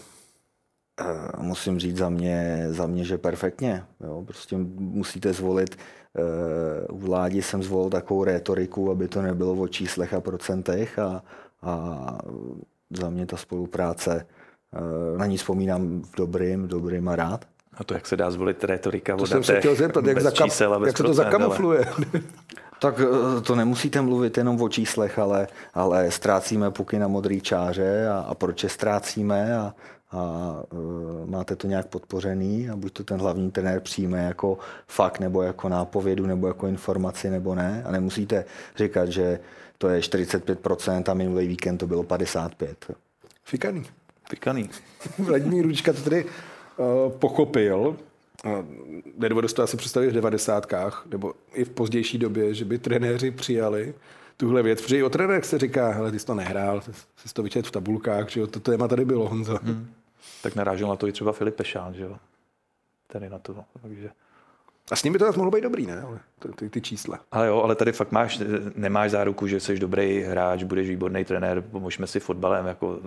Uh, 1.00 1.42
musím 1.42 1.78
říct 1.78 1.96
za 1.96 2.08
mě, 2.08 2.66
za 2.70 2.86
mě, 2.86 3.04
že 3.04 3.18
perfektně. 3.18 3.84
Jo. 4.00 4.22
Prostě 4.26 4.56
musíte 4.78 5.32
zvolit, 5.32 5.76
u 6.90 6.98
vládi 6.98 7.42
jsem 7.42 7.62
zvolil 7.62 7.90
takovou 7.90 8.24
rétoriku, 8.24 8.90
aby 8.90 9.08
to 9.08 9.22
nebylo 9.22 9.54
o 9.54 9.68
číslech 9.68 10.14
a 10.14 10.20
procentech 10.20 10.98
a, 10.98 11.22
a 11.62 12.18
za 12.90 13.10
mě 13.10 13.26
ta 13.26 13.36
spolupráce, 13.36 14.26
na 15.16 15.26
ní 15.26 15.36
vzpomínám 15.36 16.02
v 16.02 16.16
dobrým, 16.16 16.68
dobrým 16.68 17.08
a 17.08 17.16
rád. 17.16 17.44
A 17.74 17.84
to, 17.84 17.94
jak 17.94 18.06
se 18.06 18.16
dá 18.16 18.30
zvolit 18.30 18.64
retorika 18.64 19.16
to 19.16 19.26
jsem 19.26 19.44
se 19.44 19.58
chtěl 19.58 19.74
zeptat, 19.74 20.06
jak, 20.06 20.20
zakam, 20.20 20.48
jak 20.86 20.96
se 20.96 21.02
to 21.02 21.14
zakamufluje. 21.14 21.84
Tak 22.80 23.00
eh, 23.00 23.40
to 23.40 23.54
nemusíte 23.54 24.00
mluvit 24.00 24.36
jenom 24.36 24.62
o 24.62 24.68
číslech, 24.68 25.18
ale, 25.18 25.48
ale 25.74 26.10
ztrácíme 26.10 26.70
puky 26.70 26.98
na 26.98 27.08
modrý 27.08 27.40
čáře 27.40 28.08
a, 28.08 28.18
a 28.18 28.34
proč 28.34 28.62
je 28.62 28.68
ztrácíme 28.68 29.56
a, 29.56 29.74
a 30.10 30.54
uh, 30.72 31.30
máte 31.30 31.56
to 31.56 31.66
nějak 31.66 31.86
podpořený 31.86 32.70
a 32.70 32.76
buď 32.76 32.92
to 32.92 33.04
ten 33.04 33.20
hlavní 33.20 33.50
trenér 33.50 33.80
přijme 33.80 34.24
jako 34.24 34.58
fakt 34.86 35.20
nebo 35.20 35.42
jako 35.42 35.68
nápovědu 35.68 36.26
nebo 36.26 36.46
jako 36.46 36.66
informaci 36.66 37.30
nebo 37.30 37.54
ne 37.54 37.82
a 37.86 37.92
nemusíte 37.92 38.44
říkat, 38.76 39.08
že 39.08 39.40
to 39.78 39.88
je 39.88 40.00
45% 40.00 41.10
a 41.10 41.14
minulý 41.14 41.48
víkend 41.48 41.78
to 41.78 41.86
bylo 41.86 42.02
55%. 42.02 42.74
Fikaný. 43.44 43.84
Fikaný. 44.30 44.70
Vladimír 45.18 45.64
Ručka 45.64 45.92
to 45.92 46.00
tedy 46.02 46.24
uh, 46.24 47.12
pochopil, 47.12 47.96
nedovedu 49.16 49.48
si 49.48 49.54
to 49.54 49.62
asi 49.62 49.76
představit 49.76 50.10
v 50.10 50.12
devadesátkách, 50.12 51.06
nebo 51.06 51.34
i 51.52 51.64
v 51.64 51.70
pozdější 51.70 52.18
době, 52.18 52.54
že 52.54 52.64
by 52.64 52.78
trenéři 52.78 53.30
přijali 53.30 53.94
tuhle 54.36 54.62
věc, 54.62 54.82
protože 54.82 54.98
i 54.98 55.02
o 55.02 55.10
trenérech 55.10 55.44
se 55.44 55.58
říká, 55.58 55.90
hele, 55.90 56.10
ty 56.10 56.18
jsi 56.18 56.26
to 56.26 56.34
nehrál, 56.34 56.82
jsi 57.16 57.34
to 57.34 57.42
vyčet 57.42 57.66
v 57.66 57.70
tabulkách, 57.70 58.28
že 58.28 58.40
jo, 58.40 58.46
to 58.46 58.60
téma 58.60 58.88
tady 58.88 59.04
bylo, 59.04 59.28
Honzo. 59.28 59.58
Hmm. 59.62 59.90
Tak 60.42 60.54
narážel 60.54 60.88
na 60.88 60.96
to 60.96 61.08
i 61.08 61.12
třeba 61.12 61.32
Filip 61.32 61.54
Pešán, 61.54 61.94
že 61.94 62.02
jo, 62.02 62.16
tady 63.06 63.30
na 63.30 63.38
to, 63.38 63.64
takže... 63.82 64.10
A 64.90 64.96
s 64.96 65.02
by 65.02 65.18
to 65.18 65.32
mohlo 65.36 65.50
být 65.50 65.60
dobrý, 65.60 65.86
ne? 65.86 66.00
Ale 66.00 66.20
ty, 66.56 66.70
ty 66.70 66.80
čísla. 66.80 67.20
Ale 67.32 67.46
jo, 67.46 67.62
ale 67.62 67.74
tady 67.74 67.92
fakt 67.92 68.12
máš, 68.12 68.40
nemáš 68.74 69.10
záruku, 69.10 69.46
že 69.46 69.60
jsi 69.60 69.78
dobrý 69.78 70.22
hráč, 70.22 70.62
budeš 70.62 70.88
výborný 70.88 71.24
trenér, 71.24 71.60
pomožme 71.60 72.06
si 72.06 72.20
fotbalem, 72.20 72.66
jako 72.66 73.00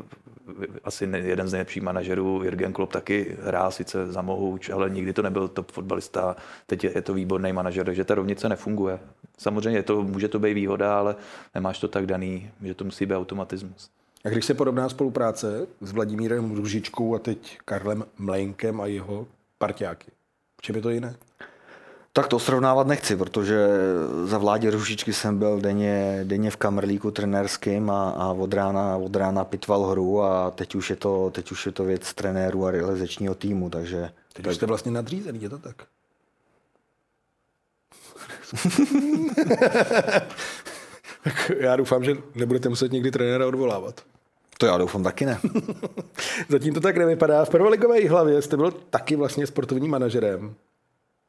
asi 0.83 1.09
jeden 1.11 1.47
z 1.47 1.51
nejlepších 1.51 1.83
manažerů, 1.83 2.43
Jürgen 2.43 2.73
Klopp 2.73 2.93
taky 2.93 3.37
hrál 3.43 3.71
sice 3.71 4.11
za 4.11 4.21
Mohouč, 4.21 4.69
ale 4.69 4.89
nikdy 4.89 5.13
to 5.13 5.21
nebyl 5.21 5.47
top 5.47 5.71
fotbalista, 5.71 6.35
teď 6.65 6.83
je, 6.83 6.91
je 6.95 7.01
to 7.01 7.13
výborný 7.13 7.53
manažer, 7.53 7.85
takže 7.85 8.03
ta 8.03 8.15
rovnice 8.15 8.49
nefunguje. 8.49 8.99
Samozřejmě 9.37 9.83
to, 9.83 10.03
může 10.03 10.27
to 10.27 10.39
být 10.39 10.53
výhoda, 10.53 10.97
ale 10.99 11.15
nemáš 11.55 11.79
to 11.79 11.87
tak 11.87 12.05
daný, 12.05 12.51
že 12.63 12.73
to 12.73 12.83
musí 12.83 13.05
být 13.05 13.15
automatismus. 13.15 13.89
A 14.25 14.29
když 14.29 14.45
se 14.45 14.53
podobná 14.53 14.89
spolupráce 14.89 15.67
s 15.81 15.91
Vladimírem 15.91 16.55
Ružičkou 16.55 17.15
a 17.15 17.19
teď 17.19 17.59
Karlem 17.65 18.05
Mlenkem 18.17 18.81
a 18.81 18.85
jeho 18.85 19.27
partiáky, 19.57 20.11
v 20.57 20.61
čem 20.61 20.75
je 20.75 20.81
to 20.81 20.89
jiné? 20.89 21.15
Tak 22.13 22.27
to 22.27 22.39
srovnávat 22.39 22.87
nechci, 22.87 23.15
protože 23.15 23.67
za 24.25 24.37
vládě 24.37 24.71
Ružičky 24.71 25.13
jsem 25.13 25.39
byl 25.39 25.61
denně, 25.61 26.21
denně 26.23 26.51
v 26.51 26.55
kamerlíku 26.57 27.11
trenérským 27.11 27.89
a, 27.89 28.09
a 28.09 28.31
od, 28.31 28.53
rána, 28.53 28.97
od 28.97 29.15
rána 29.15 29.45
pitval 29.45 29.83
hru 29.83 30.23
a 30.23 30.51
teď 30.51 30.75
už 30.75 30.89
je 30.89 30.95
to, 30.95 31.31
teď 31.31 31.51
už 31.51 31.65
je 31.65 31.71
to 31.71 31.83
věc 31.83 32.13
trenéru 32.13 32.65
a 32.65 32.71
realizačního 32.71 33.35
týmu, 33.35 33.69
takže... 33.69 34.11
Teď 34.33 34.45
tak... 34.45 34.55
jste 34.55 34.65
vlastně 34.65 34.91
nadřízený, 34.91 35.41
je 35.41 35.49
to 35.49 35.57
tak? 35.57 35.75
tak 41.23 41.51
já 41.57 41.75
doufám, 41.75 42.03
že 42.03 42.15
nebudete 42.35 42.69
muset 42.69 42.91
někdy 42.91 43.11
trenéra 43.11 43.47
odvolávat. 43.47 44.01
To 44.57 44.65
já 44.65 44.77
doufám 44.77 45.03
taky 45.03 45.25
ne. 45.25 45.39
Zatím 46.49 46.73
to 46.73 46.79
tak 46.79 46.97
nevypadá. 46.97 47.45
V 47.45 47.49
prvoligové 47.49 48.09
hlavě 48.09 48.41
jste 48.41 48.57
byl 48.57 48.71
taky 48.71 49.15
vlastně 49.15 49.47
sportovním 49.47 49.91
manažerem. 49.91 50.55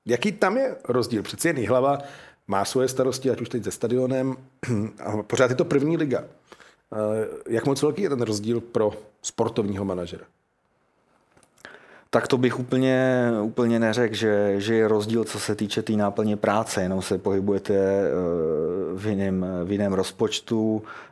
Jaký 0.07 0.33
tam 0.33 0.57
je 0.57 0.77
rozdíl? 0.89 1.23
Přeci 1.23 1.49
jen 1.49 1.67
hlava 1.67 1.99
má 2.47 2.65
svoje 2.65 2.89
starosti, 2.89 3.31
ať 3.31 3.41
už 3.41 3.49
teď 3.49 3.65
se 3.65 3.71
stadionem, 3.71 4.37
a 5.05 5.23
pořád 5.23 5.51
je 5.51 5.57
to 5.57 5.65
první 5.65 5.97
liga. 5.97 6.25
Jak 7.49 7.67
moc 7.67 7.83
velký 7.83 8.03
je 8.03 8.09
ten 8.09 8.23
rozdíl 8.23 8.61
pro 8.61 8.93
sportovního 9.23 9.85
manažera? 9.85 10.25
Tak 12.15 12.29
to 12.29 12.39
bych 12.39 12.59
úplně, 12.59 13.29
úplně 13.43 13.79
neřekl, 13.79 14.15
že, 14.15 14.55
že 14.59 14.75
je 14.75 14.89
rozdíl, 14.89 15.25
co 15.25 15.41
se 15.41 15.55
týče 15.55 15.83
té 15.83 15.87
tý 15.87 15.97
náplně 15.97 16.37
práce, 16.37 16.83
jenom 16.83 17.03
se 17.03 17.19
pohybujete 17.19 17.75
eh, 17.75 18.11
v 18.95 19.07
jiném, 19.07 19.47
v 19.65 19.73
jiném 19.73 19.93
rozpočtu, 19.93 20.83
eh, 20.85 21.12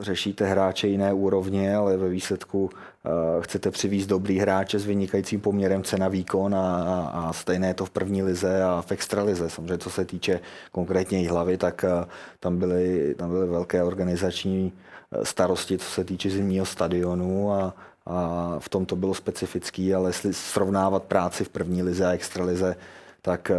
řešíte 0.00 0.46
hráče 0.46 0.88
jiné 0.88 1.12
úrovně, 1.12 1.76
ale 1.76 1.96
ve 1.96 2.08
výsledku 2.08 2.70
eh, 2.72 3.08
chcete 3.40 3.70
přivízt 3.70 4.08
dobrý 4.08 4.38
hráče 4.38 4.78
s 4.78 4.86
vynikajícím 4.86 5.40
poměrem 5.40 5.82
cena 5.82 6.08
výkon 6.08 6.54
a, 6.54 6.76
a, 6.76 7.10
a 7.14 7.32
stejné 7.32 7.66
je 7.66 7.74
to 7.74 7.84
v 7.84 7.90
první 7.90 8.22
lize 8.22 8.62
a 8.62 8.82
v 8.86 8.92
extralize. 8.92 9.50
Samozřejmě, 9.50 9.78
co 9.78 9.90
se 9.90 10.04
týče 10.04 10.40
konkrétně 10.72 11.22
i 11.22 11.26
hlavy, 11.26 11.56
tak 11.56 11.84
tam 12.40 12.58
byly, 12.58 13.14
tam 13.18 13.30
byly 13.30 13.46
velké 13.46 13.82
organizační 13.82 14.72
starosti, 15.22 15.78
co 15.78 15.90
se 15.90 16.04
týče 16.04 16.30
zimního 16.30 16.66
stadionu 16.66 17.52
a, 17.52 17.74
a 18.06 18.56
v 18.58 18.68
tom 18.68 18.86
to 18.86 18.96
bylo 18.96 19.14
specifický, 19.14 19.94
ale 19.94 20.08
jestli 20.08 20.34
srovnávat 20.34 21.02
práci 21.02 21.44
v 21.44 21.48
první 21.48 21.82
lize 21.82 22.06
a 22.06 22.12
extralize, 22.12 22.76
tak 23.22 23.50
eh, 23.50 23.56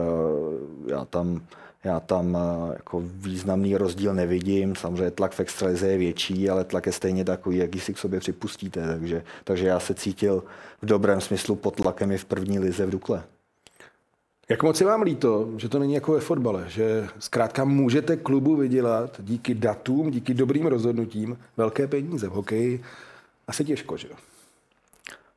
já 0.88 1.05
tam, 1.05 1.41
já 1.86 1.99
tam 1.99 2.38
eh, 2.38 2.73
jako 2.73 3.03
významný 3.05 3.77
rozdíl 3.77 4.13
nevidím. 4.13 4.75
Samozřejmě 4.75 5.11
tlak 5.11 5.31
v 5.31 5.39
extralize 5.39 5.88
je 5.88 5.97
větší, 5.97 6.49
ale 6.49 6.63
tlak 6.63 6.86
je 6.86 6.91
stejně 6.91 7.25
takový, 7.25 7.57
jaký 7.57 7.79
si 7.79 7.93
k 7.93 7.97
sobě 7.97 8.19
připustíte. 8.19 8.88
Takže, 8.88 9.23
takže 9.43 9.67
já 9.67 9.79
se 9.79 9.93
cítil 9.93 10.43
v 10.81 10.86
dobrém 10.86 11.21
smyslu 11.21 11.55
pod 11.55 11.75
tlakem 11.75 12.11
i 12.11 12.17
v 12.17 12.25
první 12.25 12.59
lize 12.59 12.86
v 12.86 12.89
Dukle. 12.89 13.23
Jak 14.49 14.63
moc 14.63 14.81
je 14.81 14.88
vám 14.88 15.01
líto, 15.01 15.49
že 15.57 15.69
to 15.69 15.79
není 15.79 15.93
jako 15.93 16.11
ve 16.11 16.19
fotbale, 16.19 16.65
že 16.67 17.07
zkrátka 17.19 17.65
můžete 17.65 18.17
klubu 18.17 18.55
vydělat 18.55 19.15
díky 19.19 19.53
datům, 19.53 20.11
díky 20.11 20.33
dobrým 20.33 20.65
rozhodnutím 20.65 21.38
velké 21.57 21.88
peníze 21.88 22.27
v 22.27 22.31
hokeji? 22.31 22.83
Asi 23.47 23.65
těžko, 23.65 23.97
že 23.97 24.07
jo? 24.07 24.15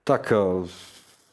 Tak 0.05 0.33
eh, 0.33 0.69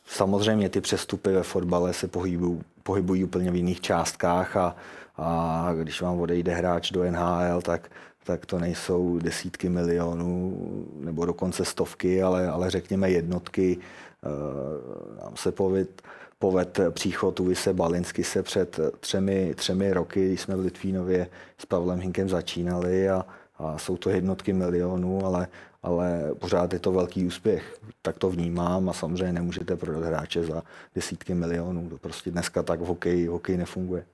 samozřejmě 0.08 0.70
ty 0.70 0.82
přestupy 0.82 1.32
ve 1.32 1.44
fotbale 1.44 1.94
se 1.94 2.08
pohybují, 2.08 2.62
pohybují 2.84 3.24
úplně 3.24 3.52
v 3.52 3.56
jiných 3.56 3.82
částkách 3.82 4.58
a, 4.58 4.76
a 5.18 5.70
když 5.82 6.02
vám 6.02 6.20
odejde 6.20 6.54
hráč 6.56 6.92
do 6.92 7.04
NHL, 7.04 7.62
tak, 7.62 7.92
tak 8.24 8.46
to 8.46 8.60
nejsou 8.60 9.20
desítky 9.20 9.70
milionů 9.70 10.58
nebo 11.00 11.26
dokonce 11.26 11.66
stovky, 11.66 12.24
ale, 12.24 12.48
ale 12.48 12.70
řekněme 12.70 13.10
jednotky. 13.10 13.78
Eh, 14.24 15.24
nám 15.24 15.36
se 15.36 15.52
poved, 15.52 16.02
poved 16.40 16.80
příchod 16.90 17.40
Uvise 17.40 17.74
Balinsky 17.74 18.24
se 18.24 18.44
před 18.44 18.80
třemi, 19.00 19.54
třemi 19.56 19.94
roky, 19.94 20.26
když 20.26 20.42
jsme 20.42 20.56
v 20.56 20.60
Litvínově 20.60 21.28
s 21.58 21.66
Pavlem 21.66 22.00
Hinkem 22.00 22.30
začínali 22.30 23.10
a, 23.10 23.26
a 23.58 23.78
jsou 23.78 23.98
to 23.98 24.10
jednotky 24.10 24.54
milionů, 24.54 25.26
ale, 25.26 25.48
ale 25.84 26.32
pořád 26.40 26.74
je 26.74 26.80
to 26.80 26.92
velký 26.92 27.26
úspěch. 27.26 27.80
Tak 28.02 28.18
to 28.18 28.30
vnímám 28.30 28.90
a 28.90 28.94
samozřejmě 28.94 29.34
nemůžete 29.34 29.76
prodat 29.76 30.04
hráče 30.04 30.44
za 30.44 30.64
desítky 30.96 31.34
milionů. 31.34 31.90
To 31.90 31.98
prostě 31.98 32.32
dneska 32.32 32.64
tak 32.64 32.82
v 32.82 32.86
hokeji, 32.86 33.28
v 33.28 33.32
hokeji 33.32 33.58
nefunguje. 33.58 34.06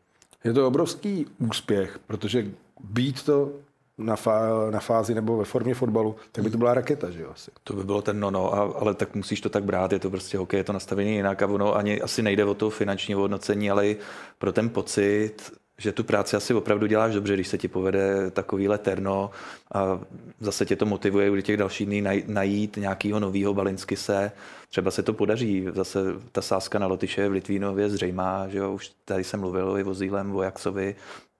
Je 0.43 0.53
to 0.53 0.67
obrovský 0.67 1.25
úspěch, 1.39 1.99
protože 2.07 2.45
být 2.83 3.23
to 3.23 3.51
na, 3.97 4.15
fá, 4.15 4.41
na 4.71 4.79
fázi 4.79 5.15
nebo 5.15 5.37
ve 5.37 5.45
formě 5.45 5.73
fotbalu, 5.73 6.15
tak 6.31 6.43
by 6.43 6.49
to 6.49 6.57
byla 6.57 6.73
raketa, 6.73 7.11
že 7.11 7.21
jo? 7.21 7.29
Asi. 7.33 7.51
To 7.63 7.73
by 7.73 7.83
bylo 7.83 8.01
ten 8.01 8.19
no, 8.19 8.31
no, 8.31 8.53
a, 8.53 8.73
ale 8.79 8.93
tak 8.93 9.15
musíš 9.15 9.41
to 9.41 9.49
tak 9.49 9.63
brát, 9.63 9.91
je 9.91 9.99
to 9.99 10.09
prostě 10.09 10.37
hokej, 10.37 10.57
je 10.57 10.63
to 10.63 10.73
nastavení 10.73 11.15
jinak 11.15 11.41
a 11.41 11.47
ono 11.47 11.75
ani 11.75 12.01
asi 12.01 12.21
nejde 12.21 12.45
o 12.45 12.53
to 12.53 12.69
finanční 12.69 13.13
hodnocení, 13.13 13.71
ale 13.71 13.87
i 13.87 13.97
pro 14.37 14.53
ten 14.53 14.69
pocit, 14.69 15.51
že 15.81 15.91
tu 15.91 16.03
práci 16.03 16.35
asi 16.35 16.53
opravdu 16.53 16.87
děláš 16.87 17.13
dobře, 17.13 17.33
když 17.33 17.47
se 17.47 17.57
ti 17.57 17.67
povede 17.67 18.31
takovýhle 18.31 18.77
terno 18.77 19.31
a 19.73 19.99
zase 20.39 20.65
tě 20.65 20.75
to 20.75 20.85
motivuje 20.85 21.31
u 21.31 21.41
těch 21.41 21.57
dalších 21.57 21.87
dní 21.87 22.03
najít 22.27 22.77
nějakého 22.77 23.19
nového 23.19 23.53
Balinsky 23.53 23.95
se. 23.95 24.31
Třeba 24.69 24.91
se 24.91 25.03
to 25.03 25.13
podaří. 25.13 25.67
Zase 25.73 25.99
ta 26.31 26.41
sázka 26.41 26.79
na 26.79 26.87
Lotyše 26.87 27.29
v 27.29 27.31
Litvínově 27.31 27.89
zřejmá, 27.89 28.47
že 28.47 28.57
jo, 28.57 28.73
už 28.73 28.91
tady 29.05 29.23
jsem 29.23 29.39
mluvil 29.39 29.77
i 29.77 29.83
o 29.83 29.93
Zílem, 29.93 30.31
Vojaksovi. 30.31 30.95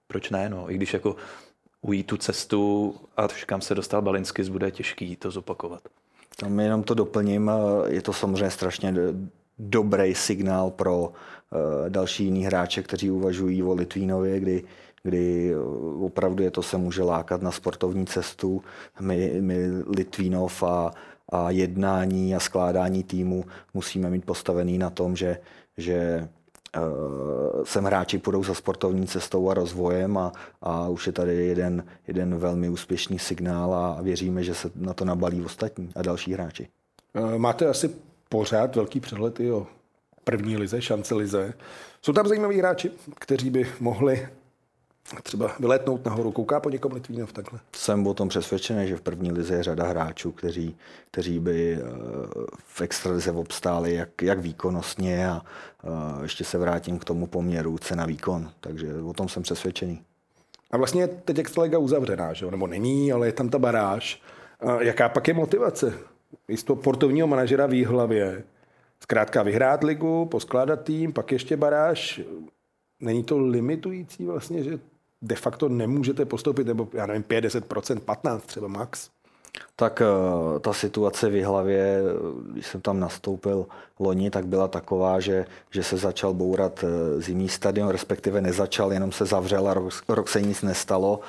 Proč 0.08 0.30
ne, 0.30 0.50
no? 0.50 0.72
I 0.72 0.76
když 0.76 0.94
jako 0.94 1.16
ujít 1.82 2.08
tu 2.08 2.18
cestu 2.18 2.96
a 3.18 3.28
kam 3.46 3.62
se 3.62 3.76
dostal 3.76 4.02
Balinsky, 4.02 4.44
bude 4.44 4.72
těžký 4.72 5.16
to 5.16 5.32
zopakovat. 5.32 5.82
Tam 6.36 6.60
jenom 6.60 6.84
to 6.84 6.94
doplním, 6.94 7.52
je 7.88 8.02
to 8.02 8.14
samozřejmě 8.14 8.50
strašně 8.50 8.94
dobrý 9.60 10.16
signál 10.16 10.70
pro 10.70 11.12
další 11.90 12.26
jiný 12.26 12.46
hráče, 12.46 12.84
kteří 12.84 13.12
uvažují 13.12 13.64
o 13.64 13.74
Litvínově, 13.74 14.40
kdy 14.40 14.64
kdy 15.04 15.56
opravdu 16.00 16.44
je 16.44 16.52
to 16.52 16.64
se 16.64 16.78
může 16.78 17.04
lákat 17.04 17.42
na 17.42 17.52
sportovní 17.52 18.06
cestu. 18.06 18.64
My, 19.00 19.38
my 19.40 19.68
Litvínov 19.88 20.64
a, 20.64 20.94
a 21.30 21.50
jednání 21.50 22.36
a 22.36 22.40
skládání 22.40 23.04
týmu 23.04 23.46
musíme 23.74 24.10
mít 24.10 24.26
postavený 24.26 24.78
na 24.78 24.90
tom, 24.90 25.16
že, 25.16 25.38
že 25.78 26.28
uh, 26.78 27.64
sem 27.64 27.84
hráči 27.84 28.18
půjdou 28.18 28.44
za 28.44 28.54
sportovní 28.54 29.08
cestou 29.08 29.50
a 29.50 29.54
rozvojem 29.54 30.18
a, 30.18 30.32
a 30.62 30.90
už 30.90 31.08
je 31.08 31.14
tady 31.14 31.46
jeden, 31.46 31.84
jeden 32.08 32.38
velmi 32.38 32.70
úspěšný 32.70 33.20
signál 33.20 33.74
a 33.74 34.02
věříme, 34.02 34.44
že 34.44 34.56
se 34.56 34.72
na 34.76 34.94
to 34.94 35.06
nabalí 35.06 35.42
ostatní 35.42 35.90
a 35.96 36.02
další 36.02 36.34
hráči. 36.34 36.68
Eh, 37.16 37.38
máte 37.38 37.68
asi 37.68 37.96
pořád 38.30 38.76
velký 38.76 39.00
přehled 39.00 39.40
i 39.40 39.52
o 39.52 39.68
první 40.24 40.58
lize, 40.58 40.82
šance 40.82 41.16
lize. 41.16 41.54
Jsou 42.02 42.14
tam 42.14 42.28
zajímaví 42.28 42.60
hráči, 42.60 42.92
kteří 43.20 43.50
by 43.50 43.68
mohli 43.80 44.28
třeba 45.24 45.52
vylétnout 45.60 46.06
nahoru. 46.06 46.32
Kouká 46.32 46.60
po 46.60 46.70
někom 46.70 46.92
Litvínov 46.92 47.34
takhle? 47.34 47.60
Jsem 47.76 48.08
o 48.08 48.14
tom 48.14 48.30
přesvědčený, 48.30 48.88
že 48.88 48.96
v 48.96 49.02
první 49.02 49.32
lize 49.32 49.56
je 49.56 49.64
řada 49.64 49.84
hráčů, 49.88 50.32
kteří, 50.32 50.78
kteří 51.12 51.40
by 51.40 51.74
eh, 51.74 51.84
v 52.58 52.82
extralize 52.82 53.32
obstáli 53.32 53.96
jak, 53.96 54.22
jak 54.22 54.40
výkonnostně 54.40 55.30
a 55.30 55.42
eh, 55.84 55.88
ještě 56.24 56.44
se 56.44 56.58
vrátím 56.58 57.00
k 57.00 57.06
tomu 57.06 57.28
poměru 57.28 57.78
cena 57.78 58.06
výkon. 58.06 58.52
Takže 58.60 58.94
o 58.94 59.14
tom 59.14 59.30
jsem 59.30 59.44
přesvědčený. 59.44 60.02
A 60.72 60.78
vlastně 60.78 61.08
teď 61.08 61.40
extraliga 61.40 61.78
uzavřená, 61.78 62.34
že? 62.34 62.52
nebo 62.52 62.68
není, 62.68 63.14
ale 63.14 63.28
je 63.28 63.34
tam 63.34 63.50
ta 63.50 63.60
baráž. 63.60 64.22
A 64.60 64.82
jaká 64.82 65.10
pak 65.10 65.28
je 65.28 65.34
motivace? 65.34 65.94
Místo 66.48 66.76
portovního 66.76 67.28
manažera 67.28 67.66
v 67.66 67.86
hlavě. 67.86 68.44
Zkrátka 69.04 69.44
vyhrát 69.44 69.84
ligu, 69.84 70.26
poskládat 70.26 70.84
tým, 70.84 71.14
pak 71.14 71.32
ještě 71.32 71.58
baráž. 71.58 72.22
Není 73.00 73.24
to 73.24 73.38
limitující 73.40 74.26
vlastně, 74.26 74.64
že 74.64 74.80
de 75.22 75.36
facto 75.36 75.70
nemůžete 75.70 76.26
postoupit, 76.26 76.68
nebo 76.68 76.88
já 76.94 77.06
nevím, 77.06 77.24
50%, 77.24 78.00
15 78.00 78.46
třeba 78.46 78.68
max. 78.68 79.10
Tak 79.76 80.02
eh, 80.02 80.60
ta 80.60 80.74
situace 80.74 81.30
v 81.30 81.44
hlavě, 81.44 82.02
když 82.52 82.68
jsem 82.68 82.82
tam 82.82 83.00
nastoupil 83.00 83.66
loni, 84.00 84.32
tak 84.32 84.46
byla 84.46 84.68
taková, 84.68 85.20
že, 85.20 85.46
že 85.72 85.84
se 85.84 85.98
začal 85.98 86.34
bourat 86.34 86.84
eh, 86.84 87.22
zimní 87.22 87.50
stadion, 87.50 87.90
respektive 87.90 88.42
nezačal, 88.42 88.94
jenom 88.94 89.12
se 89.12 89.26
zavřel 89.26 89.68
a 89.68 89.74
rok, 89.74 89.94
rok 90.08 90.30
se 90.30 90.42
nic 90.42 90.62
nestalo. 90.62 91.20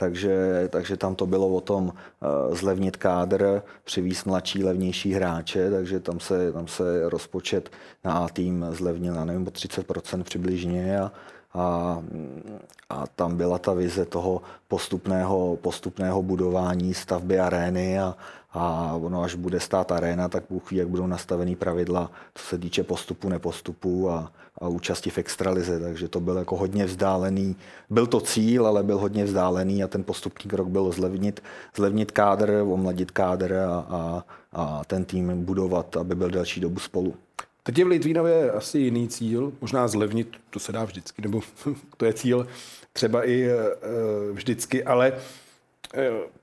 Takže, 0.00 0.68
takže 0.72 0.96
tam 0.96 1.14
to 1.14 1.26
bylo 1.26 1.48
o 1.48 1.60
tom 1.60 1.84
uh, 1.84 2.56
zlevnit 2.56 2.96
kádr, 2.96 3.62
přivízt 3.84 4.26
mladší, 4.26 4.64
levnější 4.64 5.12
hráče, 5.12 5.70
takže 5.70 6.00
tam 6.00 6.20
se, 6.20 6.52
tam 6.52 6.68
se 6.68 7.08
rozpočet 7.10 7.70
na 8.04 8.12
A 8.12 8.28
tým 8.28 8.66
zlevnil, 8.70 9.14
já 9.14 9.24
nevím, 9.24 9.46
o 9.46 9.50
30% 9.50 10.22
přibližně 10.22 11.00
a, 11.00 11.12
a, 11.54 11.98
a 12.90 13.06
tam 13.06 13.36
byla 13.36 13.58
ta 13.58 13.72
vize 13.72 14.04
toho 14.04 14.42
postupného, 14.68 15.58
postupného 15.60 16.22
budování 16.22 16.94
stavby 16.94 17.40
arény 17.40 18.00
a, 18.00 18.16
a 18.52 18.92
ono 18.96 19.22
až 19.22 19.34
bude 19.34 19.60
stát 19.60 19.92
aréna, 19.92 20.28
tak 20.28 20.44
Bůh 20.50 20.70
ví, 20.70 20.76
jak 20.76 20.88
budou 20.88 21.06
nastavený 21.06 21.56
pravidla, 21.56 22.10
co 22.34 22.44
se 22.44 22.58
týče 22.58 22.82
postupu, 22.82 23.28
nepostupu 23.28 24.10
a, 24.10 24.32
a 24.58 24.68
účasti 24.68 25.10
v 25.10 25.18
extralize, 25.18 25.80
takže 25.80 26.08
to 26.08 26.20
byl 26.20 26.36
jako 26.36 26.56
hodně 26.56 26.84
vzdálený. 26.84 27.56
Byl 27.90 28.06
to 28.06 28.20
cíl, 28.20 28.66
ale 28.66 28.82
byl 28.82 28.98
hodně 28.98 29.24
vzdálený 29.24 29.84
a 29.84 29.88
ten 29.88 30.04
postupný 30.04 30.50
krok 30.50 30.68
byl 30.68 30.92
zlevnit, 30.92 31.42
zlevnit 31.76 32.10
kádr, 32.10 32.62
omladit 32.64 33.10
kádr 33.10 33.54
a, 33.54 33.86
a, 33.88 34.24
a 34.52 34.84
ten 34.84 35.04
tým 35.04 35.44
budovat, 35.44 35.96
aby 35.96 36.14
byl 36.14 36.30
další 36.30 36.60
dobu 36.60 36.80
spolu. 36.80 37.14
Teď 37.62 37.78
je 37.78 37.84
v 37.84 37.88
Litvínově 37.88 38.50
asi 38.50 38.78
jiný 38.78 39.08
cíl, 39.08 39.52
možná 39.60 39.88
zlevnit, 39.88 40.36
to 40.50 40.58
se 40.58 40.72
dá 40.72 40.84
vždycky, 40.84 41.22
nebo 41.22 41.40
to 41.96 42.04
je 42.04 42.12
cíl 42.12 42.46
třeba 42.92 43.28
i 43.28 43.42
e, 43.42 43.56
vždycky, 44.32 44.84
ale 44.84 45.12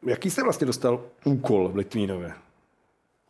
jaký 0.04 0.30
jste 0.30 0.43
vlastně 0.43 0.68
dostal 0.68 1.02
úkol 1.26 1.70
v 1.70 1.76
Litvínově? 1.76 2.32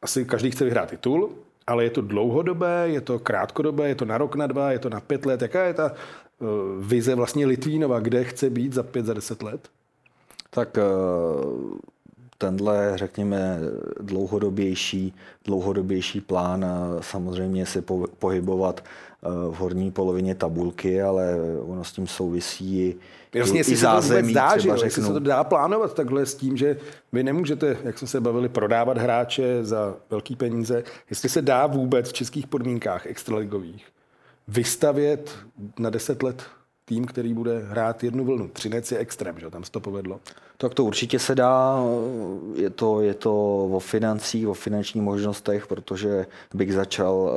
Asi 0.02 0.26
každý 0.26 0.52
chce 0.52 0.66
vyhrát 0.66 0.90
titul, 0.90 1.30
ale 1.68 1.84
je 1.84 1.90
to 1.90 2.02
dlouhodobé, 2.02 2.84
je 2.86 3.02
to 3.02 3.20
krátkodobé, 3.20 3.90
je 3.90 3.96
to 3.96 4.06
na 4.06 4.18
rok, 4.18 4.36
na 4.36 4.48
dva, 4.48 4.72
je 4.72 4.80
to 4.80 4.90
na 4.90 5.00
pět 5.00 5.26
let. 5.26 5.42
Jaká 5.42 5.64
je 5.64 5.74
ta 5.74 5.92
uh, 5.92 6.48
vize 6.80 7.16
vlastně 7.16 7.46
Litvínova, 7.46 8.00
kde 8.00 8.24
chce 8.24 8.50
být 8.50 8.74
za 8.74 8.84
pět, 8.84 9.06
za 9.06 9.14
deset 9.14 9.44
let? 9.44 9.70
Tak 10.50 10.78
uh, 10.78 11.78
tenhle, 12.38 12.92
řekněme, 12.96 13.60
dlouhodobější, 14.00 15.14
dlouhodobější 15.46 16.22
plán 16.22 16.66
samozřejmě 17.02 17.66
se 17.66 17.84
pohybovat 18.20 18.84
eh, 18.84 19.07
v 19.22 19.54
horní 19.54 19.92
polovině 19.92 20.36
tabulky, 20.36 21.02
ale 21.02 21.36
ono 21.62 21.84
s 21.84 21.92
tím 21.92 22.08
souvisí 22.08 22.96
Jasně, 23.34 23.62
i, 23.62 23.72
i 23.72 23.76
zázemí, 23.76 24.34
se 24.34 24.34
to 24.34 24.40
dá, 24.40 24.58
že 24.58 24.90
se 24.90 25.02
to 25.02 25.20
dá 25.20 25.44
plánovat 25.44 25.94
takhle 25.94 26.26
s 26.26 26.36
tím, 26.36 26.58
že 26.58 26.78
vy 27.12 27.24
nemůžete, 27.24 27.78
jak 27.84 27.98
jsme 27.98 28.08
se 28.08 28.22
bavili, 28.22 28.50
prodávat 28.50 28.98
hráče 28.98 29.66
za 29.66 29.96
velký 30.10 30.36
peníze. 30.36 30.84
Jestli 31.10 31.30
se 31.30 31.42
dá 31.42 31.68
vůbec 31.68 32.10
v 32.10 32.14
českých 32.14 32.48
podmínkách 32.48 33.06
extraligových 33.06 33.86
vystavět 34.48 35.36
na 35.80 35.90
10 35.90 36.24
let 36.24 36.44
tým, 36.88 37.06
který 37.06 37.34
bude 37.34 37.60
hrát 37.60 38.04
jednu 38.04 38.26
vlnu. 38.26 38.48
Třinec 38.48 38.92
je 38.92 38.98
extrém, 38.98 39.40
že 39.40 39.50
tam 39.50 39.64
se 39.64 39.72
to 39.72 39.80
povedlo. 39.80 40.20
Tak 40.58 40.74
to 40.74 40.84
určitě 40.84 41.20
se 41.20 41.36
dá. 41.36 41.80
Je 42.56 42.70
to, 42.70 43.02
je 43.02 43.14
to 43.14 43.34
o 43.72 43.80
financích, 43.80 44.48
o 44.48 44.54
finančních 44.54 45.04
možnostech, 45.04 45.68
protože 45.68 46.26
bych 46.54 46.74
začal, 46.74 47.32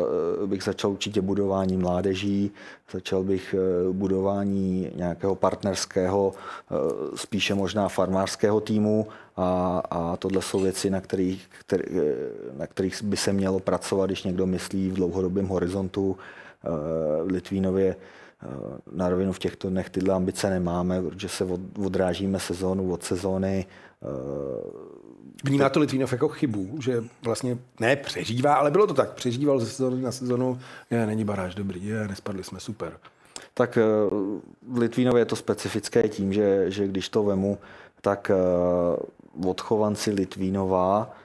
bych 0.47 0.63
začal 0.63 0.91
určitě 0.91 1.21
budování 1.21 1.77
mládeží, 1.77 2.53
začal 2.93 3.23
bych 3.23 3.55
eh, 3.55 3.93
budování 3.93 4.91
nějakého 4.95 5.35
partnerského, 5.35 6.33
eh, 6.35 6.75
spíše 7.17 7.55
možná 7.55 7.89
farmářského 7.89 8.61
týmu 8.61 9.07
a, 9.37 9.83
a 9.91 10.17
tohle 10.17 10.43
jsou 10.43 10.61
věci, 10.61 10.91
na 10.91 11.01
kterých, 11.01 11.51
který, 11.59 11.85
eh, 11.91 12.15
na 12.59 12.67
kterých 12.67 13.03
by 13.03 13.17
se 13.17 13.33
mělo 13.33 13.61
pracovat, 13.61 14.07
když 14.07 14.23
někdo 14.23 14.47
myslí 14.47 14.91
v 14.91 14.95
dlouhodobém 14.95 15.47
horizontu. 15.47 16.17
V 17.25 17.31
Litvínově 17.31 17.97
na 18.93 19.09
rovinu 19.09 19.33
v 19.33 19.39
těchto 19.39 19.71
dnech 19.71 19.91
tyhle 19.91 20.15
ambice 20.15 20.51
nemáme, 20.51 21.03
protože 21.03 21.29
se 21.29 21.45
odrážíme 21.85 22.41
sezónu 22.41 22.93
od 22.93 23.03
sezóny. 23.03 23.67
Eh, 24.03 24.91
Vnímá 25.45 25.69
to 25.69 25.81
Litvínov 25.81 26.13
jako 26.13 26.29
chybu, 26.29 26.81
že 26.81 27.05
vlastně 27.23 27.59
ne 27.81 27.97
přežívá, 27.97 28.55
ale 28.55 28.71
bylo 28.71 28.87
to 28.87 28.95
tak. 28.95 29.11
Přežíval 29.13 29.61
ze 29.61 29.67
sezóny 29.67 30.03
na 30.03 30.13
sezónu, 30.13 30.61
je, 30.91 31.07
není 31.07 31.25
baráž 31.25 31.55
dobrý, 31.55 31.87
je, 31.87 32.09
nespadli 32.09 32.45
jsme, 32.45 32.61
super. 32.61 32.93
Tak 33.55 33.79
eh, 33.79 33.83
v 34.69 34.79
Litvínově 34.79 35.21
je 35.21 35.27
to 35.27 35.37
specifické 35.37 36.09
tím, 36.09 36.33
že, 36.33 36.71
že 36.71 36.89
když 36.89 37.09
to 37.09 37.23
vemu, 37.23 37.59
tak 38.01 38.31
odchovanci 39.47 40.11
Litvínova 40.11 41.17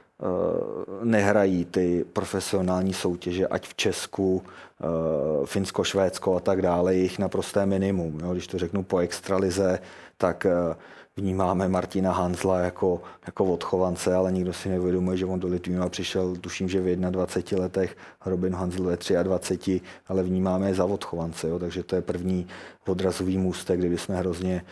nehrají 1.04 1.66
ty 1.66 2.06
profesionální 2.14 2.94
soutěže, 2.94 3.48
ať 3.48 3.68
v 3.68 3.76
Česku, 3.76 4.44
Eh, 4.82 5.46
Finsko, 5.46 5.84
Švédsko 5.84 6.36
a 6.36 6.40
tak 6.40 6.62
dále, 6.62 6.96
jich 6.96 7.20
naprosté 7.20 7.66
minimum. 7.66 8.20
Jo. 8.24 8.32
Když 8.32 8.48
to 8.48 8.60
řeknu 8.60 8.84
po 8.84 8.98
extralize, 8.98 9.80
tak 10.18 10.46
eh, 10.46 10.76
vnímáme 11.18 11.68
Martina 11.68 12.12
Hanzla 12.12 12.60
jako, 12.60 13.02
jako 13.26 13.46
odchovance, 13.46 14.16
ale 14.16 14.32
nikdo 14.32 14.54
si 14.54 14.70
neuvědomuje, 14.70 15.18
že 15.18 15.26
on 15.26 15.40
do 15.40 15.48
Litvínova 15.48 15.90
přišel, 15.90 16.36
tuším, 16.36 16.70
že 16.70 16.82
v 16.82 16.96
21 16.96 17.64
letech, 17.64 17.98
Robin 18.26 18.56
Hanzl 18.56 18.84
ve 18.84 19.24
23, 19.24 19.82
ale 20.08 20.24
vnímáme 20.24 20.68
je 20.68 20.76
za 20.76 20.86
odchovance. 20.86 21.48
Jo. 21.48 21.60
Takže 21.60 21.84
to 21.84 21.96
je 21.96 22.02
první 22.02 22.48
odrazový 22.88 23.38
můstek, 23.38 23.80
kdy 23.80 23.98
jsme 23.98 24.16
hrozně 24.16 24.56
e, 24.56 24.64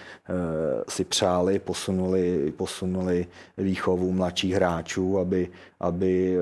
si 0.92 1.04
přáli, 1.04 1.60
posunuli, 1.60 2.54
posunuli 2.58 3.28
výchovu 3.58 4.12
mladších 4.12 4.54
hráčů, 4.54 5.20
aby, 5.20 5.50
aby 5.80 6.38
e, 6.38 6.40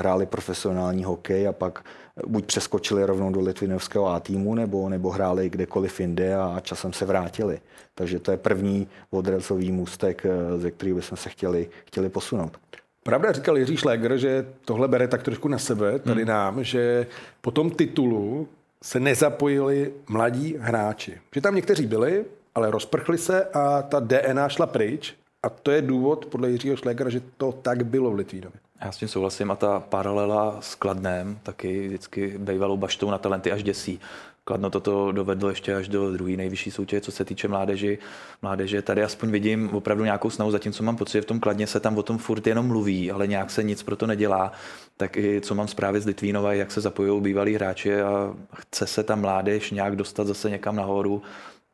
hráli 0.00 0.26
profesionální 0.26 1.04
hokej 1.04 1.48
a 1.48 1.52
pak 1.52 1.84
buď 2.26 2.44
přeskočili 2.44 3.04
rovnou 3.04 3.32
do 3.32 3.40
litvinovského 3.40 4.08
A 4.08 4.20
týmu, 4.20 4.54
nebo, 4.54 4.88
nebo 4.88 5.10
hráli 5.10 5.50
kdekoliv 5.50 6.00
jinde 6.00 6.34
a 6.34 6.60
časem 6.60 6.92
se 6.92 7.04
vrátili. 7.04 7.60
Takže 7.94 8.18
to 8.18 8.30
je 8.30 8.36
první 8.36 8.88
odrazový 9.10 9.72
můstek, 9.72 10.26
eh, 10.26 10.58
ze 10.58 10.70
kterého 10.70 10.96
bychom 10.96 11.18
se 11.18 11.28
chtěli, 11.28 11.68
chtěli 11.84 12.08
posunout. 12.08 12.58
Pravda 13.02 13.32
říkal 13.32 13.58
Jiří 13.58 13.76
Šléger, 13.76 14.18
že 14.18 14.46
tohle 14.64 14.88
bere 14.88 15.08
tak 15.08 15.22
trošku 15.22 15.48
na 15.48 15.58
sebe, 15.58 15.98
tady 15.98 16.22
hmm. 16.22 16.28
nám, 16.28 16.64
že 16.64 17.06
po 17.40 17.50
tom 17.50 17.70
titulu 17.70 18.48
se 18.84 19.00
nezapojili 19.00 19.92
mladí 20.08 20.56
hráči. 20.58 21.20
Že 21.34 21.40
tam 21.40 21.54
někteří 21.54 21.86
byli, 21.86 22.24
ale 22.54 22.70
rozprchli 22.70 23.18
se 23.18 23.44
a 23.44 23.82
ta 23.82 24.00
DNA 24.00 24.48
šla 24.48 24.66
pryč. 24.66 25.14
A 25.42 25.48
to 25.48 25.70
je 25.70 25.82
důvod, 25.82 26.26
podle 26.26 26.50
Jiřího 26.50 26.76
Šlégera, 26.76 27.10
že 27.10 27.20
to 27.36 27.52
tak 27.52 27.86
bylo 27.86 28.10
v 28.10 28.14
Litvínově. 28.14 28.60
Já 28.84 28.92
s 28.92 28.96
tím 28.96 29.08
souhlasím 29.08 29.50
a 29.50 29.56
ta 29.56 29.80
paralela 29.80 30.56
s 30.60 30.74
Kladnem 30.74 31.38
taky 31.42 31.88
vždycky 31.88 32.34
bývalou 32.38 32.76
baštou 32.76 33.10
na 33.10 33.18
talenty 33.18 33.52
až 33.52 33.62
děsí. 33.62 34.00
Kladno 34.46 34.70
toto 34.70 35.12
dovedlo 35.12 35.48
ještě 35.48 35.74
až 35.74 35.88
do 35.88 36.12
druhé 36.12 36.36
nejvyšší 36.36 36.70
soutěže, 36.70 37.00
co 37.00 37.12
se 37.12 37.24
týče 37.24 37.48
mládeži. 37.48 37.98
Mládeže 38.42 38.82
tady 38.82 39.02
aspoň 39.02 39.30
vidím 39.30 39.70
opravdu 39.72 40.04
nějakou 40.04 40.30
snahu, 40.30 40.50
zatímco 40.50 40.82
mám 40.82 40.96
pocit, 40.96 41.12
že 41.12 41.22
v 41.22 41.24
tom 41.24 41.40
Kladně 41.40 41.66
se 41.66 41.80
tam 41.80 41.98
o 41.98 42.02
tom 42.02 42.18
furt 42.18 42.46
jenom 42.46 42.66
mluví, 42.66 43.10
ale 43.10 43.26
nějak 43.26 43.50
se 43.50 43.62
nic 43.62 43.82
pro 43.82 43.96
to 43.96 44.06
nedělá. 44.06 44.52
Tak 44.96 45.16
i 45.16 45.40
co 45.40 45.54
mám 45.54 45.68
zprávy 45.68 46.00
z 46.00 46.06
Litvínova, 46.06 46.52
jak 46.52 46.70
se 46.70 46.80
zapojují 46.80 47.22
bývalí 47.22 47.54
hráči 47.54 48.00
a 48.00 48.34
chce 48.54 48.86
se 48.86 49.02
ta 49.02 49.16
mládež 49.16 49.70
nějak 49.70 49.96
dostat 49.96 50.26
zase 50.26 50.50
někam 50.50 50.76
nahoru, 50.76 51.22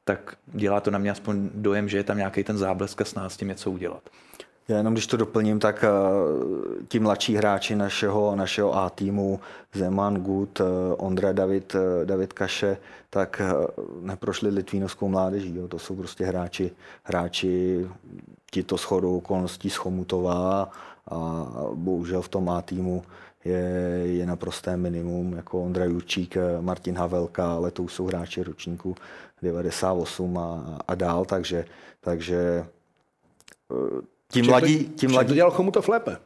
tak 0.05 0.37
dělá 0.47 0.81
to 0.81 0.91
na 0.91 0.99
mě 0.99 1.11
aspoň 1.11 1.51
dojem, 1.55 1.89
že 1.89 1.97
je 1.97 2.05
tam 2.05 2.17
nějaký 2.17 2.45
ten 2.45 2.59
záblesk 2.59 3.01
a 3.17 3.29
s 3.29 3.37
tím 3.37 3.49
něco 3.49 3.71
udělat. 3.71 4.03
Já 4.71 4.77
jenom 4.77 4.93
když 4.93 5.07
to 5.07 5.17
doplním, 5.17 5.59
tak 5.59 5.85
eh, 5.85 5.89
ti 6.89 6.99
mladší 6.99 7.37
hráči 7.37 7.77
našeho, 7.77 8.37
našeho 8.37 8.77
A 8.77 8.91
týmu, 8.91 9.41
Zeman, 9.75 10.15
Gut, 10.15 10.61
eh, 10.61 10.65
Ondra, 10.97 11.33
David, 11.33 11.75
eh, 11.75 12.07
David 12.07 12.33
Kaše, 12.33 12.77
tak 13.11 13.43
neprošli 14.01 14.51
litvínovskou 14.51 15.09
mládeží. 15.09 15.57
Jo. 15.57 15.69
To 15.69 15.79
jsou 15.79 15.97
prostě 15.97 16.25
hráči, 16.25 16.71
hráči 17.03 17.87
ti 18.51 18.63
to 18.63 18.77
shodou 18.77 19.17
okolností 19.17 19.71
z 19.71 19.77
Chomutova 19.77 20.71
a 21.11 21.47
bohužel 21.75 22.23
v 22.23 22.29
tom 22.29 22.49
A 22.49 22.63
týmu 22.63 23.03
je, 23.45 23.63
je 24.05 24.27
naprosté 24.27 24.77
minimum, 24.77 25.33
jako 25.33 25.63
Ondra 25.63 25.85
Jurčík, 25.85 26.37
Martin 26.61 26.97
Havelka, 26.97 27.53
ale 27.53 27.71
to 27.71 27.83
už 27.83 27.93
jsou 27.93 28.07
hráči 28.07 28.43
ročníku 28.43 28.95
98 29.43 30.39
a, 30.39 30.79
a 30.89 30.95
dál, 30.95 31.25
takže, 31.25 31.65
takže 32.01 32.67
tím 34.31 34.47
mladí, 34.47 34.85
tím 34.97 35.11
mladí... 35.11 35.29
to 35.29 35.35
dělal 35.35 35.51
Chomutov 35.51 35.89
lépe? 35.89 36.17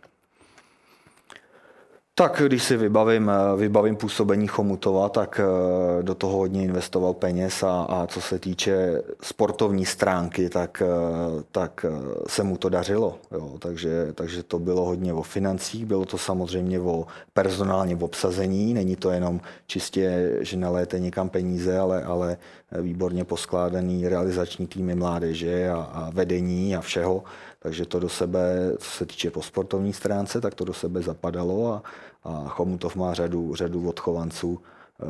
Tak 2.17 2.43
když 2.47 2.63
si 2.63 2.77
vybavím, 2.77 3.31
vybavím 3.57 3.97
působení 3.97 4.47
Chomutova, 4.47 5.09
tak 5.09 5.41
eh, 5.41 6.03
do 6.03 6.15
toho 6.15 6.37
hodně 6.39 6.63
investoval 6.63 7.15
peněz 7.15 7.63
a, 7.63 7.83
a 7.83 8.07
co 8.07 8.21
se 8.21 8.39
týče 8.39 9.03
sportovní 9.23 9.87
stránky, 9.87 10.49
tak, 10.49 10.83
eh, 10.83 11.43
tak 11.53 11.87
eh, 11.89 11.91
se 12.29 12.43
mu 12.43 12.57
to 12.57 12.69
dařilo. 12.69 13.19
Jo. 13.33 13.53
Takže, 13.59 14.13
takže 14.15 14.43
to 14.43 14.59
bylo 14.59 14.85
hodně 14.85 15.13
o 15.13 15.23
financích, 15.23 15.87
bylo 15.87 16.05
to 16.05 16.19
samozřejmě 16.19 16.81
o 16.81 17.07
personálně 17.33 17.95
v 17.95 18.05
obsazení, 18.05 18.75
není 18.75 18.97
to 18.97 19.11
jenom 19.11 19.41
čistě, 19.67 20.37
že 20.41 20.57
naléte 20.57 21.01
někam 21.01 21.29
peníze, 21.29 21.79
ale, 21.79 22.05
ale 22.05 22.37
výborně 22.73 23.25
poskládaný 23.25 24.09
realizační 24.09 24.67
týmy 24.67 24.95
mládeže 24.95 25.71
a, 25.71 25.77
a 25.77 26.11
vedení 26.11 26.77
a 26.77 26.81
všeho. 26.81 27.25
Takže 27.65 27.87
to 27.87 28.01
do 28.01 28.09
sebe, 28.09 28.73
co 28.79 28.91
se 28.91 29.07
týče 29.07 29.31
po 29.31 29.43
sportovní 29.43 29.93
stránce, 29.93 30.41
tak 30.41 30.55
to 30.55 30.65
do 30.65 30.73
sebe 30.73 31.03
zapadalo 31.03 31.73
a, 31.73 31.83
a 32.25 32.49
Chomutov 32.49 32.97
má 32.97 33.15
řadu, 33.15 33.55
řadu 33.55 33.89
odchovanců, 33.89 34.61
e, 35.03 35.07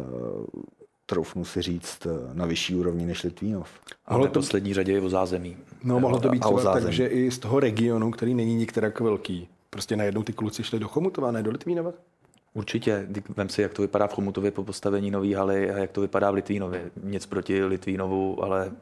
troufnu 1.06 1.44
si 1.44 1.62
říct, 1.62 2.06
na 2.32 2.46
vyšší 2.46 2.74
úrovni 2.74 3.06
než 3.06 3.22
Litvínov. 3.22 3.68
Ale 4.06 4.28
to... 4.28 4.34
poslední 4.34 4.74
řadě 4.74 4.92
je 4.92 5.00
o 5.00 5.08
zázemí. 5.08 5.56
No, 5.84 6.00
mohlo 6.00 6.20
to 6.20 6.28
být 6.28 6.40
třeba 6.40 6.62
tak, 6.62 6.92
že 6.92 7.06
i 7.06 7.30
z 7.30 7.38
toho 7.38 7.60
regionu, 7.60 8.10
který 8.10 8.34
není 8.34 8.54
nikterak 8.54 9.00
velký, 9.00 9.48
prostě 9.70 9.96
najednou 9.96 10.22
ty 10.22 10.32
kluci 10.32 10.64
šli 10.64 10.78
do 10.78 10.88
Chomutova, 10.88 11.30
ne 11.30 11.42
do 11.42 11.50
Litvínova? 11.50 11.92
Určitě. 12.52 13.06
Vem 13.36 13.48
si, 13.48 13.62
jak 13.62 13.72
to 13.72 13.82
vypadá 13.82 14.06
v 14.06 14.12
Chomutově 14.12 14.50
po 14.50 14.64
postavení 14.64 15.10
nové 15.10 15.36
haly 15.36 15.70
a 15.70 15.78
jak 15.78 15.90
to 15.90 16.00
vypadá 16.00 16.30
v 16.30 16.34
Litvínově. 16.34 16.90
Nic 17.02 17.26
proti 17.26 17.64
Litvínovu, 17.64 18.44
ale 18.44 18.72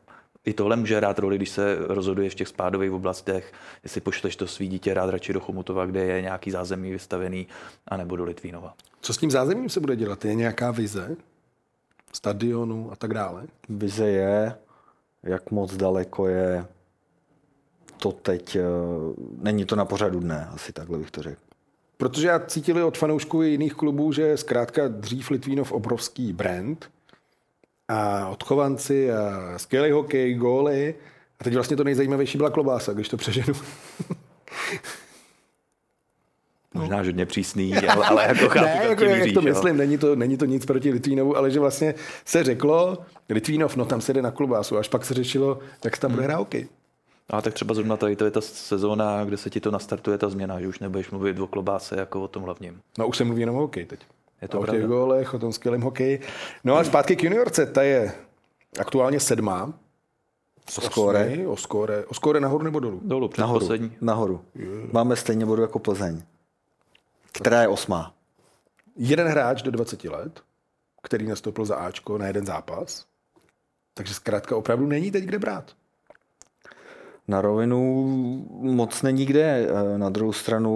i 0.44 0.52
tohle 0.52 0.76
může 0.76 0.96
hrát 0.96 1.18
roli, 1.18 1.36
když 1.36 1.50
se 1.50 1.76
rozhoduje 1.80 2.30
v 2.30 2.34
těch 2.34 2.48
spádových 2.48 2.92
oblastech, 2.92 3.52
jestli 3.82 4.00
pošleš 4.00 4.36
to 4.36 4.46
svý 4.46 4.68
dítě 4.68 4.94
rád 4.94 5.10
radši 5.10 5.32
do 5.32 5.40
Chomutova, 5.40 5.86
kde 5.86 6.04
je 6.04 6.22
nějaký 6.22 6.50
zázemí 6.50 6.90
vystavený, 6.90 7.46
anebo 7.88 8.16
do 8.16 8.24
Litvínova. 8.24 8.74
Co 9.00 9.12
s 9.12 9.18
tím 9.18 9.30
zázemím 9.30 9.68
se 9.68 9.80
bude 9.80 9.96
dělat? 9.96 10.24
Je 10.24 10.34
nějaká 10.34 10.70
vize? 10.70 11.16
Stadionu 12.12 12.92
a 12.92 12.96
tak 12.96 13.14
dále? 13.14 13.46
Vize 13.68 14.08
je, 14.08 14.54
jak 15.22 15.50
moc 15.50 15.76
daleko 15.76 16.28
je 16.28 16.66
to 17.96 18.12
teď, 18.12 18.56
eh, 18.56 18.62
není 19.38 19.64
to 19.64 19.76
na 19.76 19.84
pořadu 19.84 20.20
dne, 20.20 20.48
asi 20.52 20.72
takhle 20.72 20.98
bych 20.98 21.10
to 21.10 21.22
řekl. 21.22 21.40
Protože 21.96 22.28
já 22.28 22.38
cítili 22.38 22.82
od 22.82 22.98
fanoušků 22.98 23.42
jiných 23.42 23.74
klubů, 23.74 24.12
že 24.12 24.36
zkrátka 24.36 24.88
dřív 24.88 25.30
Litvínov 25.30 25.72
obrovský 25.72 26.32
brand, 26.32 26.90
a 27.88 28.28
odchovanci 28.28 29.12
a 29.12 29.54
skvělý 29.56 29.90
hokej, 29.90 30.34
góly. 30.34 30.94
A 31.40 31.44
teď 31.44 31.54
vlastně 31.54 31.76
to 31.76 31.84
nejzajímavější 31.84 32.38
byla 32.38 32.50
klobása, 32.50 32.92
když 32.92 33.08
to 33.08 33.16
přeženu. 33.16 33.54
Možná 36.74 36.96
no. 36.96 37.04
hodně 37.04 37.26
přísný, 37.26 37.76
ale, 37.88 38.06
ale 38.06 38.24
jako 38.24 38.48
chápu, 38.48 38.66
ne, 38.66 38.86
jako, 38.88 39.04
jak 39.04 39.32
to 39.34 39.40
jo. 39.40 39.42
myslím, 39.42 39.76
není 39.76 39.98
to, 39.98 40.16
není 40.16 40.36
to 40.36 40.44
nic 40.44 40.66
proti 40.66 40.90
Litvínovu, 40.90 41.36
ale 41.36 41.50
že 41.50 41.60
vlastně 41.60 41.94
se 42.24 42.44
řeklo, 42.44 42.98
Litvínov, 43.28 43.76
no 43.76 43.84
tam 43.84 44.00
se 44.00 44.12
jde 44.12 44.22
na 44.22 44.30
klobásu, 44.30 44.78
až 44.78 44.88
pak 44.88 45.04
se 45.04 45.14
řešilo, 45.14 45.58
jak 45.84 45.96
se 45.96 46.02
tam 46.02 46.10
bude 46.10 46.22
hrát 46.22 46.36
hokej. 46.36 46.68
A 47.30 47.42
tak 47.42 47.54
třeba 47.54 47.74
zrovna 47.74 47.96
tady 47.96 48.16
to 48.16 48.24
je 48.24 48.30
ta 48.30 48.40
sezóna, 48.40 49.24
kde 49.24 49.36
se 49.36 49.50
ti 49.50 49.60
to 49.60 49.70
nastartuje 49.70 50.18
ta 50.18 50.28
změna, 50.28 50.60
že 50.60 50.68
už 50.68 50.78
nebudeš 50.78 51.10
mluvit 51.10 51.38
o 51.38 51.46
klobáse 51.46 51.96
jako 51.96 52.22
o 52.22 52.28
tom 52.28 52.42
hlavním. 52.42 52.80
No 52.98 53.08
už 53.08 53.16
se 53.16 53.24
mluví 53.24 53.40
jenom 53.40 53.56
o 53.56 53.60
hokej 53.60 53.86
teď. 53.86 54.00
Je 54.42 54.48
to 54.48 54.60
o 54.60 54.66
těch 54.66 54.86
gólech, 54.86 55.34
o 55.34 55.38
tom 55.38 55.52
skvělém 55.52 55.80
hokeji. 55.80 56.20
No 56.64 56.76
a 56.76 56.84
zpátky 56.84 57.16
k 57.16 57.22
juniorce, 57.22 57.66
ta 57.66 57.82
je 57.82 58.12
aktuálně 58.78 59.20
sedmá. 59.20 59.72
O 60.78 60.80
skóre? 60.80 61.46
O 61.46 61.56
skóre, 61.56 62.04
o 62.04 62.14
skóre 62.14 62.40
nahoru 62.40 62.64
nebo 62.64 62.80
dolů? 62.80 63.00
Dolů, 63.04 63.30
nahoru. 63.38 63.60
Poslední. 63.60 63.96
Nahoru. 64.00 64.44
Yeah. 64.54 64.92
Máme 64.92 65.16
stejně 65.16 65.46
bodu 65.46 65.62
jako 65.62 65.78
Plzeň, 65.78 66.22
která 67.32 67.62
je 67.62 67.68
osmá. 67.68 68.14
Jeden 68.96 69.28
hráč 69.28 69.62
do 69.62 69.70
20 69.70 70.04
let, 70.04 70.40
který 71.02 71.26
nastoupil 71.26 71.64
za 71.64 71.76
Ačko 71.76 72.18
na 72.18 72.26
jeden 72.26 72.46
zápas. 72.46 73.06
Takže 73.94 74.14
zkrátka 74.14 74.56
opravdu 74.56 74.86
není 74.86 75.10
teď 75.10 75.24
kde 75.24 75.38
brát. 75.38 75.72
Na 77.32 77.40
rovinu 77.40 78.06
moc 78.60 79.02
není 79.02 79.26
kde. 79.26 79.68
Na 79.96 80.08
druhou 80.08 80.32
stranu 80.32 80.72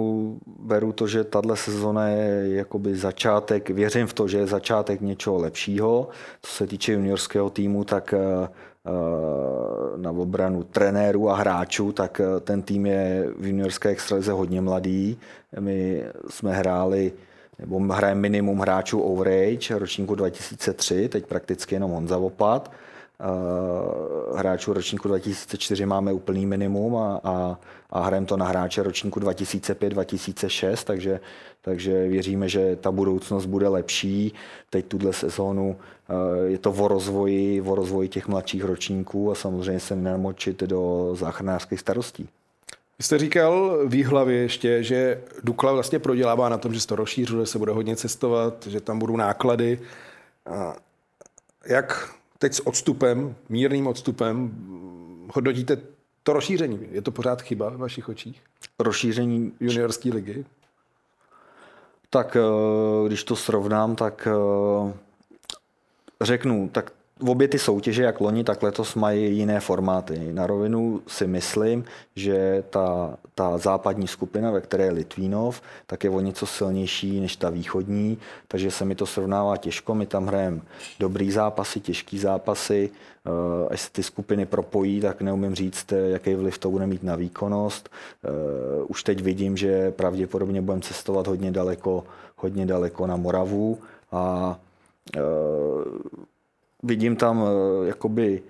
beru 0.59 0.91
to, 0.91 1.07
že 1.07 1.23
tahle 1.23 1.57
sezona 1.57 2.07
je 2.07 2.55
jakoby 2.55 2.95
začátek, 2.95 3.69
věřím 3.69 4.07
v 4.07 4.13
to, 4.13 4.27
že 4.27 4.37
je 4.37 4.47
začátek 4.47 5.01
něčeho 5.01 5.37
lepšího. 5.37 6.09
Co 6.41 6.51
se 6.51 6.67
týče 6.67 6.93
juniorského 6.93 7.49
týmu, 7.49 7.83
tak 7.83 8.13
eh, 8.13 8.17
eh, 8.17 8.91
na 9.97 10.11
obranu 10.11 10.63
trenérů 10.63 11.29
a 11.29 11.35
hráčů, 11.35 11.91
tak 11.91 12.21
eh, 12.21 12.39
ten 12.39 12.61
tým 12.61 12.85
je 12.85 13.29
v 13.39 13.45
juniorské 13.45 13.89
extralize 13.89 14.31
hodně 14.31 14.61
mladý. 14.61 15.17
My 15.59 16.03
jsme 16.29 16.53
hráli 16.53 17.11
nebo 17.59 17.79
hrajeme 17.79 18.21
minimum 18.21 18.59
hráčů 18.59 18.99
overage 18.99 19.79
ročníku 19.79 20.15
2003, 20.15 21.09
teď 21.09 21.25
prakticky 21.25 21.75
jenom 21.75 21.91
Honza 21.91 22.17
Opat 22.17 22.71
Eh, 22.71 22.73
hráčů 24.35 24.73
ročníku 24.73 25.07
2004 25.07 25.85
máme 25.85 26.13
úplný 26.13 26.45
minimum 26.45 26.95
a, 26.95 27.21
a, 27.23 27.59
a 27.89 28.05
hrajeme 28.05 28.27
to 28.27 28.37
na 28.37 28.45
hráče 28.45 28.83
ročníku 28.83 29.19
2005-2006, 29.19 30.83
takže, 30.83 31.19
takže 31.61 32.07
věříme, 32.07 32.49
že 32.49 32.75
ta 32.75 32.91
budoucnost 32.91 33.45
bude 33.45 33.67
lepší. 33.67 34.33
Teď 34.69 34.85
tuhle 34.85 35.13
sezónu 35.13 35.77
eh, 36.09 36.13
je 36.47 36.57
to 36.57 36.71
o 36.71 36.87
rozvoji, 36.87 37.61
o 37.61 37.75
rozvoji 37.75 38.09
těch 38.09 38.27
mladších 38.27 38.63
ročníků 38.63 39.31
a 39.31 39.35
samozřejmě 39.35 39.79
se 39.79 39.95
nemočit 39.95 40.63
do 40.63 41.11
záchranářských 41.15 41.79
starostí. 41.79 42.29
Vy 42.99 43.03
jste 43.03 43.17
říkal 43.17 43.79
v 43.85 44.03
hlavě 44.03 44.37
ještě, 44.37 44.83
že 44.83 45.21
Dukla 45.43 45.71
vlastně 45.71 45.99
prodělává 45.99 46.49
na 46.49 46.57
tom, 46.57 46.73
že 46.73 46.79
se 46.81 46.87
to 46.87 46.95
rozšířuje, 46.95 47.45
se 47.45 47.57
bude 47.59 47.71
hodně 47.71 47.95
cestovat, 47.95 48.67
že 48.67 48.81
tam 48.81 48.99
budou 48.99 49.17
náklady. 49.17 49.79
A 50.45 50.75
jak 51.67 52.09
teď 52.39 52.53
s 52.53 52.67
odstupem, 52.67 53.35
mírným 53.49 53.87
odstupem, 53.87 54.51
hodnotíte 55.33 55.77
to 56.23 56.33
rozšíření. 56.33 56.87
Je 56.91 57.01
to 57.01 57.11
pořád 57.11 57.41
chyba 57.41 57.69
v 57.69 57.77
vašich 57.77 58.09
očích? 58.09 58.41
Rozšíření 58.79 59.53
juniorské 59.59 60.09
ligy? 60.09 60.45
Tak 62.09 62.35
eh, 62.35 63.07
když 63.07 63.23
to 63.23 63.35
srovnám, 63.35 63.95
tak 63.95 64.27
eh, 64.27 64.93
řeknu, 66.21 66.69
tak 66.73 66.91
obě 67.19 67.47
ty 67.47 67.59
soutěže, 67.59 68.03
jak 68.03 68.21
loni, 68.21 68.43
tak 68.43 68.63
letos 68.63 68.95
mají 68.95 69.37
jiné 69.37 69.59
formáty. 69.59 70.33
Na 70.33 70.47
rovinu 70.47 71.01
si 71.07 71.27
myslím, 71.27 71.85
že 72.15 72.63
ta, 72.69 73.17
ta 73.35 73.57
západní 73.57 74.07
skupina, 74.07 74.51
ve 74.51 74.61
které 74.61 74.83
je 74.83 74.91
Litvínov, 74.91 75.61
tak 75.85 76.03
je 76.03 76.09
o 76.09 76.19
něco 76.19 76.45
silnější 76.45 77.19
než 77.19 77.35
ta 77.35 77.49
východní, 77.49 78.17
takže 78.47 78.71
se 78.71 78.85
mi 78.85 78.95
to 78.95 79.05
srovnává 79.05 79.57
těžko. 79.57 79.95
My 79.95 80.05
tam 80.05 80.27
hrajeme 80.27 80.61
dobrý 80.99 81.31
zápasy, 81.31 81.79
těžký 81.79 82.19
zápasy. 82.19 82.89
Eh, 83.27 83.67
až 83.69 83.81
se 83.81 83.89
ty 83.91 84.03
skupiny 84.03 84.45
propojí, 84.45 85.01
tak 85.01 85.21
neumím 85.21 85.55
říct, 85.55 85.93
jaký 86.07 86.35
vliv 86.35 86.57
to 86.57 86.71
bude 86.71 86.87
mít 86.87 87.03
na 87.03 87.15
výkonnost. 87.15 87.89
Eh, 88.23 88.83
už 88.87 89.03
teď 89.03 89.21
vidím, 89.21 89.57
že 89.57 89.91
pravděpodobně 89.91 90.61
budeme 90.61 90.81
cestovat 90.81 91.27
hodně 91.27 91.51
daleko, 91.51 92.03
hodně 92.35 92.65
daleko 92.65 93.07
na 93.07 93.15
Moravu 93.15 93.77
a 94.11 94.59
eh, 95.15 95.19
vidím 96.83 97.15
tam 97.15 97.43
jakoby 97.85 98.43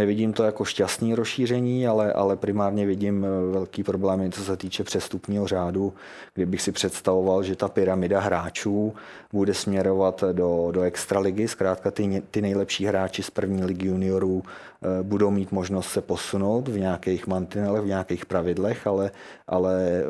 nevidím 0.00 0.32
to 0.32 0.44
jako 0.44 0.64
šťastný 0.64 1.14
rozšíření, 1.14 1.86
ale, 1.86 2.12
ale 2.12 2.36
primárně 2.36 2.86
vidím 2.86 3.24
eh, 3.24 3.52
velký 3.52 3.84
problémy, 3.84 4.30
co 4.30 4.44
se 4.44 4.56
týče 4.56 4.84
přestupního 4.84 5.46
řádu, 5.46 5.92
kdybych 6.34 6.62
si 6.62 6.72
představoval, 6.72 7.42
že 7.42 7.56
ta 7.56 7.68
pyramida 7.68 8.20
hráčů 8.20 8.94
bude 9.32 9.54
směrovat 9.54 10.24
do, 10.32 10.68
do 10.70 10.82
extraligy, 10.82 11.48
zkrátka 11.48 11.90
ty, 11.90 12.22
ty 12.30 12.42
nejlepší 12.42 12.86
hráči 12.86 13.22
z 13.22 13.30
první 13.30 13.64
ligy 13.64 13.86
juniorů 13.86 14.42
eh, 14.42 15.02
budou 15.02 15.30
mít 15.30 15.52
možnost 15.52 15.88
se 15.92 16.00
posunout 16.00 16.68
v 16.68 16.78
nějakých 16.78 17.26
mantinelech, 17.26 17.82
v 17.82 17.86
nějakých 17.86 18.26
pravidlech, 18.26 18.86
ale, 18.86 19.10
ale 19.46 20.04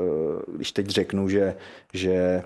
když 0.57 0.73
teď 0.73 0.87
řeknu, 0.87 1.29
že, 1.29 1.55
že 1.93 2.43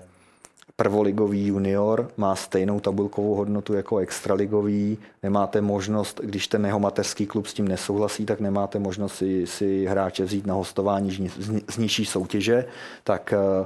prvoligový 0.75 1.47
junior 1.47 2.11
má 2.17 2.35
stejnou 2.35 2.79
tabulkovou 2.79 3.35
hodnotu 3.35 3.73
jako 3.73 3.97
extraligový, 3.97 4.97
nemáte 5.23 5.61
možnost, 5.61 6.21
když 6.23 6.47
ten 6.47 6.65
jeho 6.65 6.79
mateřský 6.79 7.25
klub 7.25 7.47
s 7.47 7.53
tím 7.53 7.67
nesouhlasí, 7.67 8.25
tak 8.25 8.39
nemáte 8.39 8.79
možnost 8.79 9.15
si, 9.15 9.47
si 9.47 9.85
hráče 9.85 10.25
vzít 10.25 10.45
na 10.45 10.53
hostování 10.53 11.11
z, 11.11 11.51
z 11.73 11.77
nižší 11.77 12.05
soutěže, 12.05 12.65
tak 13.03 13.33
eh, 13.33 13.65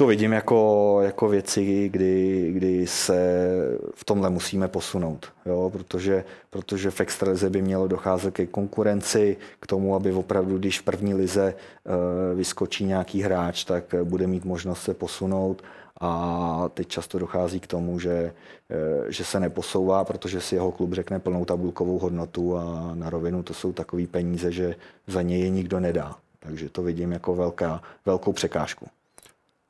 to 0.00 0.06
vidím 0.06 0.32
jako, 0.32 0.98
jako 1.02 1.28
věci, 1.28 1.88
kdy, 1.88 2.50
kdy 2.52 2.86
se 2.86 3.48
v 3.94 4.04
tomhle 4.04 4.30
musíme 4.30 4.68
posunout, 4.68 5.32
jo? 5.46 5.70
Protože, 5.72 6.24
protože 6.50 6.90
v 6.90 7.00
extralize 7.00 7.50
by 7.50 7.62
mělo 7.62 7.88
docházet 7.88 8.34
ke 8.34 8.46
konkurenci, 8.46 9.36
k 9.60 9.66
tomu, 9.66 9.94
aby 9.94 10.12
opravdu, 10.12 10.58
když 10.58 10.80
v 10.80 10.82
první 10.82 11.14
lize 11.14 11.54
uh, 11.54 12.38
vyskočí 12.38 12.84
nějaký 12.84 13.22
hráč, 13.22 13.64
tak 13.64 13.94
bude 14.04 14.26
mít 14.26 14.44
možnost 14.44 14.82
se 14.82 14.94
posunout 14.94 15.62
a 16.00 16.64
teď 16.74 16.88
často 16.88 17.18
dochází 17.18 17.60
k 17.60 17.66
tomu, 17.66 17.98
že, 17.98 18.32
eh, 18.70 19.12
že 19.12 19.24
se 19.24 19.40
neposouvá, 19.40 20.04
protože 20.04 20.40
si 20.40 20.54
jeho 20.54 20.72
klub 20.72 20.92
řekne 20.92 21.18
plnou 21.18 21.44
tabulkovou 21.44 21.98
hodnotu 21.98 22.56
a 22.56 22.90
na 22.94 23.10
rovinu 23.10 23.42
to 23.42 23.54
jsou 23.54 23.72
takové 23.72 24.06
peníze, 24.06 24.52
že 24.52 24.74
za 25.06 25.22
ně 25.22 25.38
je 25.38 25.48
nikdo 25.48 25.80
nedá. 25.80 26.16
Takže 26.38 26.68
to 26.68 26.82
vidím 26.82 27.12
jako 27.12 27.34
velká, 27.34 27.82
velkou 28.06 28.32
překážku. 28.32 28.86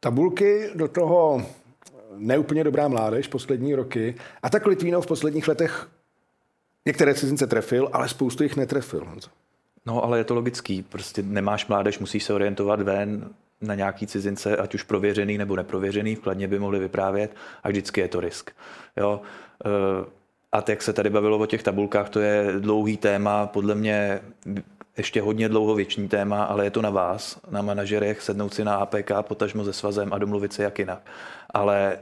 Tabulky 0.01 0.71
do 0.75 0.89
toho 0.89 1.47
neúplně 2.17 2.65
dobrá 2.65 2.89
mládež 2.89 3.29
poslední 3.29 3.75
roky. 3.75 4.15
A 4.43 4.51
tak 4.51 4.67
Litvínov 4.67 5.05
v 5.05 5.09
posledních 5.09 5.49
letech 5.49 5.89
některé 6.87 7.15
cizince 7.15 7.47
trefil, 7.47 7.89
ale 7.93 8.09
spoustu 8.09 8.43
jich 8.43 8.57
netrefil. 8.57 9.07
No, 9.87 10.05
ale 10.05 10.19
je 10.19 10.25
to 10.25 10.35
logický. 10.35 10.83
Prostě 10.83 11.23
nemáš 11.23 11.67
mládež, 11.67 11.99
musíš 11.99 12.25
se 12.25 12.35
orientovat 12.35 12.83
ven 12.83 13.31
na 13.61 13.75
nějaký 13.75 14.07
cizince, 14.07 14.57
ať 14.57 14.75
už 14.75 14.83
prověřený 14.83 15.39
nebo 15.39 15.57
neprověřený, 15.57 16.15
vkladně 16.15 16.49
by 16.49 16.59
mohli 16.59 16.79
vyprávět 16.79 17.37
a 17.63 17.69
vždycky 17.69 18.01
je 18.01 18.09
to 18.09 18.21
risk. 18.21 18.51
Jo? 18.97 19.21
Eh, 19.67 20.07
a 20.53 20.65
jak 20.69 20.83
se 20.83 20.93
tady 20.93 21.11
bavilo 21.11 21.39
o 21.39 21.47
těch 21.47 21.63
tabulkách, 21.63 22.09
to 22.09 22.21
je 22.21 22.47
dlouhý 22.59 22.97
téma, 22.97 23.47
podle 23.47 23.75
mě 23.75 24.21
ještě 25.01 25.21
hodně 25.21 25.49
dlouho 25.49 25.75
věčný 25.75 26.09
téma, 26.09 26.45
ale 26.45 26.65
je 26.65 26.71
to 26.71 26.83
na 26.83 26.91
vás, 26.91 27.41
na 27.51 27.63
manažerech, 27.63 28.23
sednout 28.23 28.55
si 28.55 28.65
na 28.65 28.77
APK, 28.77 29.11
potažmo 29.21 29.65
se 29.65 29.73
svazem 29.73 30.13
a 30.13 30.19
domluvit 30.19 30.53
se 30.53 30.63
jak 30.63 30.79
jinak. 30.79 31.03
Ale 31.51 31.99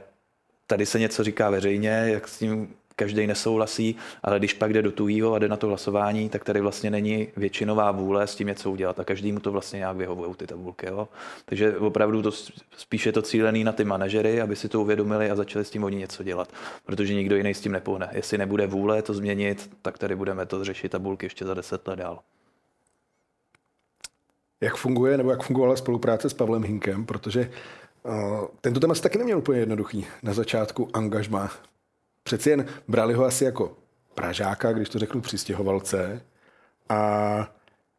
tady 0.67 0.85
se 0.85 0.99
něco 0.99 1.23
říká 1.23 1.49
veřejně, 1.49 1.89
jak 1.89 2.27
s 2.27 2.39
tím 2.39 2.73
každý 2.95 3.27
nesouhlasí, 3.27 3.95
ale 4.23 4.39
když 4.39 4.53
pak 4.53 4.73
jde 4.73 4.81
do 4.81 4.91
tujího 4.91 5.33
a 5.33 5.39
jde 5.39 5.47
na 5.47 5.57
to 5.57 5.67
hlasování, 5.67 6.29
tak 6.29 6.43
tady 6.43 6.61
vlastně 6.61 6.91
není 6.91 7.27
většinová 7.37 7.91
vůle 7.91 8.27
s 8.27 8.35
tím 8.35 8.47
něco 8.47 8.71
udělat 8.71 8.99
a 8.99 9.03
každý 9.03 9.31
mu 9.31 9.39
to 9.39 9.51
vlastně 9.51 9.77
nějak 9.77 9.97
vyhovují 9.97 10.35
ty 10.35 10.47
tabulky. 10.47 10.87
Jo? 10.87 11.07
Takže 11.45 11.77
opravdu 11.77 12.21
to 12.21 12.31
spíše 12.77 13.11
to 13.11 13.21
cílený 13.21 13.63
na 13.63 13.71
ty 13.71 13.83
manažery, 13.83 14.41
aby 14.41 14.55
si 14.55 14.69
to 14.69 14.81
uvědomili 14.81 15.31
a 15.31 15.35
začali 15.35 15.65
s 15.65 15.69
tím 15.69 15.83
oni 15.83 15.97
něco 15.97 16.23
dělat, 16.23 16.51
protože 16.85 17.13
nikdo 17.13 17.35
jiný 17.35 17.53
s 17.53 17.61
tím 17.61 17.71
nepohne. 17.71 18.09
Jestli 18.11 18.37
nebude 18.37 18.67
vůle 18.67 19.01
to 19.01 19.13
změnit, 19.13 19.69
tak 19.81 19.97
tady 19.97 20.15
budeme 20.15 20.45
to 20.45 20.63
řešit 20.63 20.89
tabulky 20.89 21.25
ještě 21.25 21.45
za 21.45 21.53
deset 21.53 21.87
let 21.87 21.99
dál. 21.99 22.19
Jak 24.61 24.75
funguje, 24.75 25.17
nebo 25.17 25.31
jak 25.31 25.43
fungovala 25.43 25.75
spolupráce 25.75 26.29
s 26.29 26.33
Pavlem 26.33 26.63
Hinkem, 26.63 27.05
protože 27.05 27.51
uh, 28.03 28.45
tento 28.61 28.79
téma 28.79 28.93
taky 28.93 29.17
neměl 29.17 29.37
úplně 29.37 29.59
jednoduchý 29.59 30.07
na 30.23 30.33
začátku 30.33 30.89
angažma 30.93 31.51
přeci 32.23 32.49
jen 32.49 32.65
brali 32.87 33.13
ho 33.13 33.25
asi 33.25 33.43
jako 33.43 33.77
Pražáka, 34.15 34.71
když 34.71 34.89
to 34.89 34.99
řeknu 34.99 35.21
přistěhovalce. 35.21 36.21
A 36.89 37.51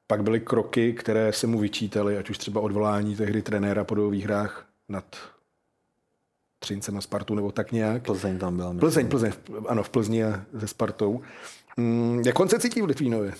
pak 0.07 0.23
byly 0.23 0.41
kroky, 0.41 0.93
které 0.93 1.33
se 1.33 1.47
mu 1.47 1.59
vyčítaly, 1.59 2.19
ať 2.19 2.31
už 2.31 2.39
třeba 2.39 2.61
odvolání 2.61 3.17
tehdy 3.17 3.43
trenéra 3.43 3.85
po 3.85 3.95
dvou 3.95 4.11
výhrách 4.11 4.67
nad 4.89 5.17
Třincem 6.59 6.97
a 6.97 7.01
Spartu, 7.01 7.35
nebo 7.35 7.53
tak 7.53 7.73
nějak. 7.73 8.03
Plzeň 8.03 8.39
tam 8.39 8.57
byla. 8.57 8.73
Myslím. 8.73 8.81
Plzeň, 8.81 9.09
Plzeň, 9.09 9.33
ano, 9.69 9.83
v 9.83 9.89
Plzni 9.89 10.25
a 10.25 10.45
se 10.61 10.69
Spartou. 10.69 11.21
Hmm, 11.77 12.23
jak 12.27 12.41
on 12.41 12.49
se 12.49 12.59
cítí 12.59 12.83
v 12.83 12.85
Litvínově? 12.85 13.33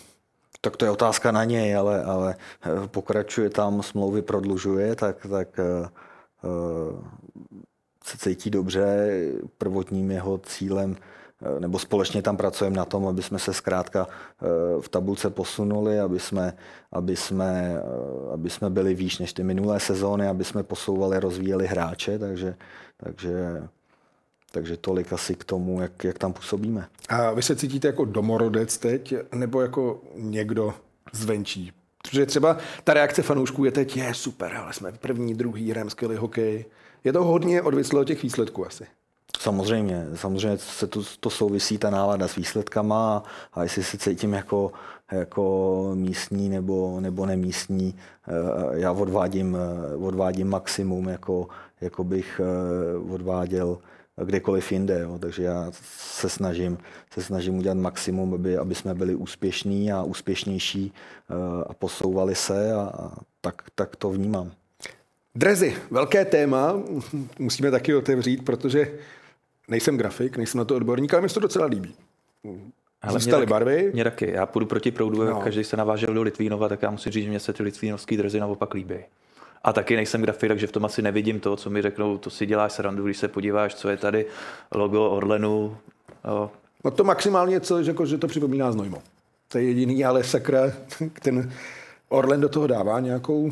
Tak 0.61 0.77
to 0.77 0.85
je 0.85 0.91
otázka 0.91 1.33
na 1.33 1.45
něj, 1.45 1.77
ale, 1.77 2.05
ale 2.05 2.35
eh, 2.63 2.89
pokračuje 2.89 3.51
tam, 3.51 3.83
smlouvy 3.83 4.23
prodlužuje, 4.23 4.97
tak, 4.97 5.27
tak 5.31 5.61
uh, 6.43 7.05
se 8.05 8.19
cítí 8.19 8.51
dobře. 8.51 9.09
Prvotním 9.59 10.11
jeho 10.11 10.39
cílem 10.39 10.97
nebo 11.59 11.79
společně 11.79 12.23
tam 12.23 12.37
pracujeme 12.37 12.77
na 12.77 12.85
tom, 12.85 13.09
aby 13.09 13.23
jsme 13.23 13.39
se 13.39 13.55
zkrátka 13.55 14.09
v 14.81 14.89
tabulce 14.89 15.31
posunuli, 15.31 16.01
aby 16.01 16.21
jsme, 16.21 16.53
aby 16.93 17.17
jsme, 17.17 17.83
aby 18.33 18.51
jsme 18.51 18.71
byli 18.71 18.95
výš 18.95 19.19
než 19.19 19.33
ty 19.33 19.43
minulé 19.43 19.81
sezóny, 19.81 20.29
aby 20.29 20.45
jsme 20.45 20.63
posouvali, 20.63 21.21
rozvíjeli 21.21 21.67
hráče, 21.67 22.19
takže, 22.19 22.57
takže, 22.97 23.69
takže 24.53 24.77
tolik 24.77 25.13
asi 25.13 25.35
k 25.35 25.45
tomu, 25.45 25.81
jak, 25.81 26.05
jak 26.05 26.19
tam 26.19 26.33
působíme. 26.33 26.89
A 27.09 27.33
vy 27.33 27.43
se 27.43 27.57
cítíte 27.57 27.89
jako 27.89 28.05
domorodec 28.05 28.79
teď, 28.79 29.15
nebo 29.35 29.61
jako 29.61 30.03
někdo 30.17 30.75
zvenčí? 31.13 31.73
Protože 32.03 32.27
třeba 32.27 32.57
ta 32.85 32.95
reakce 32.95 33.23
fanoušků 33.23 33.65
je 33.65 33.73
teď, 33.73 33.97
je 33.97 34.15
super, 34.15 34.55
ale 34.57 34.73
jsme 34.73 34.93
první, 34.93 35.35
druhý, 35.35 35.71
hrajeme 35.71 35.91
skvělý 35.91 36.17
hokej 36.17 36.65
je 37.05 37.13
to 37.13 37.25
hodně 37.25 37.63
odvislé 37.63 38.01
od 38.01 38.05
těch 38.05 38.23
výsledků 38.23 38.67
asi. 38.67 38.87
Samozřejmě, 39.39 40.07
samozřejmě 40.15 40.59
se 40.59 40.87
to, 40.87 41.03
to 41.21 41.31
souvisí 41.31 41.79
ta 41.79 41.91
nálada 41.91 42.29
s 42.29 42.37
výsledkama 42.37 43.23
a 43.55 43.63
jestli 43.63 43.83
se 43.83 43.99
cítím 43.99 44.33
jako, 44.33 44.73
jako 45.13 45.91
místní 45.95 46.49
nebo, 46.49 47.01
nebo 47.01 47.27
nemístní, 47.27 47.95
eh, 48.29 48.81
já 48.81 48.93
odvádím, 48.93 49.57
eh, 49.57 49.97
odvádím 49.97 50.49
maximum, 50.49 51.09
jako, 51.09 51.49
jako 51.81 52.05
bych 52.05 52.41
eh, 52.41 53.15
odváděl 53.15 53.79
kdekoliv 54.25 54.73
jinde. 54.73 55.01
Jo. 55.01 55.19
Takže 55.19 55.43
já 55.43 55.73
se 55.83 56.29
snažím, 56.29 56.79
se 57.15 57.23
snažím 57.23 57.59
udělat 57.59 57.79
maximum, 57.79 58.35
aby, 58.35 58.57
aby 58.57 58.75
jsme 58.75 58.95
byli 58.95 59.15
úspěšní 59.15 59.93
a 59.93 60.03
úspěšnější 60.03 60.93
a 61.67 61.75
posouvali 61.75 62.35
se 62.35 62.73
a, 62.73 62.81
a 62.81 63.13
tak, 63.41 63.63
tak 63.75 63.97
to 63.97 64.11
vnímám. 64.11 64.53
Drezy, 65.35 65.77
velké 65.91 66.25
téma, 66.25 66.83
musíme 67.39 67.71
taky 67.71 67.95
otevřít, 67.95 68.45
protože 68.45 68.93
nejsem 69.69 69.97
grafik, 69.97 70.37
nejsem 70.37 70.59
na 70.59 70.65
to 70.65 70.77
odborník, 70.77 71.15
ale 71.15 71.23
mi 71.23 71.29
se 71.29 71.35
to 71.35 71.41
docela 71.41 71.67
líbí. 71.67 71.95
Ale 73.03 73.13
Zůstaly 73.13 73.47
barvy. 73.47 73.91
Mě 73.95 74.05
taky. 74.05 74.31
Já 74.31 74.47
půjdu 74.47 74.67
proti 74.67 74.91
proudu, 74.91 75.25
no. 75.25 75.41
každý 75.41 75.65
se 75.65 75.77
navážel 75.77 76.15
do 76.15 76.23
Litvínova, 76.23 76.69
tak 76.69 76.83
já 76.83 76.91
musím 76.91 77.13
říct, 77.13 77.25
že 77.25 77.31
mě 77.31 77.41
se 77.41 77.53
ty 77.53 77.63
litvínovské 77.63 78.17
dresy 78.17 78.41
naopak 78.41 78.75
líbí. 78.75 78.95
A 79.65 79.73
taky 79.73 79.97
nejsem 79.97 80.23
grafik, 80.23 80.49
takže 80.49 80.67
v 80.67 80.73
tom 80.73 80.85
asi 80.85 81.03
nevidím 81.03 81.41
to, 81.41 81.57
co 81.57 81.71
mi 81.71 81.83
řeknou, 81.83 82.19
to 82.19 82.31
si 82.31 82.47
děláš 82.47 82.73
srandu, 82.73 83.05
když 83.05 83.17
se 83.17 83.29
podíváš, 83.29 83.75
co 83.75 83.89
je 83.89 83.97
tady, 83.97 84.27
logo 84.75 85.11
Orlenu. 85.11 85.77
Jo. 86.25 86.51
No 86.85 86.91
to 86.91 87.05
maximálně, 87.05 87.61
co, 87.61 87.79
jako, 87.79 88.07
že 88.07 88.19
to 88.19 88.27
připomíná 88.27 88.73
Znojmo. 88.73 89.03
To 89.49 89.59
je 89.59 89.65
jediný, 89.65 90.05
ale 90.05 90.25
sakra, 90.25 90.73
ten 91.23 91.53
Orlen 92.09 92.41
do 92.41 92.49
toho 92.49 92.67
dává 92.67 93.01
nějakou 93.01 93.51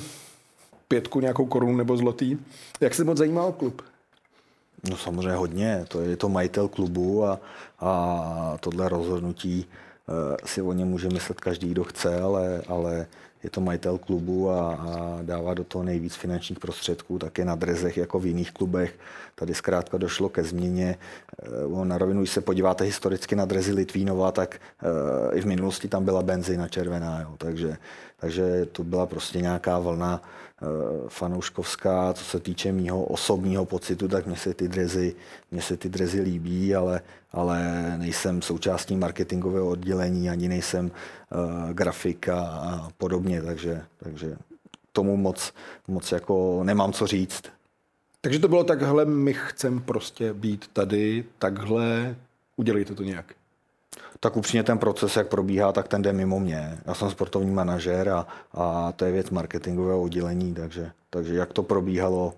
pětku, 0.88 1.20
nějakou 1.20 1.46
korunu 1.46 1.76
nebo 1.76 1.96
zlotý. 1.96 2.38
Jak 2.80 2.94
se 2.94 3.04
moc 3.04 3.18
zajímá 3.18 3.44
o 3.44 3.52
klub? 3.52 3.82
No 4.90 4.96
samozřejmě 4.96 5.32
hodně. 5.32 5.84
To 5.88 6.00
je 6.00 6.16
to 6.16 6.28
majitel 6.28 6.68
klubu 6.68 7.24
a, 7.24 7.40
a 7.80 8.56
tohle 8.61 8.88
rozhodnutí 8.88 9.66
uh, 10.06 10.36
si 10.44 10.62
o 10.62 10.72
něm 10.72 10.88
může 10.88 11.09
myslet 11.09 11.40
každý, 11.40 11.70
kdo 11.70 11.84
chce, 11.84 12.20
ale, 12.20 12.62
ale 12.68 13.06
je 13.43 13.51
to 13.51 13.61
majitel 13.61 13.99
klubu 13.99 14.51
a, 14.51 14.74
a 14.74 15.18
dává 15.22 15.55
do 15.55 15.64
toho 15.64 15.84
nejvíc 15.84 16.14
finančních 16.14 16.59
prostředků, 16.59 17.18
také 17.18 17.45
na 17.45 17.55
drezech 17.55 17.97
jako 17.97 18.18
v 18.18 18.26
jiných 18.26 18.53
klubech. 18.53 18.95
Tady 19.34 19.55
zkrátka 19.55 19.99
došlo 19.99 20.28
ke 20.28 20.45
změně. 20.45 20.99
Uh, 21.66 21.84
na 21.84 21.99
rovinu, 21.99 22.20
když 22.20 22.30
se 22.30 22.41
podíváte 22.41 22.84
historicky 22.84 23.36
na 23.36 23.45
drezy 23.45 23.72
Litvínova, 23.72 24.32
tak 24.32 24.61
uh, 25.30 25.39
i 25.39 25.41
v 25.41 25.47
minulosti 25.47 25.89
tam 25.89 26.05
byla 26.05 26.22
benzina 26.22 26.68
červená. 26.68 27.20
Jo. 27.20 27.34
Takže, 27.39 27.76
takže 28.20 28.66
to 28.72 28.84
byla 28.84 29.07
prostě 29.07 29.41
nějaká 29.41 29.78
vlna 29.78 30.22
Eh, 30.22 30.47
fanouškovská, 31.09 32.12
co 32.12 32.24
se 32.24 32.40
týče 32.40 32.72
mýho 32.72 33.04
osobního 33.04 33.64
pocitu, 33.64 34.09
tak 34.09 34.26
mně 34.26 34.36
se 34.36 34.54
ty 34.54 34.68
drezy, 34.68 35.14
mně 35.50 35.62
se 35.62 35.76
ty 35.76 35.88
drezy 35.88 36.20
líbí, 36.20 36.74
ale, 36.74 37.00
ale 37.32 37.62
nejsem 37.96 38.42
součástí 38.42 38.96
marketingového 38.96 39.68
oddělení, 39.68 40.30
ani 40.30 40.48
nejsem 40.48 40.90
uh, 40.90 41.72
grafika 41.72 42.40
a 42.40 42.90
podobně, 42.98 43.42
takže, 43.42 43.82
takže 43.98 44.36
tomu 44.92 45.16
moc, 45.16 45.52
moc 45.88 46.12
jako 46.12 46.61
nemám 46.64 46.92
co 46.92 47.06
říct. 47.06 47.42
Takže 48.20 48.38
to 48.38 48.48
bylo 48.48 48.64
takhle, 48.64 49.04
my 49.04 49.34
chcem 49.34 49.80
prostě 49.80 50.34
být 50.34 50.70
tady, 50.72 51.24
takhle, 51.38 52.16
udělejte 52.56 52.94
to 52.94 53.02
nějak. 53.02 53.38
Tak 54.20 54.36
upřímně 54.36 54.62
ten 54.62 54.78
proces, 54.78 55.16
jak 55.16 55.28
probíhá, 55.28 55.72
tak 55.72 55.88
ten 55.88 56.02
jde 56.02 56.12
mimo 56.12 56.40
mě. 56.40 56.78
Já 56.86 56.94
jsem 56.94 57.10
sportovní 57.10 57.50
manažer 57.50 58.08
a, 58.08 58.26
a 58.52 58.92
to 58.92 59.04
je 59.04 59.12
věc 59.12 59.30
marketingového 59.30 60.02
oddělení, 60.02 60.54
takže, 60.54 60.90
takže 61.10 61.34
jak 61.34 61.52
to 61.52 61.62
probíhalo. 61.62 62.34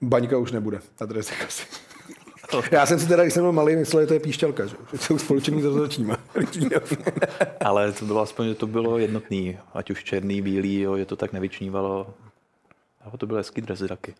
Baňka 0.00 0.38
už 0.38 0.52
nebude, 0.52 0.80
adresek 1.00 1.44
asi. 1.44 1.62
Já 2.70 2.86
jsem 2.86 3.00
si 3.00 3.08
teda, 3.08 3.22
když 3.22 3.34
jsem 3.34 3.42
byl 3.42 3.52
malý, 3.52 3.76
myslel, 3.76 4.02
že 4.02 4.06
to 4.06 4.14
je 4.14 4.20
píšťalka, 4.20 4.66
že, 4.66 4.76
že 4.92 4.98
jsou 4.98 5.18
společný 5.18 5.62
s 5.62 5.64
rozhodčíma. 5.64 6.16
Ale 7.60 7.92
to 7.92 8.04
bylo 8.04 8.20
aspoň, 8.20 8.48
že 8.48 8.54
to 8.54 8.66
bylo 8.66 8.98
jednotný, 8.98 9.58
ať 9.74 9.90
už 9.90 10.04
černý, 10.04 10.42
bílý, 10.42 10.80
jo, 10.80 10.96
že 10.96 11.06
to 11.06 11.16
tak 11.16 11.32
nevyčnívalo. 11.32 12.14
A 13.00 13.16
to 13.16 13.26
byly 13.26 13.40
hezký 13.40 13.60
dresy 13.60 13.88
taky. 13.88 14.14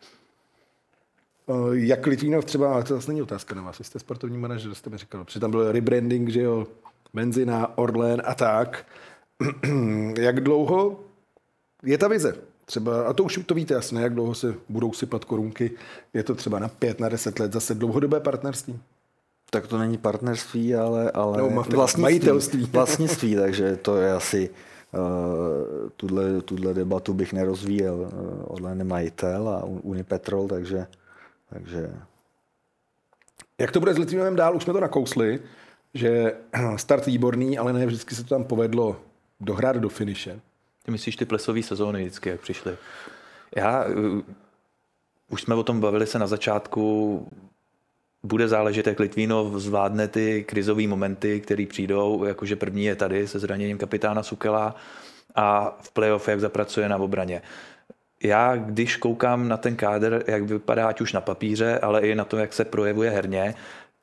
Eh, 1.48 1.52
Jak 1.72 2.06
Litvínov 2.06 2.44
třeba, 2.44 2.74
ale 2.74 2.84
to 2.84 2.94
zase 2.94 3.10
není 3.10 3.22
otázka 3.22 3.54
na 3.54 3.62
vás, 3.62 3.78
vy 3.78 3.84
jste 3.84 3.98
sportovní 3.98 4.38
manažer, 4.38 4.74
jste 4.74 4.90
mi 4.90 4.98
říkal, 4.98 5.24
protože 5.24 5.40
tam 5.40 5.50
byl 5.50 5.72
rebranding, 5.72 6.28
že 6.28 6.42
jo, 6.42 6.66
Menzina, 7.12 7.78
Orlen 7.78 8.22
a 8.24 8.34
tak. 8.34 8.86
Jak 10.18 10.40
dlouho 10.40 11.00
je 11.82 11.98
ta 11.98 12.08
vize? 12.08 12.34
Třeba, 12.64 13.02
a 13.02 13.12
to 13.12 13.24
už 13.24 13.40
to 13.46 13.54
víte 13.54 13.74
jasně, 13.74 14.00
jak 14.00 14.14
dlouho 14.14 14.34
se 14.34 14.54
budou 14.68 14.92
sypat 14.92 15.24
korunky, 15.24 15.70
je 16.14 16.22
to 16.22 16.34
třeba 16.34 16.58
na 16.58 16.68
pět, 16.68 17.00
na 17.00 17.08
deset 17.08 17.38
let, 17.38 17.52
zase 17.52 17.74
dlouhodobé 17.74 18.20
partnerství. 18.20 18.80
Tak 19.50 19.66
to 19.66 19.78
není 19.78 19.98
partnerství, 19.98 20.74
ale, 20.74 21.10
ale 21.10 21.36
Nebo 21.36 21.48
ma- 21.62 22.00
majitelství. 22.00 22.64
vlastnictví, 22.72 23.36
takže 23.36 23.76
to 23.76 23.96
je 23.96 24.12
asi 24.12 24.50
uh, 24.92 25.00
tuhle, 25.96 26.40
tuhle 26.42 26.74
debatu 26.74 27.14
bych 27.14 27.32
nerozvíjel. 27.32 27.94
Uh, 27.94 28.08
Orlen 28.46 28.78
je 28.78 28.84
majitel 28.84 29.48
a 29.48 29.64
Unipetrol, 29.64 30.48
takže, 30.48 30.86
takže 31.50 31.90
Jak 33.58 33.72
to 33.72 33.80
bude 33.80 33.94
s 33.94 33.98
Litvínovem 33.98 34.36
dál? 34.36 34.56
Už 34.56 34.62
jsme 34.62 34.72
to 34.72 34.80
nakousli, 34.80 35.40
že 35.94 36.32
start 36.76 37.06
výborný, 37.06 37.58
ale 37.58 37.72
ne 37.72 37.86
vždycky 37.86 38.14
se 38.14 38.24
to 38.24 38.28
tam 38.28 38.44
povedlo 38.44 39.00
dohrát 39.40 39.76
do 39.76 39.88
finiše. 39.88 40.40
Ty 40.84 40.90
myslíš 40.90 41.16
ty 41.16 41.24
plesové 41.24 41.62
sezóny 41.62 42.00
vždycky, 42.00 42.28
jak 42.28 42.40
přišly? 42.40 42.76
Já, 43.56 43.84
uh, 43.84 44.20
už 45.30 45.42
jsme 45.42 45.54
o 45.54 45.62
tom 45.62 45.80
bavili 45.80 46.06
se 46.06 46.18
na 46.18 46.26
začátku, 46.26 47.28
bude 48.22 48.48
záležet, 48.48 48.86
jak 48.86 49.00
Litvínov 49.00 49.54
zvládne 49.54 50.08
ty 50.08 50.44
krizové 50.44 50.86
momenty, 50.86 51.40
které 51.40 51.66
přijdou, 51.66 52.24
jakože 52.24 52.56
první 52.56 52.84
je 52.84 52.96
tady 52.96 53.28
se 53.28 53.38
zraněním 53.38 53.78
kapitána 53.78 54.22
Sukela 54.22 54.76
a 55.34 55.78
v 55.80 55.90
playoff, 55.90 56.28
jak 56.28 56.40
zapracuje 56.40 56.88
na 56.88 56.96
obraně. 56.96 57.42
Já, 58.22 58.56
když 58.56 58.96
koukám 58.96 59.48
na 59.48 59.56
ten 59.56 59.76
kádr, 59.76 60.24
jak 60.26 60.42
vypadá 60.42 60.88
ať 60.88 61.00
už 61.00 61.12
na 61.12 61.20
papíře, 61.20 61.78
ale 61.78 62.00
i 62.00 62.14
na 62.14 62.24
to, 62.24 62.36
jak 62.36 62.52
se 62.52 62.64
projevuje 62.64 63.10
herně, 63.10 63.54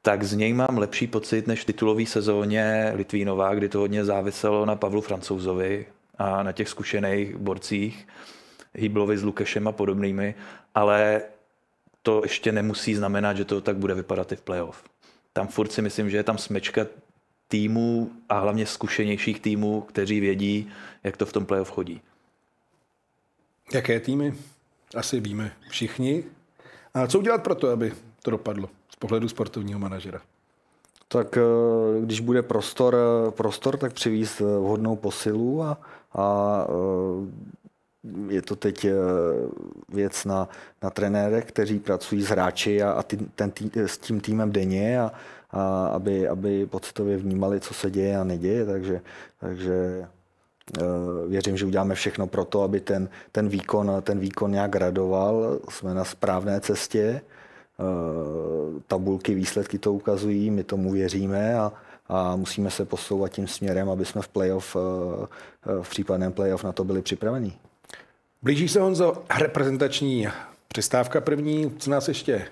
tak 0.02 0.24
z 0.24 0.34
něj 0.34 0.54
mám 0.54 0.78
lepší 0.78 1.08
pocit 1.08 1.48
než 1.48 1.62
v 1.62 1.66
titulové 1.66 2.06
sezóně 2.06 2.92
Litvínova, 2.96 3.56
kdy 3.56 3.70
to 3.70 3.80
hodně 3.80 4.06
záviselo 4.06 4.66
na 4.66 4.76
Pavlu 4.76 5.02
Francouzovi 5.02 5.86
a 6.18 6.44
na 6.44 6.52
těch 6.52 6.70
zkušených 6.70 7.36
borcích, 7.36 8.08
Hýblovi 8.74 9.18
s 9.18 9.24
Lukešem 9.24 9.68
a 9.68 9.72
podobnými, 9.72 10.36
ale 10.76 11.22
to 12.02 12.22
ještě 12.24 12.52
nemusí 12.52 12.96
znamenat, 12.96 13.38
že 13.38 13.46
to 13.46 13.62
tak 13.62 13.78
bude 13.78 13.94
vypadat 13.94 14.32
i 14.32 14.36
v 14.36 14.42
playoff. 14.42 14.84
Tam 15.34 15.48
furt 15.48 15.72
si 15.72 15.82
myslím, 15.82 16.10
že 16.10 16.18
je 16.18 16.24
tam 16.24 16.38
smečka 16.38 16.86
týmů 17.48 18.12
a 18.30 18.40
hlavně 18.40 18.66
zkušenějších 18.66 19.40
týmů, 19.40 19.82
kteří 19.82 20.20
vědí, 20.20 20.72
jak 21.04 21.18
to 21.18 21.26
v 21.26 21.34
tom 21.34 21.46
playoff 21.46 21.72
chodí. 21.72 22.02
Jaké 23.74 24.00
týmy? 24.00 24.34
Asi 24.96 25.20
víme 25.20 25.52
všichni. 25.70 26.24
A 26.94 27.08
co 27.08 27.20
udělat 27.20 27.44
pro 27.44 27.56
to, 27.56 27.70
aby 27.70 27.94
to 28.22 28.32
dopadlo 28.32 28.70
z 28.90 28.96
pohledu 28.96 29.30
sportovního 29.30 29.80
manažera? 29.80 30.22
Tak 31.08 31.38
eh, 31.38 31.42
když 32.02 32.20
bude 32.20 32.42
prostor, 32.42 32.96
eh, 32.96 33.32
prostor 33.32 33.78
tak 33.78 33.94
přivízt 33.94 34.42
eh, 34.42 34.44
vhodnou 34.44 34.96
posilu 34.96 35.64
a, 35.64 35.78
a 36.14 36.68
je 38.28 38.42
to 38.42 38.56
teď 38.56 38.86
věc 39.90 40.26
na, 40.26 40.50
na 40.84 40.90
trenérech, 40.90 41.46
kteří 41.46 41.80
pracují 41.80 42.22
s 42.22 42.28
hráči 42.28 42.82
a, 42.82 42.92
a 42.92 43.04
ty, 43.04 43.18
ten 43.18 43.52
tý, 43.52 43.72
s 43.76 43.98
tím 43.98 44.22
týmem 44.22 44.52
denně 44.52 45.00
a, 45.00 45.12
a 45.52 45.88
aby, 45.88 46.28
aby 46.28 46.66
pocitově 46.66 47.18
vnímali, 47.18 47.60
co 47.60 47.74
se 47.74 47.92
děje 47.92 48.18
a 48.18 48.24
neděje, 48.24 48.66
takže, 48.66 49.02
takže 49.40 50.08
věřím, 51.28 51.58
že 51.58 51.66
uděláme 51.66 51.96
všechno 51.96 52.28
pro 52.28 52.46
to, 52.46 52.62
aby 52.62 52.80
ten, 52.80 53.10
ten, 53.32 53.50
výkon, 53.50 53.92
ten 54.02 54.20
výkon 54.20 54.52
nějak 54.52 54.76
radoval. 54.76 55.60
Jsme 55.70 55.94
na 55.94 56.04
správné 56.04 56.62
cestě 56.62 57.22
tabulky, 58.88 59.34
výsledky 59.34 59.78
to 59.78 59.94
ukazují, 59.94 60.52
my 60.52 60.64
tomu 60.64 60.92
věříme 60.92 61.56
a, 61.56 61.74
a 62.08 62.36
musíme 62.36 62.72
se 62.72 62.86
posouvat 62.86 63.32
tím 63.32 63.48
směrem, 63.48 63.90
aby 63.90 64.06
jsme 64.06 64.22
v 64.22 64.28
playoff, 64.28 64.76
v 65.82 65.90
případném 65.90 66.34
playoff 66.34 66.64
na 66.64 66.72
to 66.72 66.84
byli 66.84 67.02
připraveni. 67.02 67.54
Blíží 68.42 68.68
se 68.68 68.80
Honzo 68.80 69.24
reprezentační 69.40 70.28
přestávka 70.68 71.22
první, 71.22 71.72
co 71.78 71.90
nás 71.90 72.08
ještě 72.08 72.48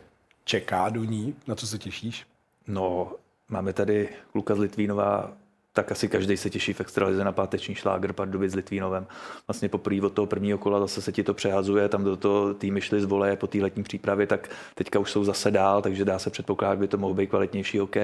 čeká 0.45 0.89
do 0.89 1.03
ní, 1.03 1.35
na 1.47 1.55
co 1.55 1.67
se 1.67 1.77
těšíš? 1.77 2.27
No, 2.67 3.11
máme 3.49 3.73
tady 3.73 4.09
Luka 4.35 4.55
z 4.55 4.59
Litvínova, 4.59 5.31
tak 5.73 5.91
asi 5.91 6.07
každý 6.07 6.37
se 6.37 6.49
těší 6.49 6.73
v 6.73 6.81
extralize 6.81 7.23
na 7.23 7.31
páteční 7.31 7.75
šláger 7.75 8.13
Pardubic 8.13 8.51
s 8.51 8.55
Litvínovem. 8.55 9.07
Vlastně 9.47 9.69
poprvé 9.69 10.01
od 10.01 10.13
toho 10.13 10.25
prvního 10.25 10.57
kola 10.57 10.79
zase 10.79 11.01
se 11.01 11.11
ti 11.11 11.23
to 11.23 11.33
přehazuje, 11.33 11.89
tam 11.89 12.03
do 12.03 12.17
toho 12.17 12.53
týmy 12.53 12.81
šly 12.81 13.01
z 13.01 13.05
voleje 13.05 13.35
po 13.35 13.47
té 13.47 13.57
letní 13.57 13.83
přípravě, 13.83 14.27
tak 14.27 14.49
teďka 14.75 14.99
už 14.99 15.11
jsou 15.11 15.23
zase 15.23 15.51
dál, 15.51 15.81
takže 15.81 16.05
dá 16.05 16.19
se 16.19 16.29
předpokládat, 16.29 16.79
by 16.79 16.87
to 16.87 16.97
mohl 16.97 17.13
být 17.13 17.27
kvalitnější 17.29 17.81
OK. 17.81 17.95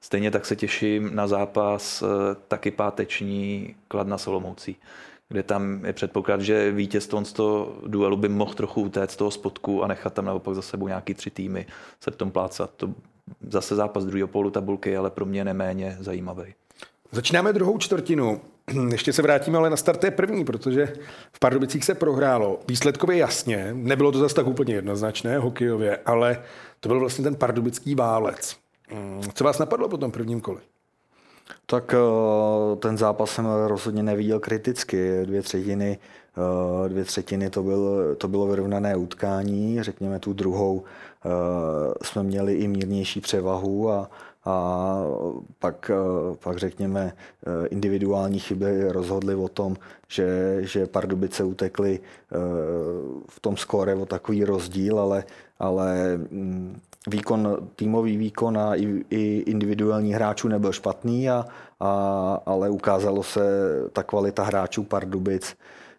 Stejně 0.00 0.30
tak 0.30 0.46
se 0.46 0.56
těším 0.56 1.14
na 1.14 1.26
zápas 1.26 2.04
taky 2.48 2.70
páteční 2.70 3.74
Kladna 3.88 4.18
Solomoucí, 4.18 4.76
kde 5.28 5.42
tam 5.42 5.84
je 5.84 5.92
předpoklad, 5.92 6.40
že 6.40 6.72
vítěz 6.72 7.06
toho 7.06 7.76
duelu 7.86 8.16
by 8.16 8.28
mohl 8.28 8.54
trochu 8.54 8.82
utéct 8.82 9.10
z 9.10 9.16
toho 9.16 9.30
spodku 9.30 9.84
a 9.84 9.86
nechat 9.86 10.14
tam 10.14 10.24
naopak 10.24 10.54
za 10.54 10.62
sebou 10.62 10.88
nějaký 10.88 11.14
tři 11.14 11.30
týmy 11.30 11.66
se 12.00 12.10
v 12.10 12.16
tom 12.16 12.30
plácat. 12.30 12.70
To 12.76 12.94
zase 13.48 13.76
zápas 13.76 14.04
druhého 14.04 14.28
polu 14.28 14.50
tabulky, 14.50 14.96
ale 14.96 15.10
pro 15.10 15.24
mě 15.24 15.44
neméně 15.44 15.96
zajímavý. 16.00 16.54
Začínáme 17.12 17.52
druhou 17.52 17.78
čtvrtinu. 17.78 18.40
Ještě 18.92 19.12
se 19.12 19.22
vrátíme 19.22 19.58
ale 19.58 19.70
na 19.70 19.76
start 19.76 20.00
té 20.00 20.10
první, 20.10 20.44
protože 20.44 20.92
v 21.32 21.38
Pardubicích 21.38 21.84
se 21.84 21.94
prohrálo. 21.94 22.60
Výsledkově 22.68 23.16
jasně, 23.16 23.70
nebylo 23.72 24.12
to 24.12 24.18
zase 24.18 24.34
tak 24.34 24.46
úplně 24.46 24.74
jednoznačné 24.74 25.38
hokejově, 25.38 25.98
ale 26.06 26.42
to 26.80 26.88
byl 26.88 27.00
vlastně 27.00 27.24
ten 27.24 27.36
pardubický 27.36 27.94
válec. 27.94 28.56
Co 29.34 29.44
vás 29.44 29.58
napadlo 29.58 29.88
po 29.88 29.96
tom 29.96 30.10
prvním 30.10 30.40
kole? 30.40 30.60
Tak 31.66 31.94
ten 32.78 32.98
zápas 32.98 33.30
jsem 33.30 33.46
rozhodně 33.66 34.02
neviděl 34.02 34.40
kriticky. 34.40 35.26
Dvě 35.26 35.42
třetiny, 35.42 35.98
dvě 36.88 37.04
třetiny 37.04 37.50
to, 37.50 37.62
byl, 37.62 38.14
to 38.18 38.28
bylo 38.28 38.46
vyrovnané 38.46 38.96
utkání. 38.96 39.82
Řekněme 39.82 40.18
tu 40.18 40.32
druhou 40.32 40.84
jsme 42.02 42.22
měli 42.22 42.54
i 42.54 42.68
mírnější 42.68 43.20
převahu 43.20 43.90
a, 43.90 44.10
a 44.48 44.96
pak, 45.58 45.90
pak 46.44 46.58
řekněme 46.58 47.12
individuální 47.70 48.38
chyby 48.38 48.92
rozhodly 48.92 49.34
o 49.34 49.48
tom, 49.48 49.76
že, 50.08 50.56
že 50.60 50.86
Pardubice 50.86 51.44
utekly 51.44 52.00
v 53.28 53.40
tom 53.40 53.56
skóre 53.56 53.94
o 53.94 54.06
takový 54.06 54.44
rozdíl, 54.44 54.98
ale, 55.00 55.24
ale 55.58 56.18
výkon, 57.06 57.68
týmový 57.76 58.16
výkon 58.16 58.58
a 58.58 58.74
i, 58.74 59.04
i 59.10 59.44
individuální 59.46 60.14
hráčů 60.14 60.48
nebyl 60.48 60.72
špatný, 60.72 61.30
a, 61.30 61.44
a, 61.80 61.92
ale 62.46 62.70
ukázalo 62.70 63.22
se 63.22 63.40
ta 63.92 64.02
kvalita 64.02 64.42
hráčů 64.42 64.82
Pardubic, 64.84 65.56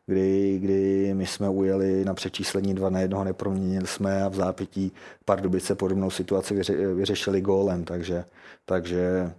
kdy, 0.09 0.59
kdy 0.59 1.13
my 1.13 1.25
jsme 1.25 1.49
ujeli 1.49 2.05
na 2.05 2.13
přečíslení 2.13 2.73
2 2.73 2.89
na 2.89 2.99
1, 2.99 3.23
neproměnili 3.23 3.87
jsme 3.87 4.23
a 4.23 4.27
v 4.29 4.35
zápětí 4.35 4.91
Pardubice 5.25 5.75
podobnou 5.75 6.09
situaci 6.09 6.53
vyře, 6.53 6.93
vyřešili 6.93 7.41
gólem, 7.41 7.83
takže, 7.83 8.25
takže 8.65 9.31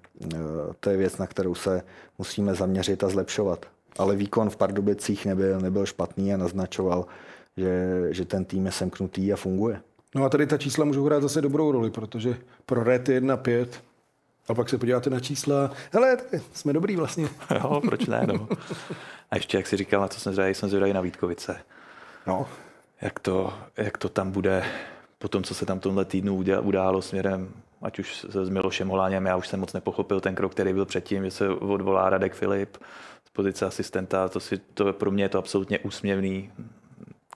to 0.81 0.91
je 0.91 0.97
věc, 0.97 1.19
na 1.19 1.27
kterou 1.27 1.55
se 1.55 1.83
musíme 2.19 2.55
zaměřit 2.55 3.05
a 3.05 3.09
zlepšovat. 3.09 3.67
Ale 3.99 4.17
výkon 4.17 4.51
v 4.51 4.57
Pardubicích 4.57 5.27
nebyl, 5.27 5.61
nebyl 5.61 5.87
špatný 5.87 6.35
a 6.35 6.37
naznačoval, 6.37 7.07
že, 7.57 8.07
že 8.11 8.25
ten 8.25 8.45
tým 8.45 8.67
je 8.67 8.73
semknutý 8.73 9.33
a 9.33 9.37
funguje. 9.37 9.81
No 10.15 10.25
a 10.25 10.29
tady 10.29 10.47
ta 10.47 10.59
čísla 10.59 10.85
můžou 10.85 11.05
hrát 11.05 11.23
zase 11.23 11.41
dobrou 11.41 11.73
roli, 11.73 11.91
protože 11.91 12.37
pro 12.67 12.85
Red 12.85 13.09
je 13.09 13.21
1-5 13.21 13.67
a 14.51 14.55
pak 14.55 14.69
se 14.69 14.79
podíváte 14.79 15.11
na 15.11 15.21
čísla. 15.21 15.71
Hele, 15.93 16.17
jsme 16.53 16.73
dobrý 16.73 16.97
vlastně. 16.97 17.29
jo, 17.55 17.81
proč 17.85 18.07
ne, 18.07 18.27
no. 18.27 18.49
A 19.31 19.37
ještě, 19.37 19.57
jak 19.57 19.67
jsi 19.67 19.77
říkal, 19.77 20.01
na 20.01 20.09
co 20.09 20.21
jsem 20.21 20.33
zvědavý, 20.33 20.55
jsem 20.55 20.69
zvědavý 20.69 20.93
na 20.93 21.01
Vítkovice. 21.01 21.61
No. 22.27 22.47
Jak 23.01 23.21
to, 23.21 23.55
jak 23.77 23.99
to 23.99 24.09
tam 24.09 24.31
bude 24.31 24.65
po 25.19 25.29
tom, 25.29 25.43
co 25.43 25.55
se 25.55 25.67
tam 25.67 25.81
tomhle 25.81 26.05
týdnu 26.05 26.45
událo 26.61 27.03
směrem, 27.03 27.49
ať 27.83 27.99
už 27.99 28.27
s 28.29 28.49
Milošem 28.49 28.89
Holáněm, 28.89 29.27
já 29.27 29.37
už 29.37 29.49
jsem 29.49 29.61
moc 29.61 29.73
nepochopil 29.73 30.21
ten 30.21 30.35
krok, 30.35 30.53
který 30.53 30.73
byl 30.73 30.87
předtím, 30.87 31.25
že 31.25 31.31
se 31.31 31.49
odvolá 31.49 32.11
Radek 32.11 32.35
Filip 32.35 32.77
z 33.25 33.31
pozice 33.33 33.67
asistenta, 33.67 34.29
to, 34.29 34.41
si, 34.41 34.59
to 34.59 34.93
pro 34.93 35.11
mě 35.11 35.25
je 35.25 35.29
to 35.29 35.39
absolutně 35.39 35.79
úsměvný. 35.79 36.53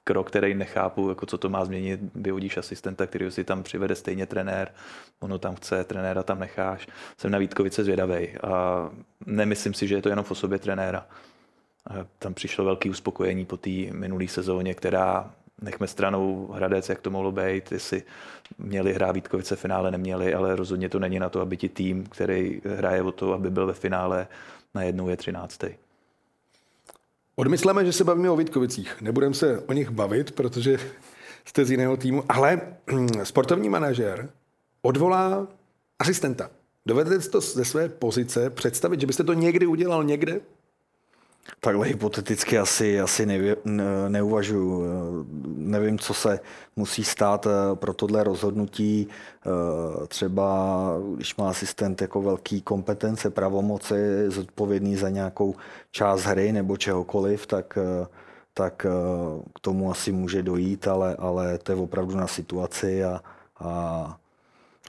Krok, 0.05 0.29
který 0.29 0.55
nechápu, 0.55 1.09
jako 1.09 1.27
co 1.27 1.39
to 1.39 1.49
má 1.49 1.65
změnit. 1.65 2.01
Vyhodíš 2.15 2.57
asistenta, 2.57 3.07
který 3.07 3.31
si 3.31 3.45
tam 3.45 3.63
přivede 3.63 3.95
stejně 3.95 4.27
trenér, 4.27 4.73
ono 5.21 5.39
tam 5.39 5.55
chce, 5.55 5.85
trenéra 5.85 6.23
tam 6.23 6.41
necháš. 6.41 6.89
Jsem 7.19 7.31
na 7.31 7.39
Vítkovice 7.39 7.85
zvědavý 7.85 8.29
a 8.39 8.91
nemyslím 9.27 9.75
si, 9.75 9.87
že 9.87 9.95
je 9.95 10.03
to 10.03 10.09
jenom 10.09 10.25
v 10.25 10.31
osobě 10.31 10.59
trenéra. 10.59 11.07
Tam 12.19 12.35
přišlo 12.35 12.65
velké 12.65 12.91
uspokojení 12.91 13.45
po 13.45 13.57
té 13.57 13.71
minulé 13.71 14.29
sezóně, 14.29 14.75
která 14.75 15.31
nechme 15.63 15.87
stranou 15.87 16.47
Hradec, 16.47 16.89
jak 16.89 17.01
to 17.01 17.11
mohlo 17.11 17.33
být, 17.33 17.73
jestli 17.73 18.03
měli 18.59 18.93
hrát 18.93 19.13
Vítkovice 19.13 19.57
finále, 19.57 19.91
neměli, 19.91 20.35
ale 20.35 20.57
rozhodně 20.57 20.89
to 20.89 20.99
není 20.99 21.19
na 21.19 21.29
to, 21.29 21.41
aby 21.41 21.57
ti 21.57 21.69
tým, 21.69 22.07
který 22.07 22.61
hraje 22.77 23.03
o 23.03 23.13
to, 23.13 23.33
aby 23.33 23.51
byl 23.51 23.67
ve 23.67 23.73
finále, 23.73 24.27
najednou 24.75 25.09
je 25.09 25.17
13. 25.17 25.65
Odmysleme, 27.37 27.85
že 27.85 27.93
se 27.93 28.05
bavíme 28.05 28.31
o 28.31 28.37
Vítkovicích. 28.37 29.01
Nebudeme 29.01 29.35
se 29.35 29.61
o 29.61 29.73
nich 29.73 29.91
bavit, 29.91 30.33
protože 30.33 30.79
jste 31.45 31.65
z 31.65 31.71
jiného 31.71 31.97
týmu, 31.97 32.25
ale 32.29 32.61
sportovní 33.23 33.69
manažer 33.69 34.31
odvolá 34.83 35.49
asistenta. 35.99 36.51
Dovedete 36.87 37.29
to 37.29 37.41
ze 37.41 37.65
své 37.65 37.89
pozice 37.89 38.51
představit, 38.51 39.01
že 39.01 39.07
byste 39.07 39.25
to 39.25 39.33
někdy 39.33 39.67
udělal 39.67 40.05
někde? 40.05 40.41
Takhle 41.61 41.87
hypoteticky 41.87 42.59
asi, 42.59 43.01
asi 43.01 43.27
nevě, 43.27 43.57
ne, 43.65 43.85
neuvažuji. 44.09 44.85
Nevím, 45.57 45.99
co 45.99 46.15
se 46.15 46.41
musí 46.77 47.05
stát 47.05 47.47
eh, 47.47 47.77
pro 47.77 47.95
tohle 47.95 48.25
rozhodnutí. 48.25 49.09
Eh, 49.09 50.07
třeba, 50.07 50.91
když 51.17 51.37
má 51.37 51.51
asistent 51.51 52.01
jako 52.03 52.23
velký 52.23 52.63
kompetence, 52.63 53.31
pravomoci, 53.31 53.95
zodpovědný 54.29 54.97
za 54.97 55.09
nějakou 55.09 55.55
část 55.91 56.23
hry 56.23 56.53
nebo 56.53 56.77
čehokoliv, 56.77 57.47
tak, 57.47 57.79
eh, 57.81 58.07
tak 58.55 58.87
k 59.55 59.61
tomu 59.61 59.91
asi 59.91 60.13
může 60.13 60.43
dojít, 60.43 60.89
ale, 60.89 61.17
ale 61.19 61.59
to 61.59 61.73
je 61.73 61.77
opravdu 61.77 62.17
na 62.17 62.27
situaci 62.27 63.05
a, 63.05 63.21
a 63.61 64.17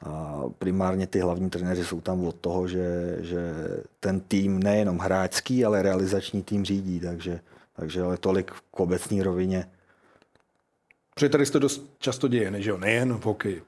a 0.04 0.44
primárně 0.60 1.08
ty 1.08 1.20
hlavní 1.20 1.50
trenéři 1.50 1.86
jsou 1.86 2.02
tam 2.02 2.26
od 2.26 2.36
toho, 2.36 2.68
že, 2.68 3.18
že 3.20 3.54
ten 4.00 4.20
tým 4.20 4.64
nejenom 4.64 4.98
hráčský, 4.98 5.66
ale 5.66 5.82
realizační 5.82 6.44
tým 6.44 6.66
řídí, 6.66 7.00
takže, 7.00 7.40
takže 7.76 8.02
ale 8.02 8.18
tolik 8.18 8.52
k 8.72 8.80
obecní 8.80 9.24
rovině. 9.24 9.68
Protože 11.14 11.30
tady 11.30 11.46
se 11.46 11.52
to 11.52 11.60
dost 11.60 11.96
často 12.00 12.28
děje, 12.28 12.52
ne, 12.52 12.62
že 12.62 12.70
jo? 12.70 12.78
nejen 12.78 13.14
v 13.14 13.26
hokeji. 13.26 13.64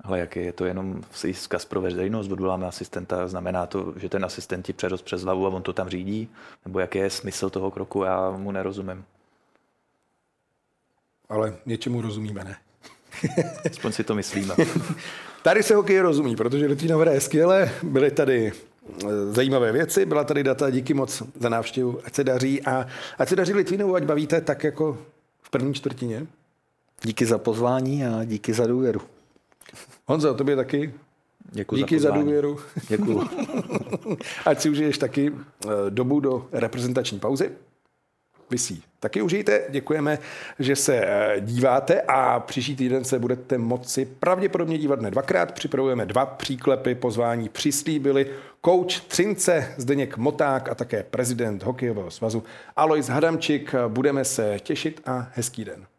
Ale 0.00 0.18
jak 0.18 0.36
je 0.36 0.52
to 0.52 0.64
jenom 0.64 1.02
vzkaz 1.10 1.64
pro 1.64 1.80
veřejnost, 1.80 2.30
odvoláme 2.30 2.66
asistenta, 2.66 3.28
znamená 3.28 3.66
to, 3.66 3.94
že 3.96 4.08
ten 4.08 4.24
asistent 4.24 4.66
ti 4.66 4.72
přerost 4.72 5.04
přes 5.04 5.22
hlavu 5.22 5.46
a 5.46 5.50
on 5.50 5.62
to 5.62 5.72
tam 5.72 5.88
řídí? 5.88 6.28
Nebo 6.64 6.78
jaký 6.78 6.98
je 6.98 7.10
smysl 7.10 7.50
toho 7.50 7.70
kroku, 7.70 8.02
já 8.02 8.30
mu 8.30 8.50
nerozumím. 8.50 9.04
Ale 11.28 11.56
něčemu 11.66 12.00
rozumíme, 12.00 12.44
ne? 12.44 12.56
Aspoň 13.70 13.92
si 13.92 14.04
to 14.04 14.14
myslíme. 14.14 14.54
Tady 15.42 15.62
se 15.62 15.74
hokej 15.74 16.00
rozumí, 16.00 16.36
protože 16.36 16.66
Litvínov 16.66 17.00
hraje 17.00 17.20
skvěle, 17.20 17.70
byly 17.82 18.10
tady 18.10 18.52
eh, 18.52 19.06
zajímavé 19.30 19.72
věci, 19.72 20.06
byla 20.06 20.24
tady 20.24 20.44
data, 20.44 20.70
díky 20.70 20.94
moc 20.94 21.22
za 21.40 21.48
návštěvu, 21.48 21.98
ať 22.04 22.14
se 22.14 22.24
daří 22.24 22.62
a 22.62 22.86
ať 23.18 23.28
se 23.28 23.36
daří 23.36 23.52
Litvínovu, 23.52 23.94
ať 23.94 24.02
bavíte 24.02 24.40
tak 24.40 24.64
jako 24.64 24.98
v 25.42 25.50
první 25.50 25.74
čtvrtině. 25.74 26.26
Díky 27.02 27.26
za 27.26 27.38
pozvání 27.38 28.06
a 28.06 28.24
díky 28.24 28.54
za 28.54 28.66
důvěru. 28.66 29.00
Honzo, 30.06 30.34
tobě 30.34 30.56
taky. 30.56 30.94
Děkuji 31.50 31.76
díky 31.76 32.00
za, 32.00 32.08
za 32.08 32.14
důvěru. 32.14 32.58
Děkuji. 32.88 33.20
ať 34.46 34.60
si 34.60 34.70
užiješ 34.70 34.98
taky 34.98 35.32
eh, 35.32 35.68
dobu 35.90 36.20
do 36.20 36.48
reprezentační 36.52 37.18
pauzy 37.18 37.50
visí. 38.52 38.82
Taky 39.00 39.22
užijte, 39.22 39.62
děkujeme, 39.68 40.18
že 40.58 40.76
se 40.76 40.96
eh, 40.96 41.40
díváte 41.40 42.00
a 42.00 42.40
příští 42.40 42.76
týden 42.76 43.04
se 43.04 43.18
budete 43.18 43.58
moci 43.58 44.04
pravděpodobně 44.04 44.78
dívat 44.78 45.00
ne 45.00 45.10
dvakrát. 45.10 45.52
Připravujeme 45.52 46.06
dva 46.06 46.26
příklepy, 46.26 46.94
pozvání 46.94 47.48
přislíbili 47.48 48.30
kouč 48.60 49.00
Třince, 49.00 49.74
Zdeněk 49.76 50.16
Moták 50.16 50.68
a 50.68 50.74
také 50.74 51.02
prezident 51.02 51.62
hokejového 51.62 52.10
svazu 52.10 52.44
Alois 52.76 53.08
Hadamčik. 53.08 53.74
Budeme 53.88 54.24
se 54.24 54.58
těšit 54.62 55.00
a 55.06 55.30
hezký 55.34 55.64
den. 55.64 55.91